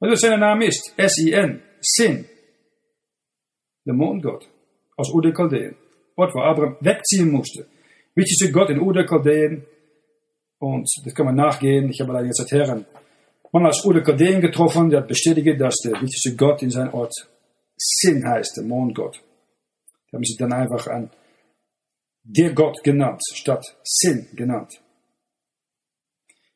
[0.00, 0.92] Was sein Name ist?
[0.96, 2.24] S-I-N, Sin.
[3.86, 4.48] Der Mondgott
[4.96, 5.76] aus Ur der Chaldeen.
[6.16, 7.66] Ort, wo Abraham wegziehen musste.
[8.14, 9.64] Wichtigste Gott in Ur der Chaldeen.
[10.58, 11.90] Und das kann man nachgehen.
[11.90, 12.86] Ich habe leider jetzt Herren.
[13.52, 16.94] Man aus Ur der Chaldeen getroffen, der hat bestätigt, dass der wichtigste Gott in seinem
[16.94, 17.14] Ort
[17.76, 19.23] Sin heißt, der Mondgott.
[20.14, 21.10] Haben sie dann einfach an
[22.22, 24.80] der Gott genannt, statt Sin genannt.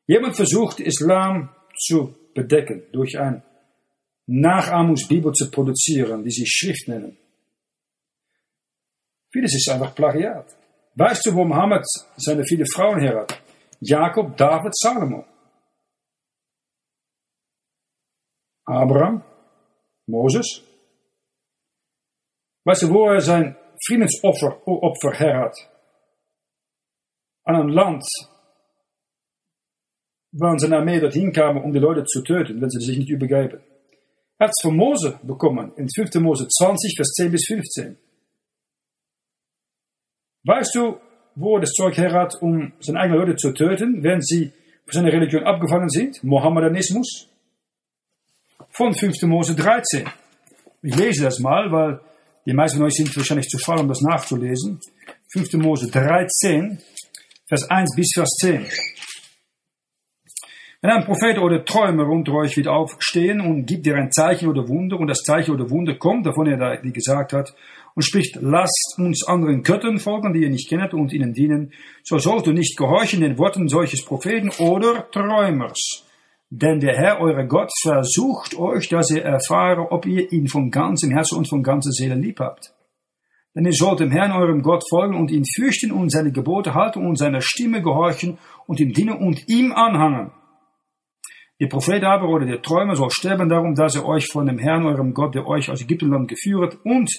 [0.07, 3.43] Jemand versucht, Islam zu bedecken durch eine
[4.27, 7.19] Nachahmungsbibel zu produzieren, die sie Schrift nennen.
[9.31, 10.57] Vieles ist einfach Plagiat.
[10.95, 11.85] Weißt du, wo Mohammed
[12.17, 13.43] seine viele Frauen her hat?
[13.81, 15.25] Jakob, David, Salomo.
[18.65, 19.23] Abraham,
[20.07, 20.63] Moses.
[22.69, 25.57] Weißt du, wo er sein Friedensopfer Opfer her hat?
[27.45, 28.05] An een Land,
[30.33, 33.63] waar seine Armee dorthin kam, um die Leute zu töten, wenn sie sich nicht übergeben.
[34.39, 36.17] Er hat es von Mose bekommen, in 5.
[36.17, 37.97] Mose 20, Vers 10 bis 15.
[40.45, 41.01] Weißt du,
[41.37, 44.53] wo er das Zeug her hat, um seine eigenen Leute zu töten, während sie
[44.85, 46.23] von seiner Religion abgefallen sind?
[46.23, 47.31] Mohammedanismus.
[48.69, 49.23] Von 5.
[49.23, 50.07] Mose 13.
[50.83, 52.01] Ich lese das mal, weil
[52.49, 54.81] die meisten von euch sind wahrscheinlich zu faul, um das nachzulesen.
[55.35, 55.53] 5.
[55.55, 56.79] Mose 13,
[57.47, 58.65] Vers 1 bis Vers 10.
[60.81, 64.67] Wenn ein Prophet oder Träumer unter euch wird aufstehen und gibt dir ein Zeichen oder
[64.67, 67.55] Wunder und das Zeichen oder Wunder kommt, davon er da, wie gesagt hat,
[67.95, 72.17] und spricht, lasst uns anderen Göttern folgen, die ihr nicht kennt und ihnen dienen, so
[72.19, 76.08] sollt du nicht gehorchen den Worten solches Propheten oder Träumers.
[76.51, 81.11] Denn der Herr, euer Gott, versucht euch, dass ihr erfahre, ob ihr ihn von ganzem
[81.11, 82.75] Herzen und von ganzer Seele lieb habt.
[83.55, 87.05] Denn ihr sollt dem Herrn, eurem Gott, folgen und ihn fürchten und seine Gebote halten
[87.05, 90.33] und seiner Stimme gehorchen und ihm dienen und ihm anhangen.
[91.61, 94.87] Der Prophet aber oder der Träumer soll sterben darum, dass er euch von dem Herrn,
[94.87, 97.11] eurem Gott, der euch aus Ägyptenland geführt und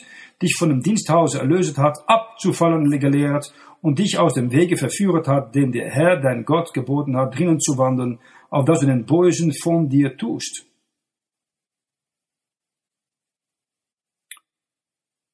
[0.41, 5.55] dich von dem Diensthause erlöset hat, abzufallen gelehrt und dich aus dem Wege verführt hat,
[5.55, 8.19] den der Herr, dein Gott, geboten hat, drinnen zu wandeln,
[8.49, 10.65] auf dass du den Bösen von dir tust.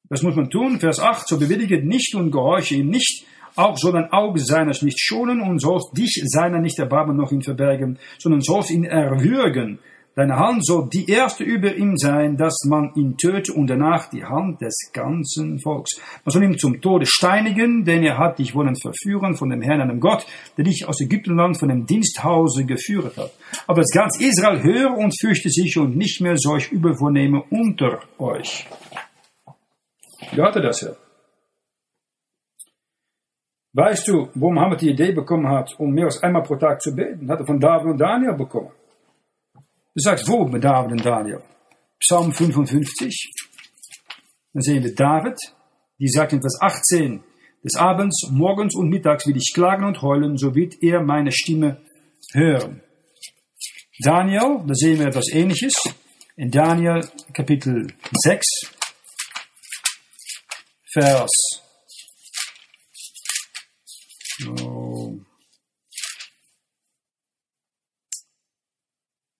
[0.08, 0.78] Das muss man tun.
[0.78, 3.26] Vers 8, so bewillige nicht und gehorche ihm nicht,
[3.56, 7.42] auch soll ein Auge seines nicht schonen und sollst dich seiner nicht erbarmen noch ihn
[7.42, 9.78] verbergen, sondern sollst ihn erwürgen.
[10.18, 14.24] Deine Hand soll die erste über ihm sein, dass man ihn töte und danach die
[14.24, 16.00] Hand des ganzen Volks.
[16.24, 19.82] Man soll ihn zum Tode steinigen, denn er hat dich wollen verführen von dem Herrn,
[19.82, 20.24] einem Gott,
[20.56, 23.30] der dich aus Ägyptenland von dem Diensthause geführt hat.
[23.66, 28.00] Aber das ganz Israel höre und fürchte sich und nicht mehr solch Übel vornehme unter
[28.18, 28.66] euch.
[30.32, 30.92] Wie hatte das ja?
[33.74, 36.96] Weißt du, wo Mohammed die Idee bekommen hat, um mehr als einmal pro Tag zu
[36.96, 37.30] beten?
[37.30, 38.70] Hat er von David und Daniel bekommen.
[39.96, 41.42] Du sagst, wo mit David und Daniel?
[42.00, 43.32] Psalm 55.
[44.52, 45.38] Dann sehen wir David,
[45.98, 47.24] die sagt in Vers 18,
[47.64, 51.80] des Abends, morgens und mittags will ich klagen und heulen, so wird er meine Stimme
[52.34, 52.82] hören.
[54.00, 55.72] Daniel, da sehen wir etwas ähnliches.
[56.36, 57.00] In Daniel
[57.32, 57.86] Kapitel
[58.22, 58.46] 6,
[60.92, 61.30] Vers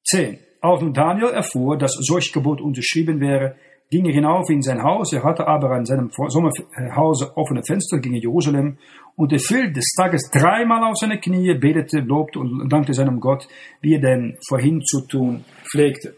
[0.04, 0.45] 10.
[0.66, 3.54] Als nun Daniel erfuhr, dass solch Gebot unterschrieben wäre,
[3.88, 8.16] ging er hinauf in sein Haus, er hatte aber an seinem Sommerhause offene Fenster gegen
[8.16, 8.78] Jerusalem,
[9.14, 13.46] und er fiel des Tages dreimal auf seine Knie, betete, lobte und dankte seinem Gott,
[13.80, 16.16] wie er denn vorhin zu tun pflegte.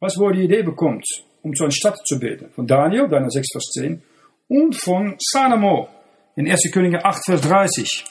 [0.00, 1.06] Was wohl die Idee bekommt,
[1.42, 2.50] um zu einer Stadt zu beten?
[2.56, 4.02] Von Daniel, Daniel 6, Vers 10,
[4.48, 5.88] und von Salomo
[6.34, 6.72] in 1.
[6.72, 8.04] Könige 8, Vers 30.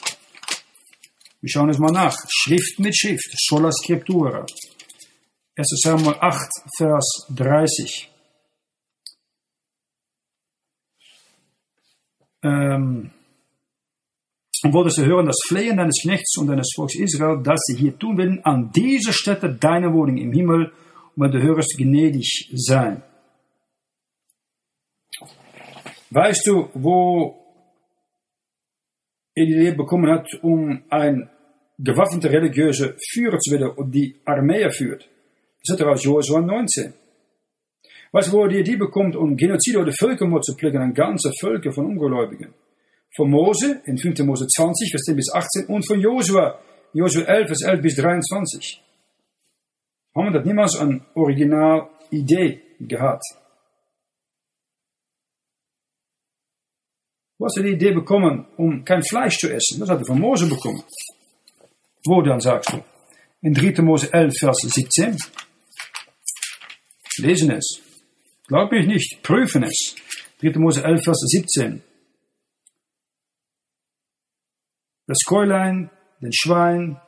[1.41, 2.15] Wir schauen es mal nach.
[2.29, 4.45] Schrift mit Schrift, sola scriptura.
[5.55, 5.67] 1.
[5.83, 8.11] Samuel 8, Vers 30.
[12.43, 13.11] Ähm,
[14.63, 17.97] und wolltest du hören das Flehen deines Knechts und deines Volks Israel, dass sie hier
[17.97, 20.71] tun werden, an dieser Stätte deine Wohnung im Himmel,
[21.15, 23.03] und du hörst gnädig sein.
[26.09, 27.40] Weißt du, wo
[29.35, 31.29] er die Idee bekommen hat, um ein
[31.77, 35.09] gewaffnete religiöse Führer zu werden und die Armee führt?
[35.65, 36.93] Das er aus Josua 19.
[38.11, 41.31] Weißt du, wo er die Idee bekommt, um Genozid oder Völkermord zu pflegen an ganze
[41.39, 42.53] Völker von Ungläubigen?
[43.15, 44.19] Von Mose in 5.
[44.19, 46.59] Mose 20, Vers 10 bis 18 und von Josua
[46.93, 48.81] Josua 11, Vers 11 bis 23.
[50.13, 53.23] Haben wir das niemals an Original-Idee gehabt.
[57.41, 59.79] Wo hast du die Idee bekommen, um kein Fleisch zu essen?
[59.79, 60.83] Das hat er von Mose bekommen.
[62.05, 62.83] Wo dann, sagst du?
[63.41, 63.81] In 3.
[63.81, 65.17] Mose 11, Vers 17.
[67.17, 67.81] Lesen es.
[68.45, 69.95] Glaub mich nicht, prüfen es.
[70.41, 70.59] 3.
[70.59, 71.81] Mose 11, Vers 17.
[75.07, 75.89] Das Käulein,
[76.21, 77.01] den Schwein,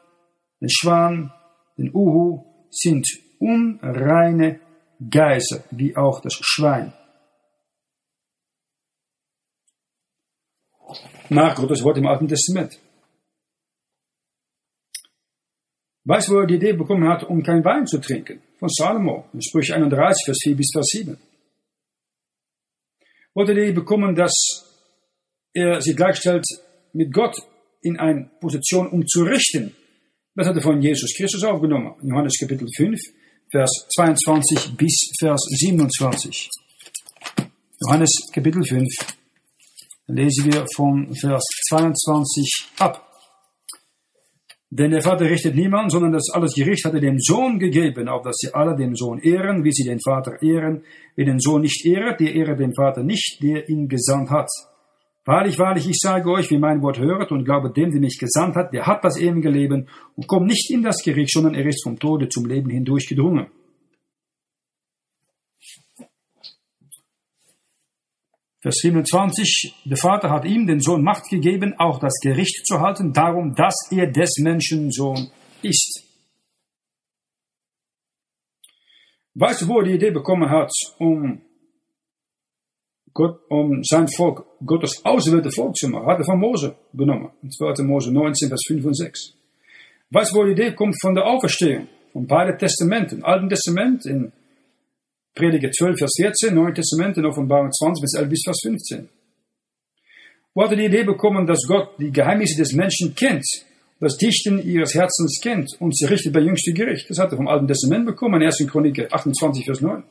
[0.60, 1.32] den Schwan,
[1.78, 3.06] den Uhu sind
[3.38, 4.60] unreine
[5.12, 6.92] Geiser, wie auch das Schwein.
[11.30, 12.80] Nach Gottes Wort im Alten Testament.
[16.06, 18.42] Weißt du, wo er die Idee bekommen hat, um kein Wein zu trinken?
[18.60, 21.18] Von Salomo, in Sprüche 31, Vers 4 bis Vers 7.
[23.34, 24.34] Wo hat er die Idee bekommen, dass
[25.54, 26.46] er sich gleichstellt
[26.92, 27.38] mit Gott
[27.82, 29.76] in eine Position, um zu richten?
[30.36, 31.96] Das hat er von Jesus Christus aufgenommen.
[32.02, 33.00] In Johannes Kapitel 5,
[33.50, 36.50] Vers 22 bis Vers 27.
[37.80, 38.88] Johannes Kapitel 5,
[40.08, 43.10] lesen wir von Vers 22 ab.
[44.70, 48.24] Denn der Vater richtet niemand, sondern das alles Gericht hat er dem Sohn gegeben, auf
[48.24, 50.84] dass sie alle den Sohn ehren, wie sie den Vater ehren.
[51.16, 54.50] Wer den Sohn nicht ehret, der ehre den Vater nicht, der ihn gesandt hat.
[55.26, 58.56] Wahrlich, wahrlich, ich sage euch, wie mein Wort höret und glaube dem, der mich gesandt
[58.56, 61.84] hat, der hat das ewige Leben und kommt nicht in das Gericht, sondern er ist
[61.84, 63.06] vom Tode zum Leben hindurch
[68.64, 73.12] Vers 27, der Vater hat ihm, den Sohn, Macht gegeben, auch das Gericht zu halten,
[73.12, 75.30] darum, dass er des Menschen Sohn
[75.62, 76.02] ist.
[79.34, 81.42] Weißt du, wo er die Idee bekommen hat, um,
[83.14, 86.06] Gott, um sein Volk, Gottes auserwählte Volk zu machen?
[86.06, 87.32] Hat er von Mose genommen.
[87.42, 87.84] In 2.
[87.84, 89.34] Mose 19, Vers 5 und 6.
[90.10, 91.90] Weißt du, wo die Idee kommt von der Auferstehung?
[92.14, 93.26] Von beiden Testamenten.
[93.26, 94.32] Alten Testament in
[95.36, 99.10] Prediger 12, Vers 14, Neuen Testament in Offenbarung 20 bis 11 bis Vers 15.
[100.54, 103.46] Wo hat er die Idee bekommen, dass Gott die Geheimnisse des Menschen kennt,
[104.00, 107.10] das Dichten ihres Herzens kennt und sie richtet bei jüngstem Gericht?
[107.10, 108.68] Das hat er vom Alten Testament bekommen, in 1.
[108.70, 110.04] Chronik 28, Vers 9.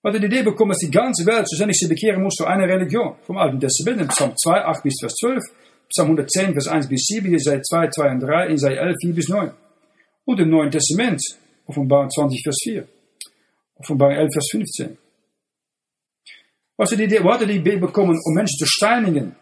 [0.00, 2.44] Wo hat er die Idee bekommen, dass die ganze Welt schlussendlich sich bekehren muss zu
[2.44, 3.16] einer Religion?
[3.22, 5.42] Vom Alten Testament, in Psalm 2, 8 bis Vers 12,
[5.88, 9.28] Psalm 110, Vers 1 bis 7, Jesaja 2, 2 und 3, Jesaja 11, 4 bis
[9.28, 9.50] 9.
[10.26, 11.20] Und im Neuen Testament,
[11.66, 12.86] Offenbarung 20, Vers 4.
[13.76, 14.98] Offenbarung 11, Vers 15.
[16.76, 19.36] Was er die, wo hat die Idee bekommen, um Menschen zu steinigen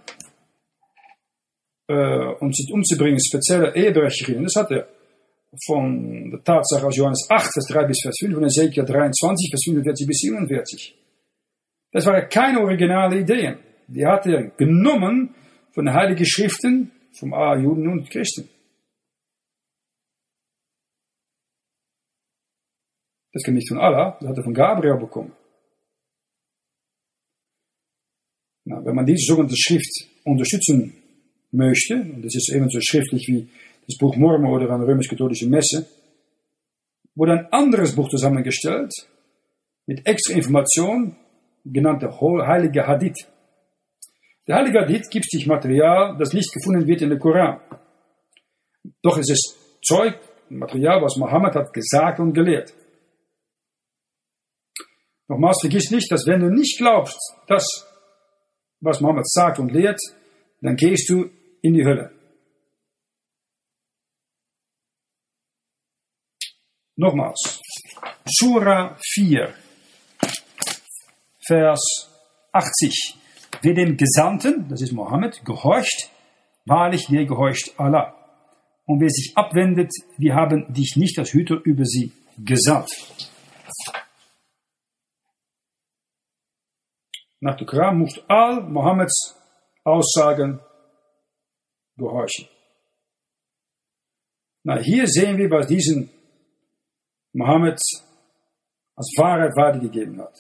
[1.89, 4.45] äh, und sie umzubringen, spezielle Ehebrecherinnen?
[4.45, 4.89] Das hat er
[5.67, 9.63] von der Tatsache aus Johannes 8, Vers 3 bis Vers 5 und Ezekiel 23, Vers
[9.65, 10.99] 45 bis 47.
[11.93, 13.59] Das waren keine originale Ideen.
[13.87, 15.35] Die hat er genommen
[15.73, 17.33] von den Heiligen Schriften vom
[17.63, 18.49] Juden und Christen.
[23.33, 25.33] Das kommt nicht von Allah, das hat er von Gabriel bekommen.
[28.65, 30.95] Na, wenn man diese sogenannte Schrift unterstützen
[31.51, 33.49] möchte, und das ist ebenso schriftlich wie
[33.87, 35.89] das Buch Mormon oder eine römisch-katholische Messe,
[37.15, 38.93] wurde ein anderes Buch zusammengestellt
[39.87, 41.17] mit extra Information,
[41.65, 43.27] genannte Heilige Hadith.
[44.47, 47.61] Der Heilige Hadith gibt sich Material, das nicht gefunden wird in der Koran.
[49.03, 50.19] Doch es ist Zeug,
[50.49, 52.73] Material, was Mohammed hat gesagt und gelehrt.
[55.29, 57.65] Nochmals, vergiss nicht, dass wenn du nicht glaubst, das,
[58.81, 60.01] was Mohammed sagt und lehrt,
[60.61, 61.31] dann gehst du
[61.63, 62.13] in die Hölle.
[66.97, 67.61] Nochmals,
[68.27, 69.55] Surah 4,
[71.47, 72.11] Vers
[72.53, 73.17] 80.
[73.63, 76.11] Wer dem Gesandten, das ist Mohammed, gehorcht,
[76.67, 78.15] wahrlich, der gehorcht Allah.
[78.85, 82.91] Und wer sich abwendet, wir haben dich nicht als Hüter über sie gesandt.
[87.45, 89.35] Nach der Koran moest al Mohammeds
[89.83, 90.61] Aussagen
[91.97, 92.47] gehorchen.
[94.63, 96.09] Na, hier sehen wir, was diesen
[97.33, 97.81] Mohammed
[98.95, 100.37] als Wahrheit weitergegeben hat.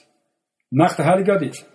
[0.70, 1.66] Nach der Heilige Hadith.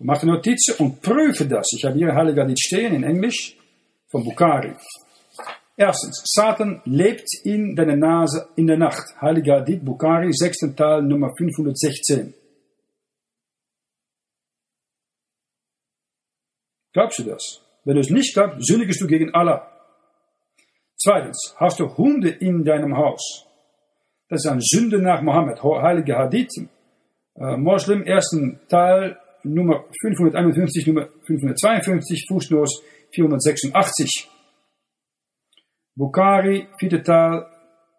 [0.00, 1.66] Mach eine Notiz und prüfe das.
[1.78, 3.56] Ich habe hier Heilige Hadith stehen in Englisch
[4.08, 4.74] von Bukhari.
[5.78, 9.18] Erstens, Satan lebt in deiner Nase in der Nacht.
[9.18, 12.34] Heilige Hadith, Bukhari, sechsten Teil, Nummer 516.
[16.96, 17.60] Glaubst du das?
[17.84, 19.70] Wenn du es nicht glaubst, sündigst du gegen Allah.
[20.96, 23.44] Zweitens, hast du Hunde in deinem Haus?
[24.30, 25.62] Das ist eine Sünde nach Mohammed.
[25.62, 26.48] Heilige Hadith,
[27.34, 32.82] äh, Moslem, ersten Teil, Nummer 551, Nummer 552, Fußnoß
[33.12, 34.30] 486.
[35.94, 37.44] Bukhari, vierte Teil,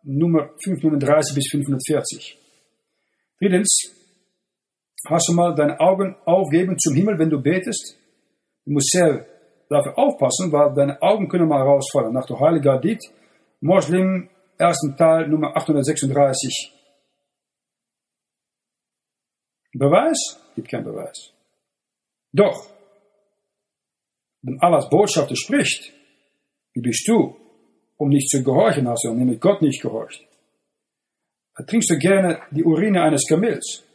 [0.06, 2.40] Nummer 539 bis 540.
[3.40, 3.94] Drittens,
[5.08, 7.96] hast du mal deine Augen aufgeben zum Himmel, wenn du betest?
[8.68, 9.26] Du musst sehr
[9.70, 12.12] dafür aufpassen, weil deine Augen können mal rausfallen.
[12.12, 13.00] Nach der Heilige Hadith,
[13.62, 16.74] Moslem, ersten Teil, Nummer 836.
[19.72, 20.20] Beweis?
[20.56, 21.32] Gibt kein Beweis.
[22.34, 22.70] Doch,
[24.42, 25.94] wenn Allahs Botschafter spricht,
[26.74, 27.38] wie bist du,
[27.96, 30.28] um nicht zu gehorchen, hast du nämlich Gott nicht gehorcht.
[31.68, 33.87] Trinkst du gerne die Urine eines Kamels?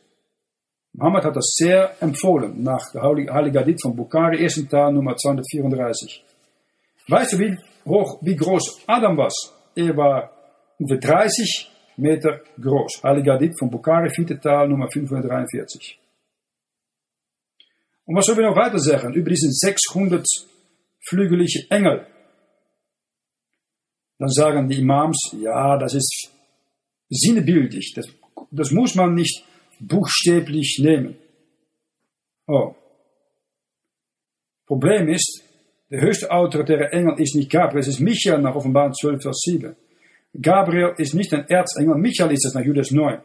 [0.95, 6.23] Mohammed hat das sehr empfohlen, nach der Heilige Hadith von Bukhari, ersten Teil, Nummer 234.
[7.09, 9.31] Weißt du, wie hoch, wie groß Adam war?
[9.75, 10.31] Er war
[10.79, 13.03] ungefähr 30 Meter groß.
[13.03, 15.99] Heilige Hadith von Bukhari, vierte Teil, Nummer 543.
[18.05, 20.27] Und was sollen wir noch weiter sagen über diesen 600
[21.09, 22.07] flügelige Engel?
[24.19, 26.31] Dann sagen die Imams, ja, das ist
[27.09, 27.95] sinnebildlich.
[27.97, 28.07] Das,
[28.51, 29.45] das muss man nicht
[29.87, 31.17] buchstäblich nehmen.
[32.47, 32.75] Oh.
[34.67, 35.43] Problem ist,
[35.91, 39.77] der höchste autoritäre Engel ist nicht Gabriel, es ist Michael nach Offenbarung 12, Vers 7.
[40.41, 43.21] Gabriel ist nicht ein Erzengel, Michael ist es nach Judas 9.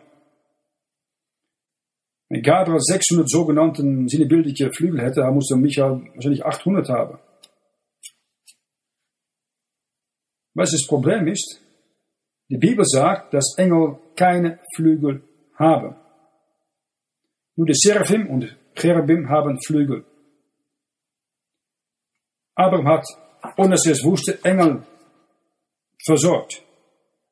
[2.29, 7.19] Wenn Gabriel 600 sogenannten sinnebildliche Flügel hätte, dann musste Michael wahrscheinlich 800 haben.
[10.53, 11.61] Was das Problem ist?
[12.49, 15.23] Die Bibel sagt, dass Engel keine Flügel
[15.55, 15.95] haben.
[17.57, 20.05] Nur die Seraphim und Cherubim haben Flügel.
[22.55, 23.05] Abraham hat,
[23.57, 24.84] ohne dass er Engel
[26.05, 26.63] versorgt.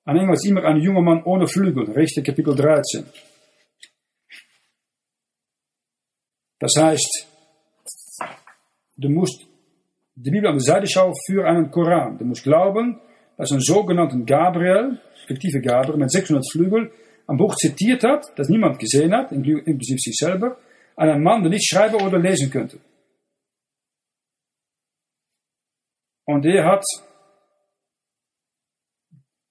[0.03, 1.91] Ein Engel ist immer ein junger Mann ohne Flügel.
[1.91, 3.05] Richter Kapitel 13.
[6.59, 7.27] Das heißt,
[8.97, 9.47] du musst
[10.15, 12.17] die Bibel an die Seite schauen für einen Koran.
[12.17, 12.99] Du musst glauben,
[13.37, 16.91] dass ein sogenannter Gabriel, fiktive Gabriel mit 600 Flügel,
[17.27, 20.57] ein Buch zitiert hat, das niemand gesehen hat, inklusive sich selber,
[20.95, 22.79] an einen Mann, der nicht schreiben oder lesen könnte.
[26.25, 26.83] Und er hat,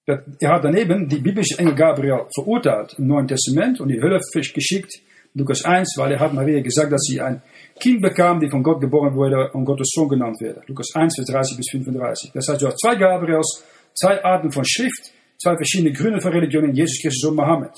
[0.07, 5.01] er hat daneben die biblische Engel Gabriel verurteilt im Neuen Testament und die Hölle geschickt,
[5.33, 7.41] Lukas 1, weil er hat Maria gesagt, dass sie ein
[7.77, 10.61] Kind bekam, die von Gott geboren wurde und Gottes Sohn genannt werde.
[10.67, 12.31] Lukas 1, Vers 30 bis 35.
[12.33, 16.73] Das heißt, du hast zwei Gabriels, zwei Arten von Schrift, zwei verschiedene Gründe für Religionen,
[16.73, 17.73] Jesus Christus und Mohammed.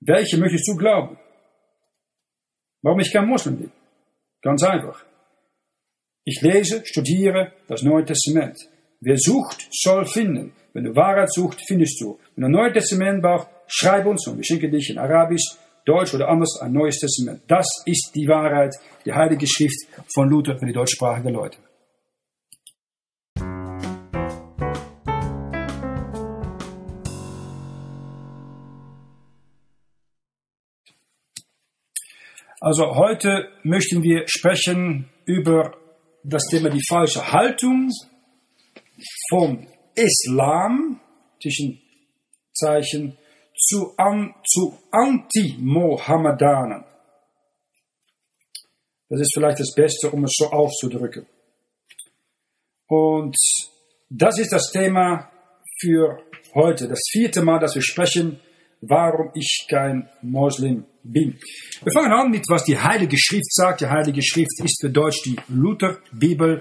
[0.00, 1.18] Welche möchtest du glauben?
[2.82, 3.72] Warum ich kein Moslem bin?
[4.42, 5.04] Ganz einfach.
[6.24, 8.58] Ich lese, studiere das Neue Testament.
[9.00, 10.52] Wer sucht, soll finden.
[10.72, 12.18] Wenn du Wahrheit sucht, findest du.
[12.34, 16.14] Wenn du ein Neues Testament brauchst, schreib uns und wir schenken dich in Arabisch, Deutsch
[16.14, 17.42] oder anders ein Neues Testament.
[17.48, 21.58] Das ist die Wahrheit, die Heilige Schrift von Luther für die deutschsprachigen Leute.
[32.64, 35.76] Also heute möchten wir sprechen über
[36.22, 37.90] das Thema die falsche Haltung
[39.30, 39.66] vom
[39.96, 41.00] Islam,
[41.42, 41.82] zwischen
[42.52, 43.18] Zeichen,
[43.56, 46.84] zu, an, zu Anti-Mohammedanen.
[49.08, 51.26] Das ist vielleicht das Beste, um es so auszudrücken.
[52.86, 53.36] Und
[54.08, 55.32] das ist das Thema
[55.80, 56.22] für
[56.54, 56.86] heute.
[56.86, 58.38] Das vierte Mal, dass wir sprechen,
[58.82, 61.38] warum ich kein Moslem bin.
[61.82, 63.80] Wir fangen an mit, was die Heilige Schrift sagt.
[63.80, 66.60] Die Heilige Schrift ist für Deutsch die Luther-Bibel,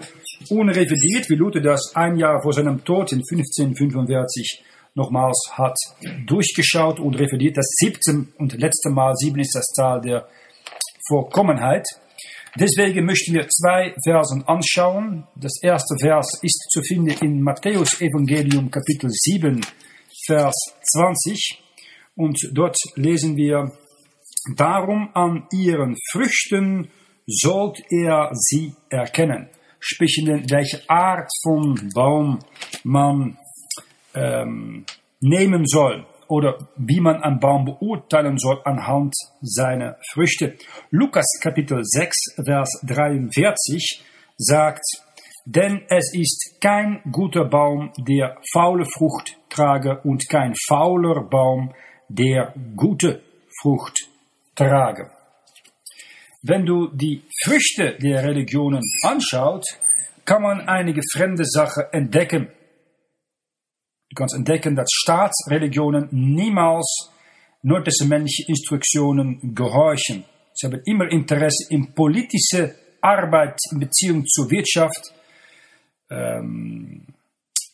[0.49, 4.63] unrevidiert, wie Luther das ein Jahr vor seinem Tod in 1545
[4.93, 5.76] nochmals hat
[6.26, 7.57] durchgeschaut und revidiert.
[7.57, 10.27] Das siebte und letzte Mal, sieben ist das Zahl der
[11.07, 11.85] Vorkommenheit.
[12.59, 15.26] Deswegen möchten wir zwei Versen anschauen.
[15.35, 19.61] Das erste Vers ist zu finden in Matthäus Evangelium Kapitel 7,
[20.26, 21.63] Vers 20.
[22.15, 23.72] Und dort lesen wir,
[24.55, 26.89] darum an ihren Früchten
[27.27, 29.49] sollt er sie erkennen.
[29.80, 32.39] Sprich, welche Art von Baum
[32.84, 33.38] man
[34.13, 34.85] ähm,
[35.19, 40.55] nehmen soll oder wie man einen Baum beurteilen soll anhand seiner Früchte.
[40.89, 44.03] Lukas Kapitel 6, Vers 43
[44.38, 44.85] sagt,
[45.45, 51.73] denn es ist kein guter Baum, der faule Frucht trage und kein fauler Baum,
[52.07, 53.23] der gute
[53.61, 54.10] Frucht
[54.56, 55.11] trage.
[56.44, 59.64] Wenn du die Früchte der Religionen anschaut,
[60.26, 62.48] kann man einige fremde Sachen entdecken.
[64.10, 67.11] Du kannst entdecken, dass Staatsreligionen niemals
[67.61, 70.26] neutestamentliche Instruktionen gehorchen.
[70.53, 75.14] Sie haben immer Interesse in politische Arbeit in Beziehung zur Wirtschaft,
[76.10, 77.06] ähm,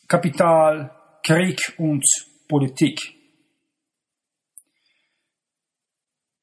[0.06, 0.90] Kapital,
[1.22, 2.04] Krieg und
[2.48, 3.17] Politik.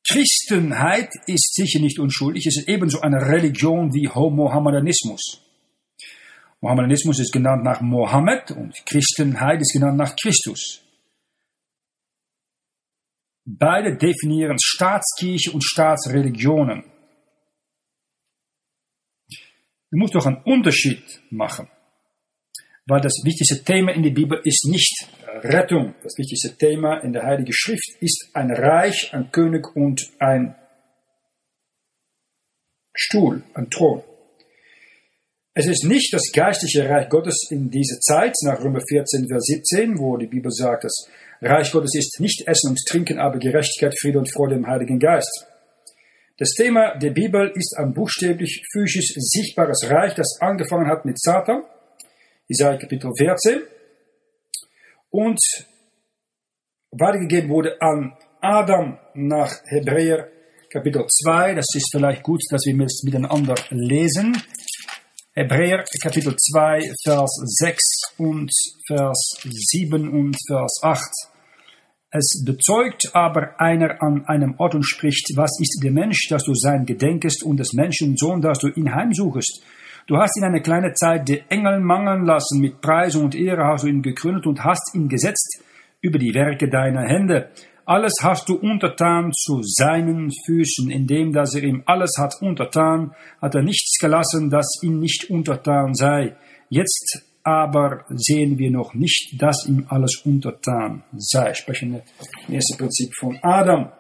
[0.08, 5.42] Christenheit ist sicher nicht unschuldig, es ist ebenso eine Religion wie Mohammedanismus.
[6.62, 10.82] Mohammedanismus ist genannt nach Mohammed und Christenheit ist genannt nach Christus.
[13.46, 16.84] Beide definieren Staatskirche und Staatsreligionen.
[19.92, 21.70] Du musst doch einen Unterschied machen.
[22.88, 25.08] Weil das wichtigste Thema in der Bibel ist nicht
[25.44, 25.96] Rettung.
[26.04, 30.56] Das wichtigste Thema in der Heiligen Schrift ist ein Reich, ein König und ein
[32.94, 34.04] Stuhl, ein Thron.
[35.54, 40.00] Es ist nicht das geistliche Reich Gottes in dieser Zeit, nach Römer 14, Vers 17,
[40.00, 41.08] wo die Bibel sagt, das
[41.42, 45.48] Reich Gottes ist nicht Essen und Trinken, aber Gerechtigkeit, Friede und Freude im Heiligen Geist.
[46.38, 51.64] Das Thema der Bibel ist ein buchstäblich physisch sichtbares Reich, das angefangen hat mit Satan,
[52.48, 53.62] Isaiah Kapitel 14,
[55.16, 55.40] und
[56.92, 60.28] weitergegeben wurde an Adam nach Hebräer
[60.70, 61.56] Kapitel 2.
[61.56, 64.36] Das ist vielleicht gut, dass wir es miteinander lesen.
[65.34, 67.84] Hebräer Kapitel 2, Vers 6
[68.18, 68.52] und
[68.88, 71.02] Vers 7 und Vers 8.
[72.12, 76.54] Es bezeugt aber einer an einem Ort und spricht, was ist der Mensch, dass du
[76.54, 79.64] sein gedenkest und des Menschen Sohn, dass du ihn heimsuchest?
[80.08, 83.86] Du hast ihn eine kleine Zeit der Engel mangeln lassen, mit Preisung und Ehre hast
[83.86, 85.64] du ihn gekrönt und hast ihn gesetzt
[86.00, 87.50] über die Werke deiner Hände.
[87.86, 93.56] Alles hast du untertan zu seinen Füßen, indem dass er ihm alles hat untertan, hat
[93.56, 96.36] er nichts gelassen, das ihm nicht untertan sei.
[96.70, 101.56] Jetzt aber sehen wir noch nicht, dass ihm alles untertan sei.
[101.56, 103.92] Sprechen das erste Prinzip von Adam.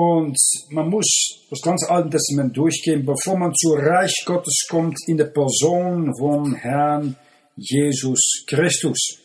[0.00, 0.38] Und
[0.70, 1.08] man muss
[1.50, 6.54] das ganze Alte Testament durchgehen, bevor man zu Reich Gottes kommt in der Person von
[6.54, 7.16] Herrn
[7.56, 9.18] Jesus Christus.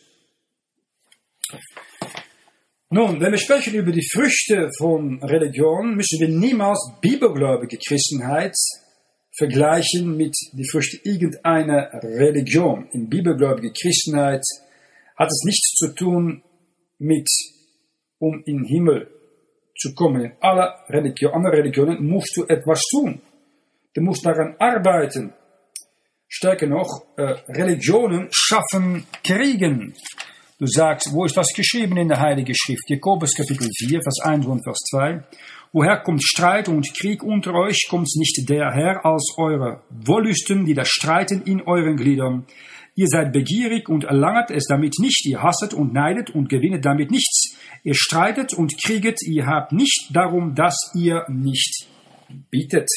[2.90, 8.56] Nun, wenn wir sprechen über die Früchte von Religion, müssen wir niemals bibelgläubige Christenheit
[9.38, 12.88] vergleichen mit die Früchte irgendeiner Religion.
[12.90, 14.42] In bibelgläubige Christenheit
[15.16, 16.42] hat es nichts zu tun
[16.98, 17.28] mit,
[18.18, 19.13] um in den Himmel
[19.92, 20.24] kommen.
[20.24, 23.20] In alle Religion, anderen Religionen musst du etwas tun.
[23.92, 25.32] Du musst daran arbeiten.
[26.28, 29.94] Stärker noch, äh, Religionen schaffen Kriegen.
[30.58, 32.88] Du sagst, wo ist das geschrieben in der Heiligen Schrift?
[32.88, 35.22] Jakobus Kapitel 4, Vers 1 und Vers 2.
[35.72, 37.86] Woher kommt Streit und Krieg unter euch?
[37.90, 42.46] Kommt nicht der Herr als eure Wollüsten, die da streiten in euren Gliedern?
[42.94, 45.26] Ihr seid begierig und erlanget es damit nicht.
[45.26, 47.53] Ihr hasset und neidet und gewinnet damit nichts.
[47.82, 49.22] Ihr streitet und krieget.
[49.22, 51.86] Ihr habt nicht darum, dass ihr nicht
[52.50, 52.88] bietet.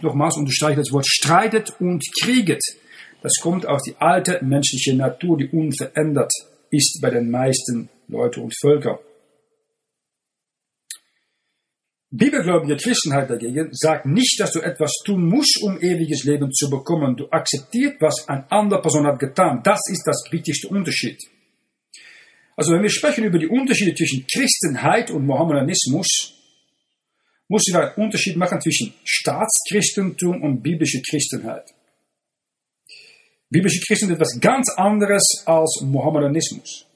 [0.00, 2.62] Nochmals unterstreiche das Wort streitet und krieget.
[3.22, 6.30] Das kommt aus die alte menschliche Natur, die unverändert
[6.70, 9.00] ist bei den meisten Leute und Völker.
[12.10, 17.16] Bibelgläubige Christenheit dagegen sagt nicht, dass du etwas tun musst, um ewiges Leben zu bekommen.
[17.16, 19.60] Du akzeptierst, was eine andere Person hat getan.
[19.64, 21.18] Das ist das wichtigste Unterschied.
[22.56, 26.32] Also wenn wir sprechen über die Unterschiede zwischen Christenheit und Mohammedanismus,
[27.48, 31.72] muss wir einen Unterschied machen zwischen Staatschristentum und biblische Christenheit.
[33.50, 36.86] Biblische Christentum ist etwas ganz anderes als Mohammedanismus.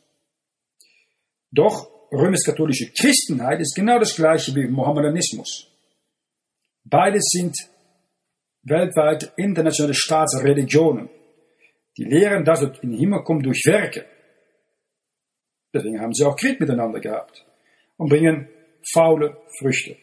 [1.52, 5.68] Doch römisch-katholische Christenheit ist genau das gleiche wie Mohammedanismus.
[6.84, 7.54] Beide sind
[8.62, 11.08] weltweit internationale Staatsreligionen.
[11.96, 14.06] Die lehren, dass es in den Himmel kommt durch Werke.
[15.72, 17.44] Deswegen haben sie auch Krieg miteinander gehabt
[17.96, 18.48] und bringen
[18.92, 19.96] faule Früchte.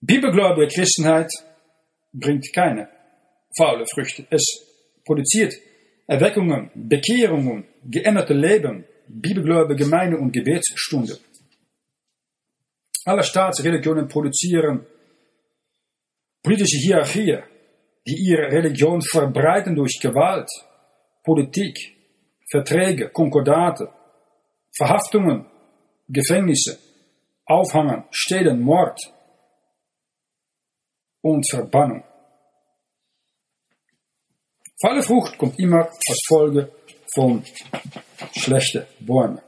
[0.00, 1.30] Bibelgläubige Christenheit
[2.12, 2.88] bringt keine
[3.56, 4.26] faule Früchte.
[4.30, 4.44] Es
[5.04, 5.54] produziert
[6.06, 11.18] Erweckungen, Bekehrungen, geänderte Leben, bibelgläubige Gemeinde und Gebetsstunde.
[13.04, 14.86] Alle Staatsreligionen produzieren
[16.42, 17.42] politische Hierarchien,
[18.06, 20.48] die ihre Religion verbreiten durch Gewalt,
[21.22, 21.99] Politik,
[22.50, 23.92] Verträge, Konkordate,
[24.76, 25.46] Verhaftungen,
[26.08, 26.78] Gefängnisse,
[27.46, 28.98] Aufhangen, Stehlen, Mord
[31.22, 32.04] und Verbannung.
[34.80, 36.72] Falle Frucht kommt immer als Folge
[37.14, 37.44] von
[38.32, 39.40] schlechten Bäumen.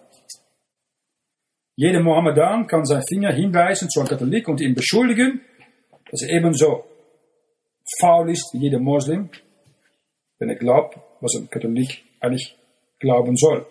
[1.74, 5.40] Jeder Mohammedan kann seinen Finger hinweisen zu einem Katholik und ihn beschuldigen,
[6.10, 6.84] dass er ebenso
[7.98, 9.30] faul ist wie jeder Moslem,
[10.38, 12.56] wenn er glaubt, was ein Katholik eigentlich
[13.02, 13.66] glauben soll.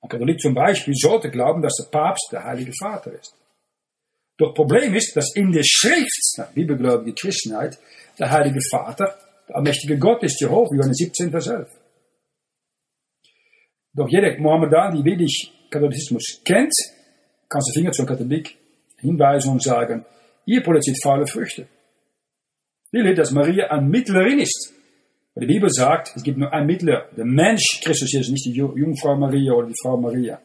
[0.00, 3.36] Ein Katholik zum Beispiel sollte glauben, dass der Papst der Heilige Vater ist.
[4.36, 7.78] Doch Problem ist, dass in der Schrift, nach bibelgläubige Christenheit,
[8.18, 9.16] der Heilige Vater
[9.48, 11.68] Der allmächtige Gott ist Jehova, Johannes 17, Vers 11.
[13.94, 16.72] Doch jeder Mohammedan, die wenig Katholizismus kennt,
[17.48, 18.56] kann sein Finger zur Katholik
[18.98, 20.04] hinweisen und sagen,
[20.46, 21.68] ihr produziert faule Früchte.
[22.90, 24.71] Will dass Maria eine Mittlerin ist.
[25.34, 27.08] Weil die Bibel sagt, es gibt nur einen Mittler.
[27.16, 30.40] Der Mensch, Christus ist nicht die Jungfrau Maria oder die Frau Maria.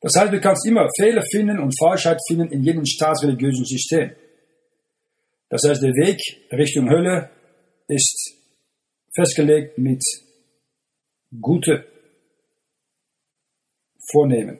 [0.00, 4.12] Das heißt, du kannst immer Fehler finden und Falschheit finden in jedem staatsreligiösen System.
[5.48, 6.18] Das heißt, der Weg
[6.50, 7.30] Richtung Hölle
[7.86, 8.34] ist
[9.14, 10.02] festgelegt mit
[11.40, 11.86] gute
[14.10, 14.58] Vornehmen.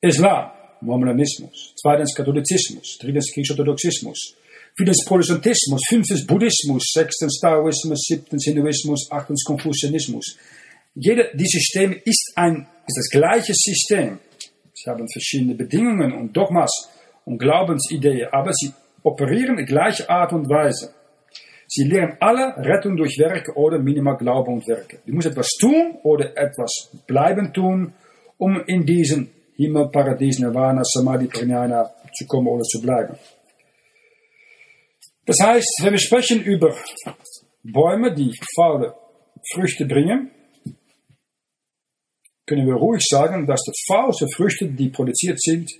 [0.00, 0.50] Islam,
[0.80, 3.32] Mohammedanismus, zweitens Katholizismus, drittens
[4.74, 10.38] Viertens Protestantismus, fünftens Buddhismus, sechstens Taoismus, siebtens Hinduismus, achtens Konfuzianismus.
[10.94, 14.18] Jeder dieser Systeme ist, ein, ist das gleiche System.
[14.72, 16.70] Sie haben verschiedene Bedingungen und Dogmas
[17.26, 18.72] und Glaubensideen, aber sie
[19.02, 20.94] operieren in gleicher Art und Weise.
[21.68, 25.00] Sie lehren alle Rettung durch Werke oder minimal Glaube und Werke.
[25.06, 27.92] Du musst etwas tun oder etwas bleiben tun,
[28.38, 33.16] um in diesen Himmel, Paradies, Nirvana, Samadhi, Pranayana zu kommen oder zu bleiben.
[35.24, 36.76] Das heißt, wenn wir sprechen über
[37.62, 38.94] Bäume, die faule
[39.54, 40.30] Früchte bringen,
[42.46, 45.70] können wir ruhig sagen, dass die falsche Früchte, die produziert sind,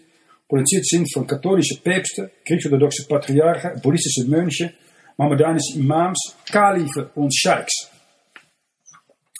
[0.49, 4.75] produziert sind von katholischen Päpsten, griechisch-orthodoxe Patriarchen, buddhistische Mönche,
[5.17, 7.91] Mohammedanische Imams, Kalifen und Scheiks.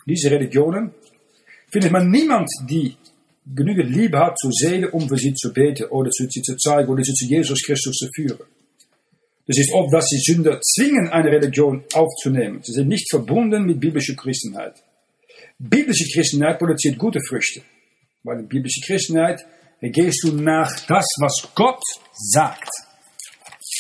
[0.05, 0.93] Diese Religionen
[1.71, 2.97] findet man niemand, die
[3.47, 7.03] genügend Liebe hat zur Seele, um für sie zu beten oder zu, zu zeigen oder
[7.03, 8.47] sie zu Jesus Christus zu führen.
[9.47, 12.61] Das ist oft, dass sie Sünder zwingen, eine Religion aufzunehmen.
[12.63, 14.75] Sie sind nicht verbunden mit biblischer Christenheit.
[15.59, 17.63] Biblische Christenheit produziert gute Früchte.
[18.23, 19.45] Weil in biblische Christenheit
[19.81, 21.83] gehst du nach das, was Gott
[22.13, 22.69] sagt.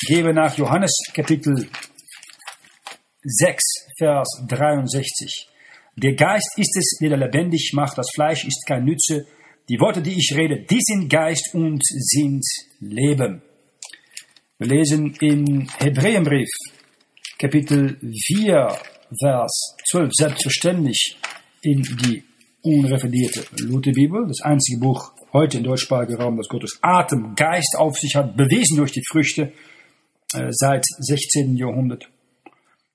[0.08, 1.68] Gebe nach Johannes Kapitel
[3.22, 3.62] 6,
[3.98, 5.48] Vers 63.
[5.96, 9.26] Der Geist ist es, der lebendig macht, das Fleisch ist kein Nütze.
[9.68, 12.44] Die Worte, die ich rede, die sind Geist und sind
[12.80, 13.42] Leben.
[14.62, 16.48] Wir lesen in Hebräenbrief,
[17.36, 18.68] Kapitel 4,
[19.20, 21.18] Vers 12, selbstverständlich
[21.62, 22.22] in die
[22.62, 28.14] unrevidierte Lutherbibel, das einzige Buch heute im deutschsprachigen Raum, das Gottes Atem, Geist auf sich
[28.14, 29.52] hat, bewiesen durch die Früchte
[30.32, 31.56] äh, seit 16.
[31.56, 32.08] Jahrhundert.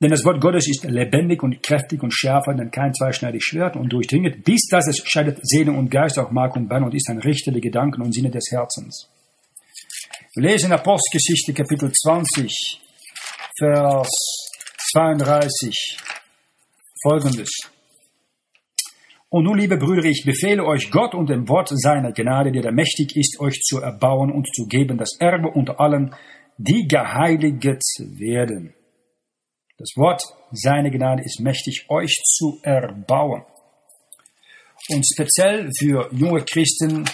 [0.02, 3.92] Denn das Wort Gottes ist lebendig und kräftig und schärfer denn kein zweischneidiges Schwert und
[3.92, 7.20] durchdringt, bis dass es scheidet Seele und Geist auch Mark und Bein und ist ein
[7.20, 9.10] Richter der Gedanken und Sinne des Herzens.
[10.40, 12.80] Lesen Apostelgeschichte Kapitel 20,
[13.58, 14.08] Vers
[14.92, 15.98] 32
[17.02, 17.50] folgendes.
[19.30, 22.72] Und nun, liebe Brüder, ich befehle euch Gott und dem Wort seiner Gnade, der da
[22.72, 26.14] mächtig ist, euch zu erbauen und zu geben, das Erbe unter allen,
[26.60, 27.64] die geheiligt
[28.20, 28.76] werden.
[29.80, 33.42] Das Wort seiner Gnade ist mächtig, euch zu erbauen.
[34.90, 37.06] Und speziell für junge Christen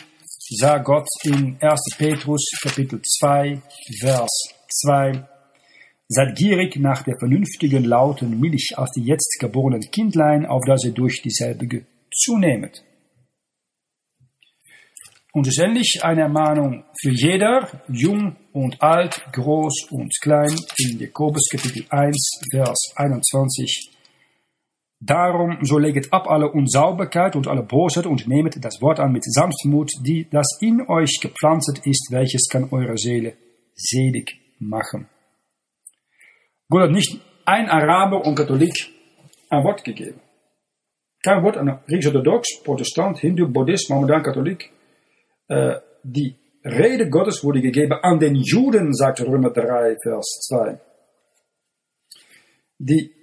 [0.56, 1.80] sagt Gott in 1.
[1.98, 3.62] Petrus Kapitel 2,
[4.00, 4.30] Vers
[4.82, 5.28] 2,
[6.08, 10.92] Seid gierig nach der vernünftigen, lauten Milch aus die jetzt geborenen Kindlein, auf dass ihr
[10.92, 12.84] durch dieselbige zunehmet.
[15.32, 21.86] Und endlich eine Ermahnung für jeder, jung und alt, groß und klein, in Jakobus Kapitel
[21.90, 23.93] 1, Vers 21.
[25.06, 29.26] Darum so leget ab alle Unsauberkeit und alle Bosheit und nehmet das Wort an mit
[29.26, 33.34] Sanftmut, die das in euch gepflanzt ist, welches kann eure Seele
[33.76, 35.10] selig machen.
[36.70, 38.76] Gott hat nicht ein Araber und Katholik
[39.50, 40.22] ein Wort gegeben.
[41.22, 44.72] Kein Wort an griechisch-orthodox, Protestant, Hindu, Buddhist, Mohammedan, Katholik.
[45.50, 50.80] Äh, die Rede Gottes wurde gegeben an den Juden, sagt Römer 3, Vers 2.
[52.78, 53.23] Die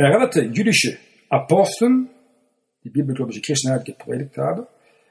[0.00, 0.96] erhörte jüdische
[1.28, 2.08] Aposteln,
[2.84, 4.66] die bibelgläubige Christenheit gepredigt haben,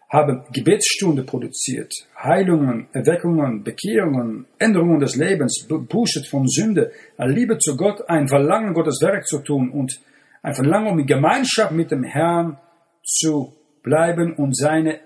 [0.10, 8.10] haben Gebetsstunden produziert, Heilungen, Erweckungen, Bekehrungen, Änderungen des Lebens, Buße von Sünde, Liebe zu Gott,
[8.10, 10.02] ein Verlangen, Gottes Werk zu tun und
[10.42, 12.58] ein Verlangen, um in Gemeinschaft mit dem Herrn
[13.04, 13.54] zu
[13.84, 15.00] bleiben und seine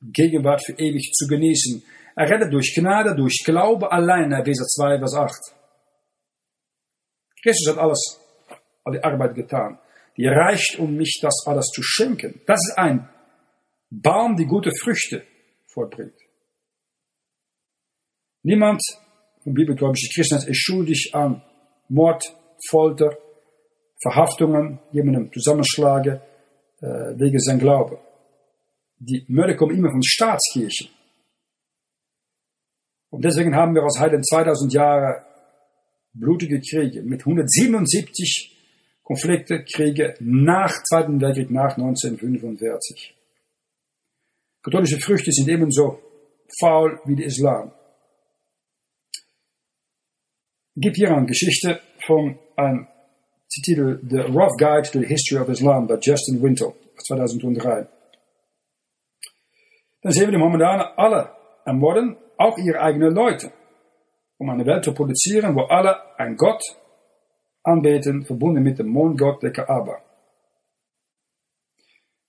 [0.00, 1.82] Gegenwart für ewig zu genießen.
[2.16, 5.32] Er rettet durch Gnade, durch Glaube allein, Epheser 2, Vers 8.
[7.42, 8.23] Christus hat alles,
[8.84, 9.78] alle Arbeit getan.
[10.16, 12.40] Die reicht, um mich das alles zu schenken.
[12.46, 13.08] Das ist ein
[13.90, 15.24] Baum, die gute Früchte
[15.72, 16.14] vorbringt.
[18.42, 18.82] Niemand
[19.42, 21.42] von bibelgläubischen Christen ist schuldig an
[21.88, 22.24] Mord,
[22.68, 23.16] Folter,
[24.02, 26.20] Verhaftungen, jemandem zusammenschlagen
[26.80, 26.86] äh,
[27.18, 27.98] wegen sein Glaube.
[28.98, 30.88] Die Mörder kommen immer von Staatskirchen.
[33.10, 35.24] Und deswegen haben wir aus Heiden 2000 Jahre
[36.12, 38.53] blutige Kriege, mit 177
[39.04, 43.14] Konflikte, Kriege nach Zweiten Weltkrieg, nach 1945.
[44.62, 46.00] Katholische Früchte sind ebenso
[46.58, 47.70] faul wie der Islam.
[50.74, 52.88] Gibt hier eine Geschichte von einem
[53.50, 56.74] Titel The Rough Guide to the History of Islam bei Justin Wintle
[57.06, 57.86] 2003.
[60.00, 61.30] Dann sehen wir die Mohammedaner alle
[61.66, 63.52] ermorden, auch ihre eigenen Leute,
[64.38, 66.62] um eine Welt zu produzieren, wo alle einen Gott
[67.64, 69.98] anbeten, verbunden mit dem Mondgott der Kaaba.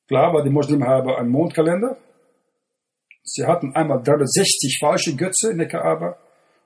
[0.08, 1.98] Klar, weil die Muslimen haben einen Mondkalender.
[3.24, 6.18] Sie hatten einmal 360 falsche Götze in der Kaaba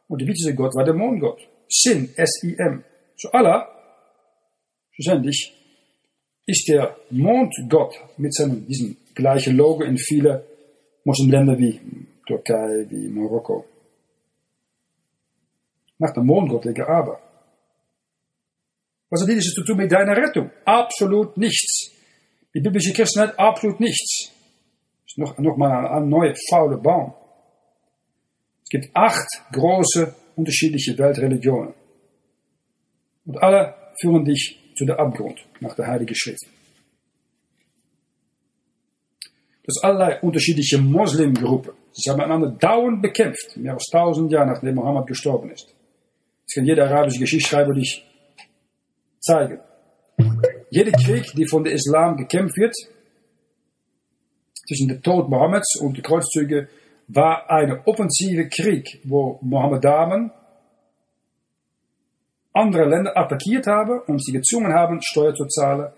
[0.08, 1.40] und der wichtigste Gott war der Mondgott.
[1.68, 2.84] Sin, S-I-M.
[3.16, 3.68] So Allah,
[4.92, 5.54] schlussendlich,
[6.46, 10.46] ist der Mondgott mit seinem, diesem gleichen Logo in viele
[11.06, 11.80] Muslimländer wie
[12.26, 13.66] Türkei, wie Marokko.
[15.98, 17.20] Nach dem Mondgott der Kaaba.
[19.10, 20.52] Was hat dieses zu tun mit deiner Rettung?
[20.66, 21.92] Absolut nichts.
[22.54, 24.32] Die biblische Christenheit absolut nichts.
[25.04, 27.14] Das ist noch, noch mal ein, neuer fauler Baum.
[28.64, 31.74] Es gibt acht große unterschiedliche Weltreligionen.
[33.26, 36.46] Und alle führen dich zu der Abgrund nach der Heiligen Schrift.
[39.66, 41.74] Das allerlei unterschiedliche Muslimgruppen.
[41.92, 45.68] Sie haben einander dauernd bekämpft, mehr als tausend Jahre nachdem Mohammed gestorben ist.
[46.46, 48.04] Das kann jeder arabische Geschichtsschreiber dich
[49.20, 49.60] zeigen.
[50.70, 52.76] Jeder Krieg, die von der Islam gekämpft wird,
[54.68, 56.68] zwischen der Tod Mohammeds und die Kreuzzüge,
[57.08, 60.32] war ein offensive Krieg, wo Mohammedanen
[62.54, 65.92] andere Länder attackiert haben und sie gezwungen haben, Steuer zu zahlen,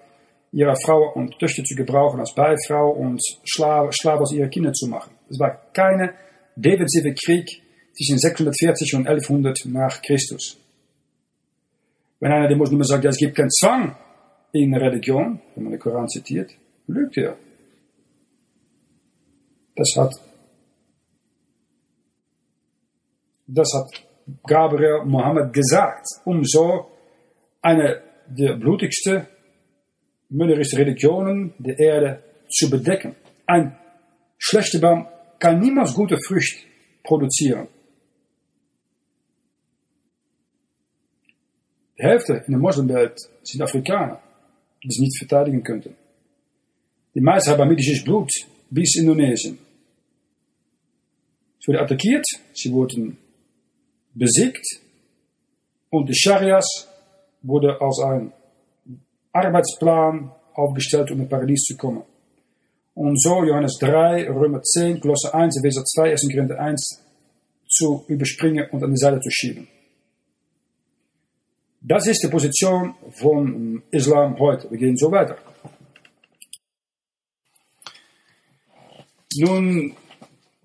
[0.54, 4.88] ihre Frauen und Töchter zu gebrauchen als Beifrau und Schlave, Schlave aus ihren Kindern zu
[4.88, 5.12] machen.
[5.30, 6.14] Es war keine
[6.56, 7.48] defensive Krieg
[7.94, 10.61] zwischen 640 und 1100 nach Christus.
[12.22, 13.96] Wenn einer der Muslime sagt, ja, es gibt keinen Zwang
[14.54, 16.52] in Religion, wenn man den Koran zitiert,
[16.86, 17.36] lügt er.
[19.76, 20.14] Das hat,
[23.48, 23.88] das hat
[24.46, 26.92] Gabriel Mohammed gesagt, um so
[27.62, 29.26] eine der blutigsten,
[30.30, 33.16] mörderischen Religionen der Erde zu bedecken.
[33.48, 33.76] Ein
[34.38, 35.08] schlechter Baum
[35.40, 36.68] kann niemals gute Früchte
[37.04, 37.68] produzieren.
[42.02, 44.20] Die Hälfte in der Moslimwelt sind Afrikaner,
[44.84, 45.96] die es nicht verteidigen könnten.
[47.14, 48.32] Die meisten haben medisches Blut
[48.72, 49.60] bis Indonesien.
[51.60, 53.18] Sie wurden attackiert, sie wurden
[54.16, 54.66] besiegt
[55.92, 56.88] und die Scharias
[57.44, 58.34] wurde als ein
[59.32, 62.02] Arbeitsplan aufgestellt, um in Paradies zu kommen.
[62.96, 66.28] Und so Johannes 3, Römer 10, Kolosse 1, Epheser 2, 1.
[66.32, 67.00] Korinther 1
[67.68, 69.68] zu überspringen und an die Seite zu schieben.
[71.84, 74.70] Das ist die Position von Islam heute.
[74.70, 75.36] Wir gehen so weiter.
[79.38, 79.96] Nun,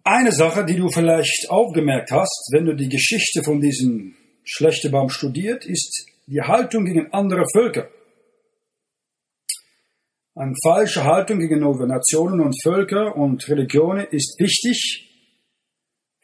[0.05, 4.15] eine Sache, die du vielleicht aufgemerkt hast, wenn du die Geschichte von diesem
[4.45, 7.89] Schlechtebaum studiert, ist die Haltung gegen andere Völker.
[10.35, 15.09] Eine falsche Haltung gegenüber Nationen und Völker und Religionen ist wichtig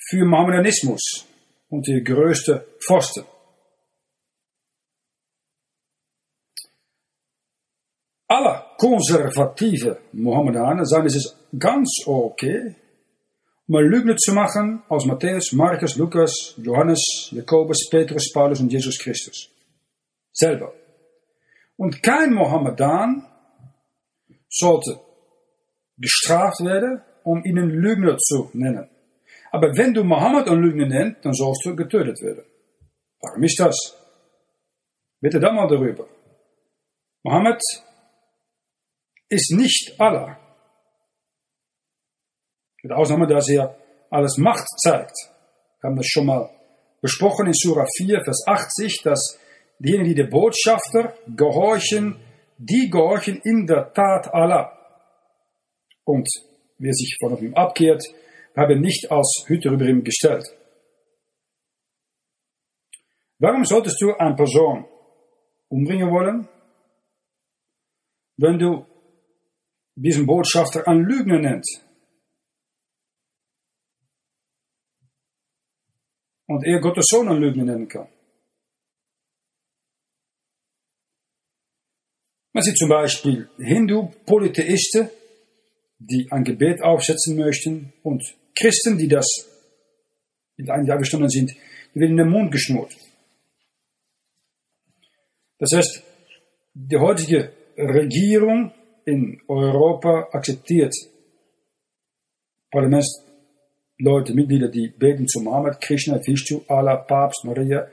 [0.06, 1.26] für Mohammedanismus
[1.70, 3.24] und die größte Pfosten.
[8.34, 12.74] Alle konservative Mohammedanen sagen, es ist ganz okay,
[13.68, 19.50] eine Lüge zu machen aus Matthäus, Markus, Lukas, Johannes, Jakobus, Petrus, Paulus und Jesus Christus.
[20.32, 20.72] Selber.
[21.76, 23.26] Und kein Mohammedan
[24.48, 24.98] sollte
[25.98, 28.88] gestraft werden, um ihnen Lügner zu nennen.
[29.50, 32.44] Aber wenn du Mohammed ein Lügner nennst, dann sollst du getötet werden.
[33.20, 33.76] Warum ist das?
[35.20, 36.06] Bitte dann mal darüber.
[37.24, 37.60] Mohammed
[39.32, 40.38] ist nicht Allah.
[42.82, 43.76] Mit Ausnahme, dass er
[44.10, 45.16] alles Macht zeigt.
[45.80, 46.50] Wir haben das schon mal
[47.00, 49.38] besprochen in Surah 4, Vers 80, dass
[49.78, 52.20] diejenigen, die der Botschafter gehorchen,
[52.58, 54.78] die gehorchen in der Tat Allah.
[56.04, 56.28] Und
[56.78, 58.02] wer sich von ihm abkehrt,
[58.56, 60.44] haben nicht als Hüter über ihm gestellt.
[63.38, 64.84] Warum solltest du eine Person
[65.68, 66.48] umbringen wollen,
[68.36, 68.86] wenn du
[69.94, 71.66] diesen Botschafter einen Lügner nennt.
[76.46, 78.08] Und er Gottes Sohn einen Lügner nennen kann.
[82.52, 85.08] Man sieht zum Beispiel Hindu-Polytheisten,
[85.98, 88.22] die ein Gebet aufsetzen möchten, und
[88.54, 89.26] Christen, die das
[90.56, 91.50] mit einem Jahr gestanden sind,
[91.94, 92.94] die werden in den Mund geschnurrt.
[95.58, 96.02] Das heißt,
[96.74, 98.74] die heutige Regierung
[99.04, 100.94] in Europa akzeptiert
[102.70, 107.86] Parlamentsleute, Mitglieder, die beten zu Mohammed, Krishna, Vishnu, Allah, Papst, Maria.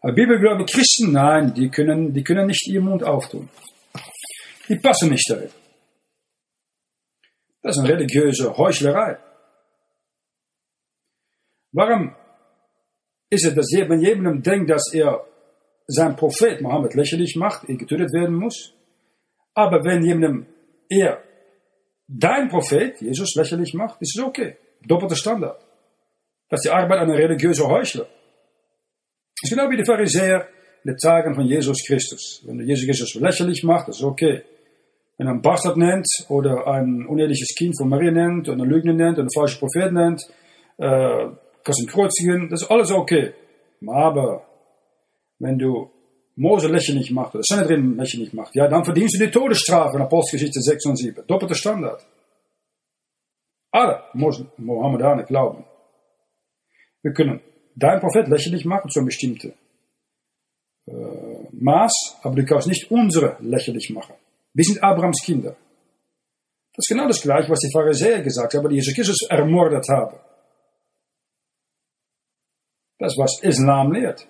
[0.00, 3.48] Aber Bibelgläubige Christen, nein, die können, die können nicht ihren Mund auftun.
[4.68, 5.50] Die passen nicht darin.
[7.62, 9.18] Das ist eine religiöse Heuchlerei.
[11.72, 12.14] Warum
[13.30, 15.24] ist es, dass wenn jemandem denkt, dass er
[15.86, 18.74] sein Prophet Mohammed lächerlich macht, er getötet werden muss?
[19.54, 20.46] Aber wenn jemandem
[21.00, 21.22] er
[22.08, 24.56] dein Prophet, Jesus, lächerlich macht, ist es okay.
[24.86, 25.60] Doppelter Standard.
[26.48, 28.04] Das ist die Arbeit einer religiösen Heuchler.
[28.04, 30.48] Das ist genau wie die Pharisäer
[30.84, 32.42] in den Tagen von Jesus Christus.
[32.44, 34.42] Wenn du Jesus Christus lächerlich macht, ist es okay.
[35.16, 38.92] Wenn er einen Bastard nennt oder ein uneheliches Kind von Maria nennt oder eine Lügne
[38.92, 40.22] nennt oder einen falschen Prophet nennt,
[40.78, 41.28] äh,
[41.64, 43.32] kannst ihn kreuzigen, das ist alles okay.
[43.86, 44.46] Aber
[45.38, 45.90] wenn du
[46.36, 50.60] Mose lächerlich macht oder Sanhedrin lächerlich macht, ja, dann verdienst du die Todesstrafe in Apostelgeschichte
[50.60, 51.26] 6 und 7.
[51.26, 52.06] Doppelter Standard.
[53.70, 55.64] Alle Mohammedaner glauben.
[57.02, 57.40] Wir können
[57.74, 59.54] dein Prophet lächerlich machen zu einem bestimmten
[60.86, 60.92] äh,
[61.52, 64.14] Maß, aber du kannst nicht unsere lächerlich machen.
[64.54, 65.56] Wir sind Abrahams Kinder.
[66.74, 70.18] Das ist genau das gleiche, was die Pharisäer gesagt haben, die Jesus Christus ermordet haben.
[72.98, 74.26] Das, was Islam lehrt.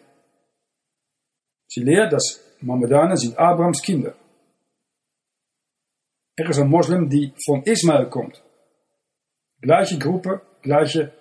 [1.73, 2.27] Sie lehrt, dass
[2.61, 4.15] Mohammedaner sind Abrahams Kinder.
[6.37, 8.43] Er ist ein Moslem, die von Ismael kommt.
[9.63, 11.13] Gleiche Gruppe, gleiche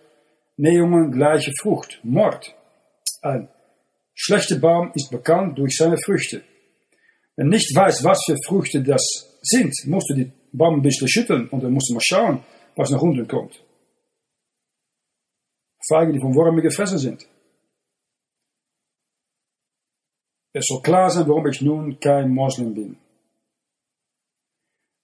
[0.57, 2.01] Nähungen, gleiche Frucht.
[2.03, 2.53] Mord.
[3.21, 3.47] Ein
[4.13, 6.43] schlechter Baum ist bekannt durch seine Früchte.
[7.37, 9.03] Wenn nicht weißt, was für Früchte das
[9.41, 12.43] sind, musst du die Baum ein bisschen schütteln und dann musst du mal schauen,
[12.75, 13.63] was nach unten kommt.
[15.87, 17.25] Feigen, die von Wormen gefressen sind.
[20.53, 22.97] Es soll klar sein, warum ich nun kein Moslem bin.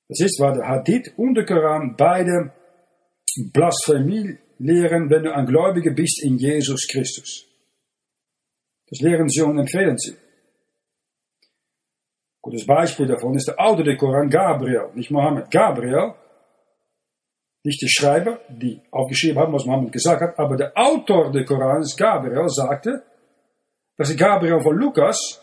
[0.09, 2.53] Das ist, weil der Hadith und der Koran beide
[3.53, 7.45] Blasphemie lehren, wenn du ein Gläubiger bist in Jesus Christus.
[8.89, 10.15] Das lehren sie und empfehlen sie.
[12.41, 15.51] Gutes Beispiel davon ist der Autor der Koran, Gabriel, nicht Mohammed.
[15.51, 16.13] Gabriel,
[17.63, 21.83] nicht der Schreiber, die aufgeschrieben haben, was Mohammed gesagt hat, aber der Autor der Koran,
[21.97, 23.03] Gabriel, sagte,
[23.97, 25.41] dass Gabriel von Lukas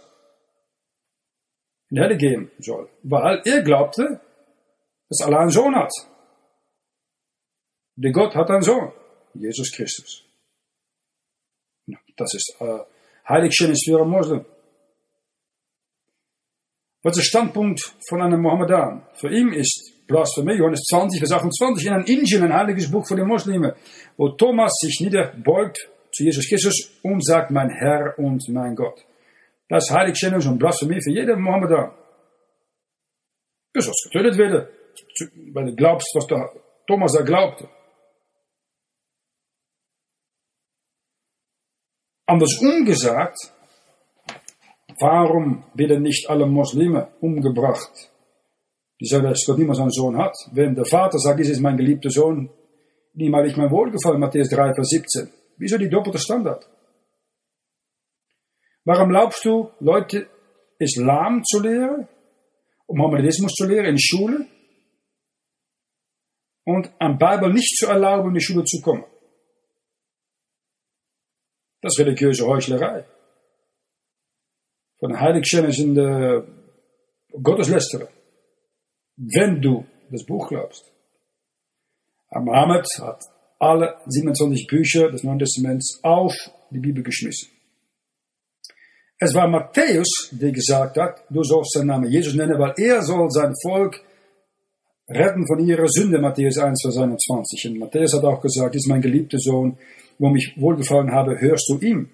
[1.90, 4.20] in die Hölle gehen soll, weil er glaubte,
[5.08, 5.92] dass Allah einen Sohn hat.
[7.96, 8.92] Der Gott hat einen Sohn,
[9.34, 10.24] Jesus Christus.
[12.16, 12.78] Das ist äh,
[13.28, 14.44] Heiligschönes für einen Moslem.
[17.02, 19.06] Was ist der Standpunkt von einem Mohammedan?
[19.14, 23.16] Für ihn ist Blasphemie, Johannes 20, Vers 28, in einem Injil, ein heiliges Buch für
[23.16, 23.76] die Muslime,
[24.16, 29.04] wo Thomas sich niederbeugt zu Jesus Christus und sagt, mein Herr und mein Gott.
[29.68, 31.92] Das ist Heiligstellung und Blasphemie für jeden Mohammedan.
[33.72, 34.68] Du sollst getötet werden,
[35.52, 36.52] weil du glaubst, was der
[36.86, 37.68] Thomas da glaubte.
[42.26, 43.36] Anders umgesagt,
[45.00, 48.10] warum werden nicht alle Muslime umgebracht?
[49.00, 50.34] Die sagen, dass Gott niemals einen Sohn hat.
[50.52, 52.48] Wenn der Vater sagt, dies ist mein geliebter Sohn,
[53.14, 55.43] niemand ich mein Wohlgefallen, Matthäus 3, Vers 17.
[55.56, 56.68] Wieso die doppelte Standard?
[58.84, 60.28] Warum glaubst du, Leute
[60.78, 62.08] Islam zu lehren,
[62.86, 64.46] um Mohammedanismus zu lehren in Schule
[66.64, 69.04] und an Bibel nicht zu erlauben, in die Schule zu kommen?
[71.80, 73.04] Das ist religiöse Heuchlerei.
[74.98, 76.42] Von den Heiligschönen sind äh,
[77.42, 78.08] Gotteslästerer.
[79.16, 80.90] Wenn du das Buch glaubst.
[82.30, 83.22] Mohammed hat
[83.58, 86.34] alle 27 Bücher des Neuen Testaments auf
[86.70, 87.48] die Bibel geschmissen.
[89.18, 93.30] Es war Matthäus, der gesagt hat, du sollst seinen Namen Jesus nennen, weil er soll
[93.30, 94.02] sein Volk
[95.08, 97.70] retten von ihrer Sünde, Matthäus 1, Vers 21.
[97.70, 99.78] Und Matthäus hat auch gesagt, ist mein geliebter Sohn,
[100.18, 102.10] wo ich wohlgefallen habe, hörst du ihm.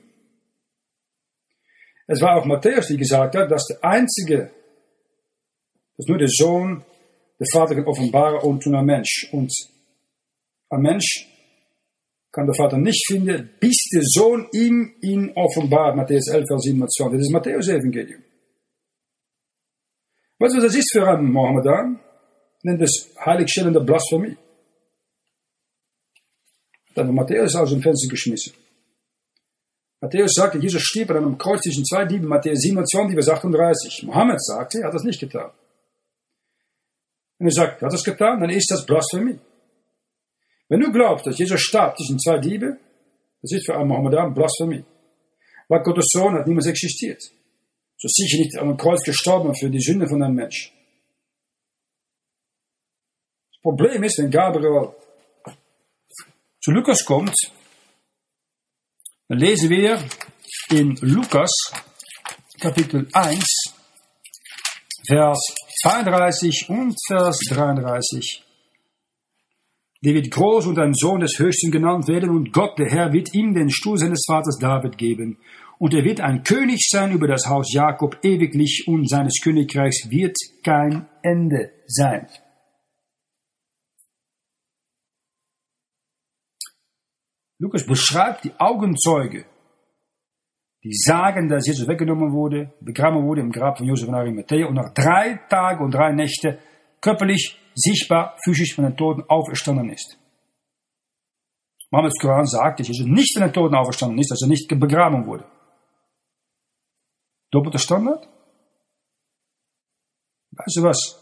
[2.07, 4.51] Es war auch Matthäus, der gesagt hat, dass der einzige,
[5.97, 6.85] dass nur der Sohn
[7.39, 9.29] der Vater kann offenbaren und tun ein Mensch.
[9.33, 9.53] Und
[10.69, 11.30] ein Mensch
[12.33, 15.97] kann der Vater nicht finden, bis der Sohn ihm ihn offenbart.
[15.97, 17.19] Matthäus 11, Vers 27.
[17.19, 18.23] Das ist Matthäus Evangelium.
[20.39, 22.01] Weißt du, was das ist für einen Mohammedan?
[22.63, 24.37] Nennt es heiligstellende Blasphemie.
[26.95, 28.55] Dann hat Matthäus aus dem Fenster geschmissen.
[30.01, 34.05] Matthäus sagte, Jesus stieb an einem Kreuz zwischen zwei Dieben, Matthäus 27, Vers 38.
[34.05, 35.51] Mohammed sagte, er hat das nicht getan.
[37.39, 39.39] Und er sagt, er hat das getan, dann ist das Blasphemie.
[40.71, 42.79] Wenn du glaubst, dass Jesus starb zwischen zwei Diebe,
[43.43, 44.85] das ist für einen Mohammedan Blasphemie.
[45.69, 47.21] Weil Gottes Sohn hat niemals existiert.
[47.99, 50.73] So sicher nicht dem Kreuz gestorben für die Sünde von einem Mensch.
[53.53, 54.95] Das Problem ist, wenn Gabriel
[56.63, 57.35] zu Lukas kommt,
[59.29, 59.99] dann lesen wir
[60.71, 61.51] in Lukas
[62.61, 63.45] Kapitel 1,
[65.05, 65.39] Vers
[65.83, 68.50] 32 und Vers 33.
[70.03, 73.35] Der wird groß und ein Sohn des Höchsten genannt werden und Gott, der Herr, wird
[73.35, 75.39] ihm den Stuhl seines Vaters David geben.
[75.79, 80.37] Und er wird ein König sein über das Haus Jakob ewiglich und seines Königreichs wird
[80.63, 82.27] kein Ende sein.
[87.59, 89.45] Lukas beschreibt die Augenzeuge,
[90.83, 94.77] die sagen, dass Jesus weggenommen wurde, begraben wurde im Grab von Josef und Arimathea und
[94.77, 96.59] nach drei Tagen und drei Nächte
[97.03, 100.19] körperlich, sichtbar, physisch von den Toten auferstanden ist.
[101.91, 105.27] Mohammeds Koran sagt, dass Jesus nicht von den Toten auferstanden ist, dass er nicht begraben
[105.27, 105.45] wurde.
[107.51, 108.29] Doppelter Standard?
[110.53, 111.19] Weißt du was?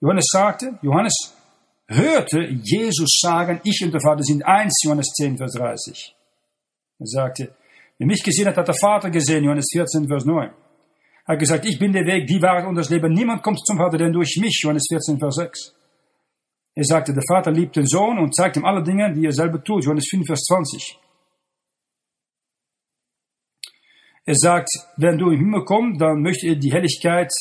[0.00, 1.14] Johannes sagte, Johannes
[1.86, 6.16] hörte Jesus sagen, ich und der Vater sind eins, Johannes 10, Vers 30.
[6.98, 7.56] Er sagte,
[8.02, 10.48] Wer mich gesehen hat, hat der Vater gesehen, Johannes 14, Vers 9.
[10.48, 13.12] Er hat gesagt, ich bin der Weg, die Wahrheit und das Leben.
[13.12, 15.74] Niemand kommt zum Vater denn durch mich, Johannes 14, Vers 6.
[16.74, 19.62] Er sagte, der Vater liebt den Sohn und zeigt ihm alle Dinge, die er selber
[19.62, 20.98] tut, Johannes 5, Vers 20.
[24.24, 27.32] Er sagt, wenn du im Himmel kommst, dann möchte er die Helligkeit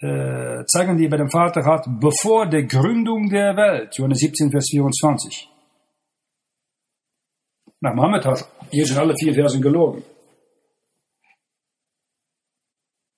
[0.00, 4.50] äh, zeigen, die er bei dem Vater hat, bevor der Gründung der Welt, Johannes 17,
[4.50, 5.48] Vers 24.
[7.80, 10.02] Nach Mohammed hat Jesus alle vier Versen gelogen.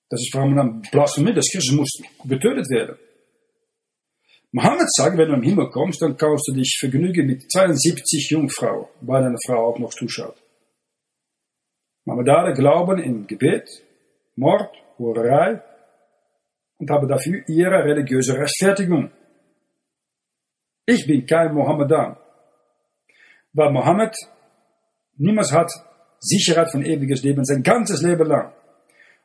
[0.09, 1.89] Das ist vor allem eine Blasphemie, dass Christus muss
[2.25, 2.97] getötet werden.
[4.53, 8.87] Mohammed sagt, wenn du im Himmel kommst, dann kannst du dich vergnügen mit 72 Jungfrauen,
[9.01, 10.41] weil deine Frau auch noch zuschaut.
[12.05, 13.67] Mohammedaner glauben in Gebet,
[14.35, 15.61] Mord, Hurerei
[16.77, 19.11] und haben dafür ihre religiöse Rechtfertigung.
[20.85, 22.17] Ich bin kein Mohammedan,
[23.53, 24.15] weil Mohammed
[25.17, 25.71] Niemand hat
[26.19, 28.53] Sicherheit von ewiges Leben sein ganzes Leben lang.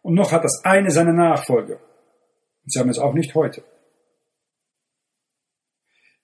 [0.03, 1.77] Und noch hat das eine seiner Nachfolger.
[1.77, 3.63] Und sie haben es auch nicht heute.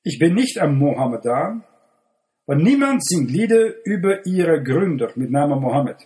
[0.05, 1.65] Ich bin nicht ein Mohammedan,
[2.47, 5.97] weil niemand singt Lieder über ihre Gründer mit Namen Mohammed.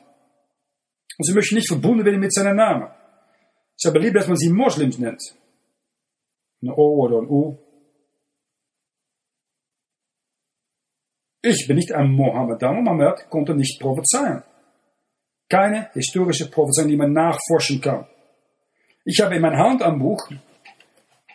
[1.19, 2.89] Und sie möchten nicht verbunden werden mit seinem Namen.
[3.77, 5.21] Sie haben lieber, dass man sie Moslems nennt.
[6.63, 7.59] Ein O oder ein U.
[11.43, 14.45] Ich bin nicht ein Mohammedaner, Mohammed konnte nicht prophezeien.
[15.49, 18.07] Keine historische Prophezeiung, die man nachforschen kann.
[19.05, 20.29] Ich habe in meinem Hand ein Buch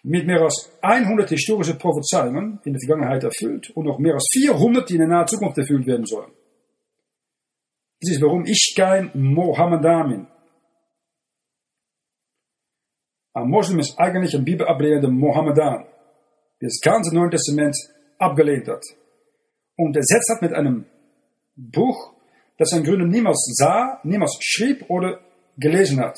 [0.03, 4.89] mit mehr als 100 historische Prophezeiungen in der Vergangenheit erfüllt und noch mehr als 400,
[4.89, 6.31] die in der nahen Zukunft erfüllt werden sollen.
[8.01, 10.27] Das ist, warum ich kein Mohammedan bin.
[13.33, 15.85] Ein Moslem ist eigentlich ein bibelablehnender Mohammedan,
[16.61, 17.75] der das ganze Neue Testament
[18.19, 18.83] abgelehnt hat
[19.77, 20.85] und ersetzt hat mit einem
[21.55, 22.13] Buch,
[22.57, 25.21] das ein Gründer niemals sah, niemals schrieb oder
[25.57, 26.17] gelesen hat.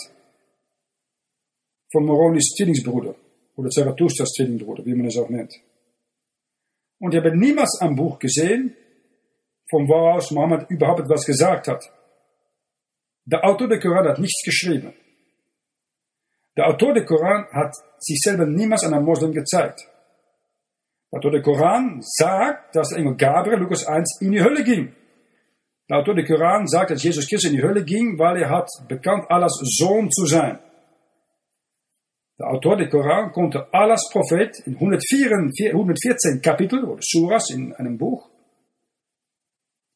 [1.92, 3.16] Von Moronis Zwillingsbruder
[3.56, 5.54] oder Zarathustras Zwillingsbruder, wie man es auch nennt.
[7.00, 8.76] Und ich habe niemals ein Buch gesehen,
[9.70, 11.84] von woraus Mohammed überhaupt etwas gesagt hat.
[13.26, 14.94] Der Autor der Koran hat nichts geschrieben.
[16.56, 19.90] Der Autor der Koran hat sich selber niemals an einem Moslem gezeigt.
[21.12, 24.94] Autor der Koran sagt, dass der Engel Gabriel, Lukas 1, in die Hölle ging.
[25.90, 28.68] Der Autor der Koran sagt, dass Jesus Christus in die Hölle ging, weil er hat
[28.88, 30.60] bekannt, Allahs Sohn zu sein.
[32.38, 38.30] Der Autor der Koran konnte Allahs Prophet in 114 Kapitel oder Suras in einem Buch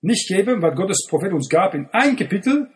[0.02, 2.70] nicht geben, was Gottes Prophet uns gab in ein Kapitel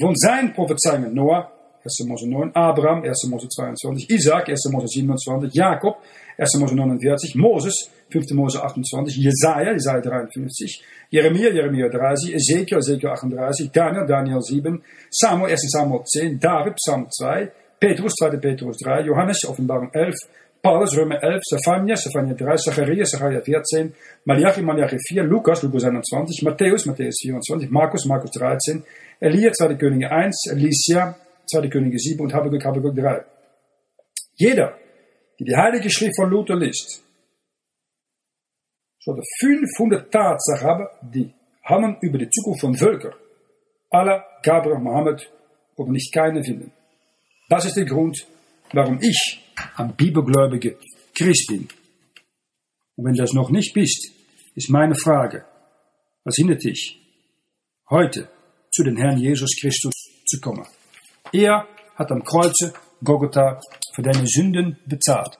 [0.00, 1.12] von seinen Prophezeiungen.
[1.12, 1.50] Noah,
[1.82, 2.06] 1.
[2.06, 3.28] Mose 9, Abraham, 1.
[3.28, 4.70] Mose 22, Isaac, 1.
[4.70, 5.96] Mose 27, Jakob,
[6.36, 6.58] 1.
[6.60, 8.30] Mose 49, Moses, 5.
[8.34, 15.50] Mose 28, Jesaja, Jesaja 53, Jeremia, Jeremia 30, Ezekiel, Ezekiel 38, Daniel, Daniel 7, Samuel,
[15.50, 15.70] 1.
[15.70, 18.36] Samuel 10, David, Psalm 2, Petrus, 2.
[18.38, 20.14] Petrus 3, Johannes, Offenbarung 11,
[20.62, 23.94] Paulus, Römer 11, Zephania, Zephania 3, Zacharias, Zachariah 14,
[24.24, 28.82] Malachi, Malachi 4, Lukas, Lukas 21, Matthäus, Matthäus 24, Markus, Markus 13,
[29.20, 29.74] Elia, 2.
[29.76, 31.68] Könige 1, Alicia, 2.
[31.68, 33.24] Könige 7 und Habakkuk, Habakkuk 3.
[34.34, 34.76] Jeder,
[35.38, 37.04] die die Heilige Schrift von Luther liest,
[39.00, 41.32] sollte 500 Tatsachen haben, die
[41.64, 43.14] hangen über die Zukunft von Völkern.
[43.90, 45.30] Allah, Gabriel, Mohammed
[45.76, 46.72] oder nicht keine finden.
[47.48, 48.26] Das ist der Grund,
[48.72, 49.40] warum ich
[49.76, 50.72] ein bibelgläubiger
[51.14, 51.68] Christ bin.
[52.96, 54.12] Und wenn du das noch nicht bist,
[54.54, 55.44] ist meine Frage,
[56.24, 57.00] was hindert dich,
[57.88, 58.28] heute
[58.70, 59.94] zu den Herrn Jesus Christus
[60.26, 60.66] zu kommen?
[61.32, 63.60] Er hat am Kreuze Golgotha
[63.94, 65.38] für deine Sünden bezahlt.